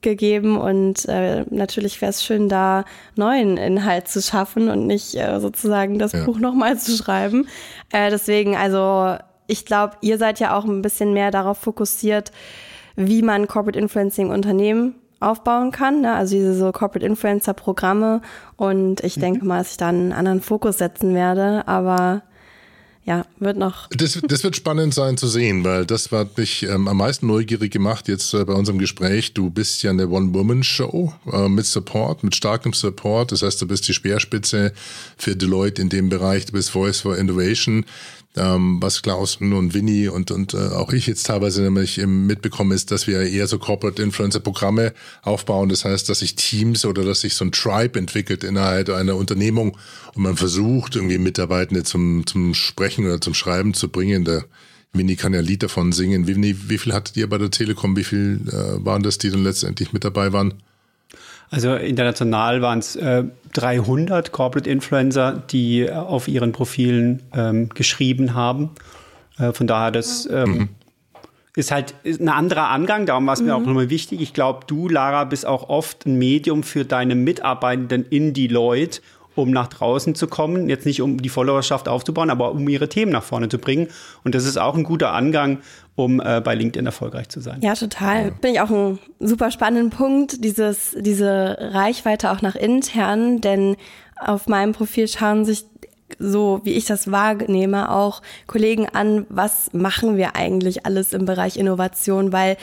gegeben 0.04 0.58
und 0.58 1.06
äh, 1.10 1.46
natürlich 1.50 2.02
wäre 2.02 2.12
es 2.12 2.24
schön, 2.24 2.50
da 2.50 2.86
neuen 3.16 3.58
Inhalt 3.58 4.08
zu 4.08 4.22
schaffen 4.22 4.70
und 4.70 4.86
nicht 4.86 5.16
äh, 5.16 5.40
sozusagen 5.40 5.98
das 5.98 6.12
ja. 6.12 6.24
Buch 6.26 6.38
nochmal 6.40 6.78
zu 6.78 6.96
schreiben. 6.96 7.48
Äh, 7.92 8.12
deswegen, 8.12 8.56
also 8.56 9.18
ich 9.48 9.66
glaube, 9.66 9.96
ihr 10.02 10.18
seid 10.18 10.40
ja 10.40 10.56
auch 10.56 10.66
ein 10.66 10.82
bisschen 10.82 11.14
mehr 11.14 11.32
darauf 11.32 11.58
fokussiert, 11.58 12.32
wie 12.96 13.22
man 13.22 13.48
Corporate 13.48 13.80
Influencing 13.80 14.30
Unternehmen 14.30 14.96
aufbauen 15.20 15.72
kann, 15.72 16.02
ne? 16.02 16.14
also 16.14 16.36
diese 16.36 16.54
so 16.54 16.72
Corporate 16.72 17.06
Influencer 17.06 17.54
Programme 17.54 18.22
und 18.58 19.02
ich 19.04 19.18
mhm. 19.18 19.22
denke 19.22 19.46
mal, 19.46 19.60
dass 19.60 19.72
ich 19.72 19.78
da 19.78 19.88
einen 19.88 20.12
anderen 20.12 20.42
Fokus 20.42 20.78
setzen 20.78 21.16
werde, 21.16 21.68
aber 21.68 22.24
ja, 23.06 23.26
wird 23.40 23.58
noch. 23.58 23.90
Das, 23.90 24.18
das 24.28 24.44
wird 24.44 24.56
spannend 24.56 24.94
sein 24.94 25.18
zu 25.18 25.28
sehen, 25.28 25.64
weil 25.64 25.86
das 25.86 26.12
hat 26.12 26.38
mich 26.38 26.64
ähm, 26.64 26.88
am 26.88 26.98
meisten 26.98 27.28
neugierig 27.28 27.72
gemacht 27.72 28.08
jetzt 28.08 28.34
äh, 28.34 28.46
bei 28.46 28.54
unserem 28.54 28.80
Gespräch. 28.80 29.34
Du 29.34 29.50
bist 29.50 29.84
ja 29.84 29.92
eine 29.92 30.08
One-Woman-Show 30.08 31.14
äh, 31.32 31.50
mit 31.50 31.66
Support, 31.66 32.24
mit 32.24 32.36
starkem 32.36 32.72
Support. 32.72 33.34
Das 33.34 33.42
heißt, 33.42 33.62
du 33.62 33.68
bist 33.68 33.88
die 33.88 33.94
Speerspitze 33.94 34.72
für 35.18 35.36
Deloitte 35.36 35.82
in 35.82 35.90
dem 35.90 36.08
Bereich. 36.08 36.46
Du 36.46 36.54
bist 36.54 36.70
Voice 36.70 37.02
for 37.02 37.18
Innovation 37.18 37.86
ähm, 38.36 38.82
was 38.82 39.02
Klaus 39.02 39.36
und 39.38 39.74
Winnie 39.74 40.08
und, 40.08 40.32
und 40.32 40.54
äh, 40.54 40.58
auch 40.58 40.92
ich 40.92 41.08
jetzt 41.08 41.26
teilweise 41.26 41.62
nämlich 41.62 41.98
mitbekommen 41.98 42.72
ist, 42.72 42.92
dass 42.92 43.06
wir 43.08 43.22
eher 43.22 43.48
so 43.48 43.60
Corporate 43.60 44.02
Influencer 44.02 44.40
Programme 44.40 44.94
aufbauen. 45.22 45.70
Das 45.70 45.86
heißt, 45.86 46.10
dass 46.10 46.20
sich 46.20 46.36
Teams 46.36 46.86
oder 46.86 47.04
dass 47.04 47.22
sich 47.22 47.36
so 47.36 47.46
ein 47.46 47.52
Tribe 47.52 48.00
entwickelt 48.00 48.44
innerhalb 48.44 48.90
einer 48.90 49.16
Unternehmung 49.16 49.78
und 50.16 50.24
man 50.24 50.38
versucht, 50.38 50.96
irgendwie 50.96 51.18
Mitarbeitende 51.18 51.84
zum, 51.84 52.26
zum 52.26 52.54
Sprechen 52.54 53.06
oder 53.06 53.22
zum 53.22 53.34
Schreiben 53.34 53.74
zu 53.74 53.90
bringen. 53.90 54.26
Der 54.26 54.46
Winnie 54.94 55.16
kann 55.16 55.34
ja 55.34 55.40
ein 55.40 55.46
Lied 55.46 55.64
davon 55.64 55.92
singen. 55.92 56.28
Winnie, 56.28 56.56
wie 56.68 56.78
viel 56.78 56.94
hattet 56.94 57.18
ihr 57.18 57.30
bei 57.30 57.38
der 57.38 57.52
Telekom? 57.52 57.96
Wie 57.96 58.04
viel 58.04 58.42
äh, 58.48 58.84
waren 58.84 59.04
das, 59.04 59.18
die 59.18 59.30
dann 59.30 59.44
letztendlich 59.44 59.94
mit 59.94 60.04
dabei 60.04 60.34
waren? 60.34 60.56
Also 61.54 61.76
international 61.76 62.64
waren 62.64 62.80
es 62.80 62.96
äh, 62.96 63.26
300 63.54 64.32
Corporate 64.32 64.68
Influencer, 64.68 65.44
die 65.52 65.82
äh, 65.82 65.92
auf 65.92 66.28
ihren 66.28 66.52
Profilen 66.52 67.22
ähm, 67.32 67.70
geschrieben 67.70 68.34
haben. 68.34 68.72
Äh, 69.38 69.54
von 69.54 69.68
daher, 69.68 69.92
das 69.92 70.28
ähm, 70.32 70.50
mhm. 70.50 70.70
ist 71.56 71.70
halt 71.70 71.94
ein 72.06 72.30
anderer 72.30 72.70
Angang. 72.70 73.06
Darum 73.06 73.28
war 73.28 73.36
es 73.36 73.42
mhm. 73.42 73.46
mir 73.46 73.56
auch 73.56 73.60
nochmal 73.60 73.92
wichtig. 73.92 74.20
Ich 74.20 74.34
glaube, 74.34 74.62
du, 74.66 74.90
Lara, 74.90 75.26
bist 75.26 75.46
auch 75.46 75.70
oft 75.70 76.08
ein 76.08 76.18
Medium 76.18 76.64
für 76.64 76.86
deine 76.86 77.14
Mitarbeitenden 77.14 78.04
in 78.10 78.34
Deloitte 78.34 79.02
um 79.36 79.52
nach 79.52 79.68
draußen 79.68 80.16
zu 80.16 80.28
kommen. 80.28 80.70
Jetzt 80.70 80.86
nicht 80.86 81.02
um 81.02 81.22
die 81.22 81.30
Followerschaft 81.30 81.88
aufzubauen, 81.88 82.30
aber 82.30 82.52
um 82.52 82.68
ihre 82.68 82.90
Themen 82.90 83.12
nach 83.12 83.24
vorne 83.24 83.50
zu 83.50 83.58
bringen. 83.58 83.88
Und 84.24 84.36
das 84.36 84.46
ist 84.46 84.58
auch 84.58 84.76
ein 84.76 84.84
guter 84.84 85.14
Angang, 85.14 85.60
um 85.96 86.20
äh, 86.20 86.42
bei 86.42 86.56
LinkedIn 86.56 86.86
erfolgreich 86.86 87.30
zu 87.30 87.40
sein. 87.40 87.60
Ja, 87.62 87.74
total. 87.76 88.26
Ja. 88.26 88.30
Bin 88.42 88.54
ich 88.54 88.62
auch 88.62 88.70
ein 88.70 89.00
super 89.20 89.52
spannenden 89.52 89.90
Punkt, 89.90 90.44
dieses, 90.44 90.96
diese 91.00 91.58
Reichweite 91.60 92.32
auch 92.32 92.42
nach 92.42 92.56
intern, 92.56 93.42
denn 93.42 93.76
auf 94.20 94.48
meinem 94.48 94.74
Profil 94.74 95.08
schauen 95.08 95.46
sich 95.46 95.66
so 96.20 96.62
wie 96.64 96.74
ich 96.74 96.86
das 96.86 97.12
wahrnehme, 97.12 97.92
auch 97.92 98.22
Kollegen 98.46 98.88
an, 98.88 99.26
was 99.30 99.74
machen 99.74 100.16
wir 100.16 100.36
eigentlich 100.36 100.86
alles 100.86 101.12
im 101.12 101.26
Bereich 101.26 101.58
Innovation, 101.58 102.32
weil 102.32 102.58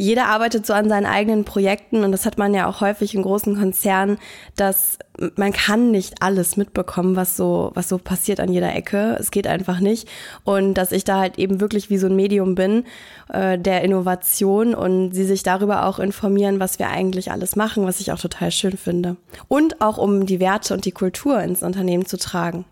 jeder 0.00 0.26
arbeitet 0.26 0.64
so 0.64 0.74
an 0.74 0.88
seinen 0.88 1.06
eigenen 1.06 1.44
Projekten 1.44 2.04
und 2.04 2.12
das 2.12 2.24
hat 2.24 2.38
man 2.38 2.54
ja 2.54 2.68
auch 2.68 2.80
häufig 2.80 3.16
in 3.16 3.22
großen 3.22 3.58
Konzernen, 3.58 4.18
dass 4.54 4.96
man 5.34 5.52
kann 5.52 5.90
nicht 5.90 6.22
alles 6.22 6.56
mitbekommen, 6.56 7.16
was 7.16 7.36
so, 7.36 7.72
was 7.74 7.88
so 7.88 7.98
passiert 7.98 8.38
an 8.38 8.52
jeder 8.52 8.72
Ecke. 8.72 9.16
Es 9.18 9.32
geht 9.32 9.48
einfach 9.48 9.80
nicht. 9.80 10.08
Und 10.44 10.74
dass 10.74 10.92
ich 10.92 11.02
da 11.02 11.18
halt 11.18 11.40
eben 11.40 11.60
wirklich 11.60 11.90
wie 11.90 11.98
so 11.98 12.06
ein 12.06 12.14
Medium 12.14 12.54
bin 12.54 12.84
äh, 13.28 13.58
der 13.58 13.82
Innovation 13.82 14.72
und 14.72 15.10
sie 15.14 15.24
sich 15.24 15.42
darüber 15.42 15.84
auch 15.84 15.98
informieren, 15.98 16.60
was 16.60 16.78
wir 16.78 16.90
eigentlich 16.90 17.32
alles 17.32 17.56
machen, 17.56 17.84
was 17.84 17.98
ich 17.98 18.12
auch 18.12 18.20
total 18.20 18.52
schön 18.52 18.76
finde. 18.76 19.16
Und 19.48 19.80
auch 19.80 19.98
um 19.98 20.26
die 20.26 20.38
Werte 20.38 20.74
und 20.74 20.84
die 20.84 20.92
Kultur 20.92 21.40
ins 21.40 21.64
Unternehmen 21.64 22.06
zu 22.06 22.18
tragen. 22.18 22.64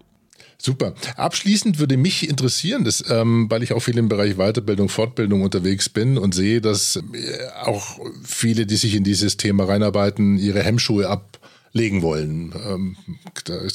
Super. 0.59 0.95
Abschließend 1.17 1.79
würde 1.79 1.97
mich 1.97 2.29
interessieren, 2.29 2.85
dass, 2.85 3.05
ähm, 3.11 3.47
weil 3.51 3.63
ich 3.63 3.73
auch 3.73 3.81
viel 3.81 3.99
im 3.99 4.09
Bereich 4.09 4.37
Weiterbildung, 4.37 4.89
Fortbildung 4.89 5.43
unterwegs 5.43 5.89
bin 5.89 6.17
und 6.19 6.35
sehe, 6.35 6.61
dass 6.61 6.97
äh, 6.97 7.01
auch 7.63 8.01
viele, 8.25 8.67
die 8.67 8.77
sich 8.77 8.95
in 8.95 9.05
dieses 9.05 9.37
Thema 9.37 9.65
reinarbeiten, 9.65 10.39
ihre 10.39 10.63
Hemmschuhe 10.63 11.09
ablegen 11.09 12.01
wollen. 12.01 12.55
Ähm, 12.67 12.97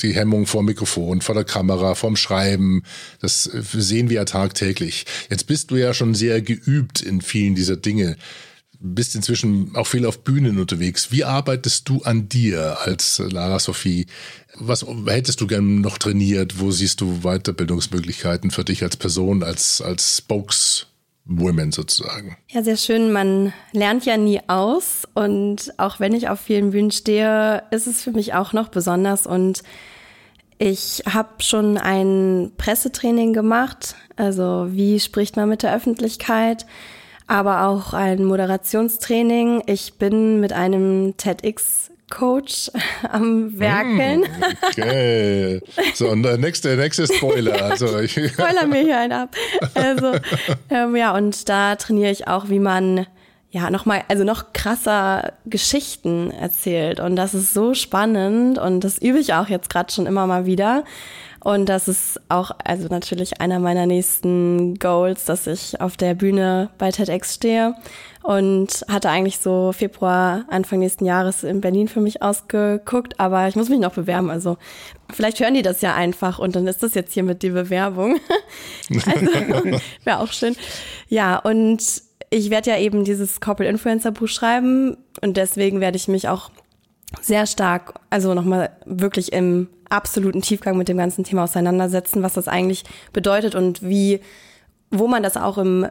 die 0.02 0.15
Hemmung 0.15 0.48
vor 0.48 0.63
Mikrofon, 0.63 1.22
vor 1.22 1.36
der 1.36 1.44
Kamera, 1.44 1.94
vorm 1.94 2.15
Schreiben, 2.15 2.84
das 3.20 3.44
sehen 3.44 4.10
wir 4.10 4.15
ja 4.17 4.26
tagtäglich. 4.26 5.06
Jetzt 5.30 5.46
bist 5.46 5.70
du 5.70 5.76
ja 5.76 5.94
schon 5.94 6.15
sehr 6.15 6.41
geübt 6.41 7.02
in 7.02 7.22
vielen 7.22 7.54
dieser 7.54 7.78
Dinge 7.78 8.17
bist 8.82 9.15
inzwischen 9.15 9.76
auch 9.76 9.88
viel 9.88 10.06
auf 10.06 10.24
Bühnen 10.24 10.60
unterwegs. 10.60 11.12
Wie 11.12 11.24
arbeitest 11.24 11.88
du 11.88 12.02
an 12.02 12.28
dir 12.28 12.80
als 12.82 13.20
Lara 13.20 13.60
Sophie? 13.60 14.08
Was 14.56 14.86
hättest 15.06 15.39
du 15.41 15.48
gern 15.48 15.82
noch 15.82 15.98
trainiert? 15.98 16.60
Wo 16.60 16.72
siehst 16.72 17.00
du 17.02 17.22
Weiterbildungsmöglichkeiten 17.22 18.52
für 18.52 18.63
dich 18.63 18.84
als 18.84 18.98
Person, 18.98 19.44
als, 19.44 19.82
als 19.82 20.17
Spokeswoman 20.17 21.72
sozusagen? 21.72 22.38
Ja, 22.50 22.63
sehr 22.63 22.78
schön. 22.78 23.12
Man 23.12 23.54
lernt 23.72 24.06
ja 24.06 24.17
nie 24.17 24.41
aus. 24.48 25.08
Und 25.13 25.74
auch 25.78 26.00
wenn 26.00 26.13
ich 26.13 26.30
auf 26.30 26.39
vielen 26.39 26.72
Bühnen 26.72 26.91
stehe, 26.91 27.63
ist 27.70 27.86
es 27.86 28.02
für 28.02 28.12
mich 28.12 28.34
auch 28.34 28.52
noch 28.52 28.70
besonders. 28.70 29.28
Und 29.28 29.62
ich 30.58 31.04
habe 31.08 31.44
schon 31.44 31.78
ein 31.78 32.52
Pressetraining 32.58 33.34
gemacht. 33.34 33.96
Also 34.15 34.67
wie 34.72 35.00
spricht 35.00 35.36
man 35.36 35.50
mit 35.50 35.62
der 35.62 35.76
Öffentlichkeit? 35.76 36.65
Aber 37.32 37.65
auch 37.65 37.94
ein 37.94 38.26
Moderationstraining. 38.26 39.63
Ich 39.65 39.94
bin 39.94 40.41
mit 40.41 40.52
einem 40.52 41.15
TEDx 41.15 41.89
Coach 42.10 42.70
am 43.10 43.58
Werkeln. 43.58 44.22
Mm, 44.22 44.44
okay. 44.67 45.62
So, 45.94 46.10
und 46.10 46.24
der 46.24 46.38
nächste, 46.38 46.76
der 46.76 46.78
nächste 46.78 47.08
Spoiler. 47.08 47.63
Also 47.63 48.00
ich 48.02 48.12
Spoiler 48.12 48.67
mir 48.67 48.82
hier 48.82 49.00
einen 49.00 49.13
ab. 49.13 49.34
Also, 49.74 50.12
ähm, 50.70 50.94
ja, 50.98 51.15
und 51.15 51.48
da 51.48 51.78
trainiere 51.78 52.12
ich 52.12 52.28
auch, 52.28 52.50
wie 52.50 52.60
man 52.60 53.08
ja 53.50 53.70
nochmal, 53.70 54.04
also 54.10 54.26
noch 54.26 54.52
krasser 54.52 55.32
Geschichten 55.46 56.32
erzählt. 56.32 57.00
Und 57.00 57.15
das 57.15 57.34
ist 57.34 57.54
so 57.54 57.74
spannend 57.74 58.60
und 58.60 58.84
das 58.84 58.98
übe 58.98 59.20
ich 59.20 59.34
auch 59.34 59.48
jetzt 59.48 59.70
gerade 59.70 59.91
schon 59.94 60.06
immer 60.06 60.28
mal 60.28 60.46
wieder. 60.46 60.84
Und 61.43 61.69
das 61.69 61.88
ist 61.88 62.21
auch, 62.30 62.51
also 62.63 62.88
natürlich 62.88 63.41
einer 63.41 63.60
meiner 63.60 63.88
nächsten 63.88 64.75
Goals, 64.75 65.25
dass 65.25 65.47
ich 65.47 65.82
auf 65.82 65.97
der 65.97 66.13
Bühne 66.13 66.69
bei 66.77 66.91
TEDx 66.91 67.34
stehe 67.34 67.73
und 68.21 68.86
hatte 68.88 69.10
eigentlich 69.10 69.39
so 69.39 69.71
Februar, 69.71 70.45
Anfang 70.49 70.80
nächsten 70.80 71.06
Jahres 71.06 71.43
in 71.43 71.60
Berlin 71.60 71.88
für 71.88 71.99
mich 71.99 72.21
ausgeguckt, 72.21 73.19
aber 73.19 73.47
ich 73.47 73.56
muss 73.56 73.69
mich 73.69 73.80
noch 73.80 73.93
bewerben. 73.93 74.30
Also 74.30 74.58
vielleicht 75.12 75.39
hören 75.39 75.56
die 75.56 75.63
das 75.63 75.82
ja 75.82 75.95
einfach 75.95 76.38
und 76.38 76.56
dann 76.56 76.67
ist 76.67 76.84
das 76.84 76.93
jetzt 76.93 77.13
hier 77.13 77.23
mit 77.23 77.41
die 77.41 77.49
Bewerbung. 77.49 78.19
also 78.89 79.77
wäre 80.04 80.19
auch 80.19 80.31
schön. 80.31 80.56
Ja, 81.08 81.37
und 81.37 81.81
ich 82.29 82.52
werde 82.52 82.69
ja 82.69 82.77
eben 82.77 83.04
dieses 83.04 83.42
Corporate 83.42 83.71
Influencer 83.71 84.12
Buch 84.12 84.27
schreiben 84.27 84.96
und 85.21 85.37
deswegen 85.37 85.81
werde 85.81 85.98
ich 85.98 86.08
mich 86.08 86.27
auch 86.27 86.52
sehr 87.19 87.45
stark, 87.45 87.99
also 88.09 88.33
nochmal 88.33 88.71
wirklich 88.85 89.33
im 89.33 89.67
absoluten 89.89 90.41
Tiefgang 90.41 90.77
mit 90.77 90.87
dem 90.87 90.97
ganzen 90.97 91.23
Thema 91.23 91.43
auseinandersetzen, 91.43 92.23
was 92.23 92.33
das 92.33 92.47
eigentlich 92.47 92.83
bedeutet 93.12 93.55
und 93.55 93.81
wie, 93.81 94.21
wo 94.89 95.07
man 95.07 95.23
das 95.23 95.35
auch 95.35 95.57
im 95.57 95.87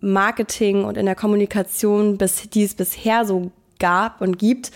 Marketing 0.00 0.84
und 0.84 0.96
in 0.96 1.06
der 1.06 1.14
Kommunikation, 1.14 2.18
bis, 2.18 2.48
die 2.50 2.64
es 2.64 2.74
bisher 2.74 3.24
so 3.24 3.52
gab 3.78 4.20
und 4.20 4.38
gibt, 4.38 4.70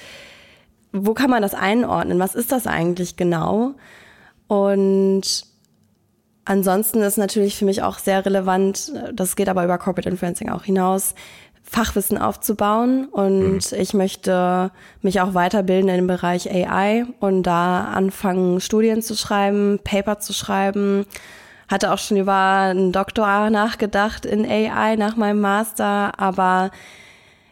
wo 0.93 1.13
kann 1.13 1.31
man 1.31 1.43
das 1.43 1.55
einordnen? 1.55 2.19
Was 2.19 2.35
ist 2.35 2.53
das 2.53 2.67
eigentlich 2.67 3.17
genau? 3.17 3.75
Und 4.47 5.45
ansonsten 6.45 7.03
ist 7.03 7.19
natürlich 7.19 7.57
für 7.57 7.67
mich 7.67 7.83
auch 7.83 7.99
sehr 7.99 8.25
relevant, 8.25 8.93
das 9.13 9.37
geht 9.37 9.49
aber 9.49 9.65
über 9.65 9.77
Corporate 9.77 10.09
Influencing 10.09 10.49
auch 10.49 10.65
hinaus, 10.65 11.15
Fachwissen 11.63 12.19
aufzubauen 12.19 13.07
und 13.07 13.73
mhm. 13.73 13.79
ich 13.79 13.93
möchte 13.95 14.71
mich 15.03 15.21
auch 15.21 15.35
weiterbilden 15.35 15.91
im 15.91 16.07
Bereich 16.07 16.51
AI 16.51 17.05
und 17.21 17.43
da 17.43 17.85
anfangen, 17.85 18.61
Studien 18.61 19.03
zu 19.03 19.15
schreiben, 19.15 19.79
Paper 19.85 20.19
zu 20.19 20.33
schreiben. 20.33 21.05
Hatte 21.69 21.93
auch 21.93 21.99
schon 21.99 22.17
über 22.17 22.35
einen 22.35 22.93
Doktor 22.93 23.51
nachgedacht 23.51 24.25
in 24.25 24.47
AI 24.47 24.97
nach 24.97 25.17
meinem 25.17 25.41
Master, 25.41 26.19
aber 26.19 26.71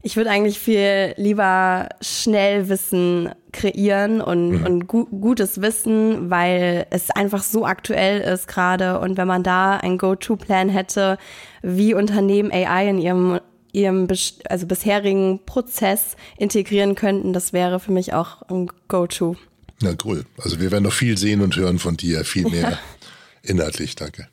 ich 0.07 0.17
würde 0.17 0.31
eigentlich 0.31 0.61
viel 0.61 1.15
lieber 1.17 1.89
schnell 2.01 2.69
Wissen 2.69 3.31
kreieren 3.53 4.21
und, 4.21 4.51
mhm. 4.51 4.65
und 4.65 4.87
gu 4.87 5.05
gutes 5.07 5.61
Wissen, 5.61 6.31
weil 6.31 6.87
es 6.91 7.11
einfach 7.11 7.43
so 7.43 7.67
aktuell 7.67 8.21
ist 8.21 8.47
gerade. 8.47 9.01
Und 9.01 9.17
wenn 9.17 9.27
man 9.27 9.43
da 9.43 9.79
ein 9.79 9.99
Go-To-Plan 9.99 10.69
hätte, 10.69 11.19
wie 11.63 11.93
Unternehmen 11.93 12.53
AI 12.53 12.89
in 12.89 12.99
ihrem 12.99 13.41
ihrem 13.73 14.09
also 14.49 14.67
bisherigen 14.67 15.41
Prozess 15.45 16.17
integrieren 16.39 16.95
könnten, 16.95 17.33
das 17.33 17.53
wäre 17.53 17.81
für 17.81 17.93
mich 17.93 18.13
auch 18.13 18.43
ein 18.49 18.71
Go-To. 18.89 19.37
Na 19.83 19.95
cool. 20.05 20.25
Also 20.39 20.61
wir 20.61 20.71
werden 20.71 20.85
noch 20.85 20.93
viel 20.93 21.19
sehen 21.19 21.43
und 21.43 21.57
hören 21.57 21.79
von 21.79 21.97
dir, 21.97 22.25
viel 22.25 22.49
mehr 22.49 22.71
ja. 22.71 22.79
inhaltlich. 23.43 23.95
Danke. 23.95 24.29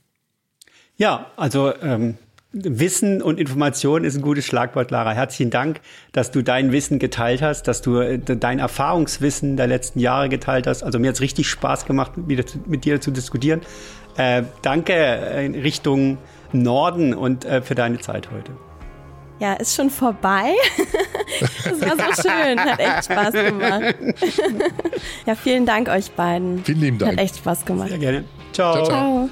Ja, 0.96 1.32
also 1.36 1.74
ähm, 1.82 2.18
Wissen 2.54 3.22
und 3.22 3.40
Information 3.40 4.04
ist 4.04 4.16
ein 4.16 4.22
gutes 4.22 4.46
Schlagwort, 4.46 4.92
Lara. 4.92 5.12
Herzlichen 5.12 5.50
Dank, 5.50 5.82
dass 6.12 6.30
du 6.30 6.44
dein 6.44 6.72
Wissen 6.72 7.00
geteilt 7.00 7.42
hast, 7.42 7.64
dass 7.68 7.82
du 7.82 7.98
äh, 7.98 8.20
dein 8.20 8.60
Erfahrungswissen 8.60 9.58
der 9.58 9.68
letzten 9.68 10.00
Jahre 10.00 10.30
geteilt 10.30 10.68
hast. 10.68 10.84
Also 10.84 11.00
mir 11.00 11.08
hat 11.08 11.16
es 11.16 11.22
richtig 11.22 11.50
Spaß 11.50 11.86
gemacht, 11.86 12.16
mit, 12.16 12.68
mit 12.68 12.86
dir 12.86 13.02
zu 13.02 13.12
diskutieren. 13.12 13.62
Äh, 14.18 14.44
danke 14.62 14.94
in 15.44 15.56
Richtung 15.56 16.20
Norden 16.52 17.16
und 17.16 17.44
äh, 17.46 17.64
für 17.64 17.74
deine 17.74 18.00
Zeit 18.00 18.30
heute. 18.32 18.52
Ja, 19.40 19.54
ist 19.54 19.76
schon 19.76 19.90
vorbei. 19.90 20.54
Das 21.64 21.82
war 21.82 21.98
so 22.14 22.22
schön, 22.22 22.60
hat 22.60 22.80
echt 22.80 23.06
Spaß 23.06 23.32
gemacht. 23.34 23.96
Ja, 25.26 25.34
vielen 25.36 25.66
Dank 25.66 25.90
euch 25.90 26.12
beiden. 26.12 26.64
Vielen 26.64 26.80
lieben 26.80 27.00
Dank. 27.00 27.14
Hat 27.14 27.20
echt 27.20 27.38
Spaß 27.38 27.66
gemacht. 27.66 27.90
Sehr 27.90 27.98
gerne. 27.98 28.24
Ciao. 28.52 28.74
ciao, 28.74 28.86
ciao. 28.86 29.28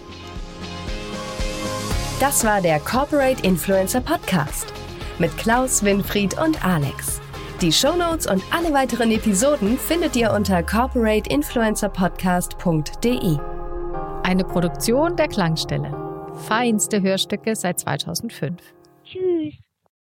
Das 2.20 2.43
war 2.43 2.60
der 2.62 2.80
Corporate 2.80 3.45
Influencer 3.45 4.02
Podcast 4.02 4.74
mit 5.20 5.38
Klaus, 5.38 5.84
Winfried 5.84 6.39
und 6.41 6.66
Alex. 6.66 7.22
Die 7.62 7.72
Shownotes 7.72 8.26
und 8.26 8.41
alle 8.52 8.74
weiteren 8.74 9.12
Episoden 9.12 9.78
findet 9.78 10.16
ihr 10.16 10.32
unter 10.32 10.64
corporateinfluencerpodcast.de. 10.64 13.38
Eine 14.24 14.43
Produktion 14.43 15.16
der 15.16 15.28
Klangstelle. 15.28 15.95
Feinste 16.47 17.04
Hörstücke 17.04 17.56
seit 17.56 17.80
2005. 17.80 18.56
Tschüss. 19.04 19.54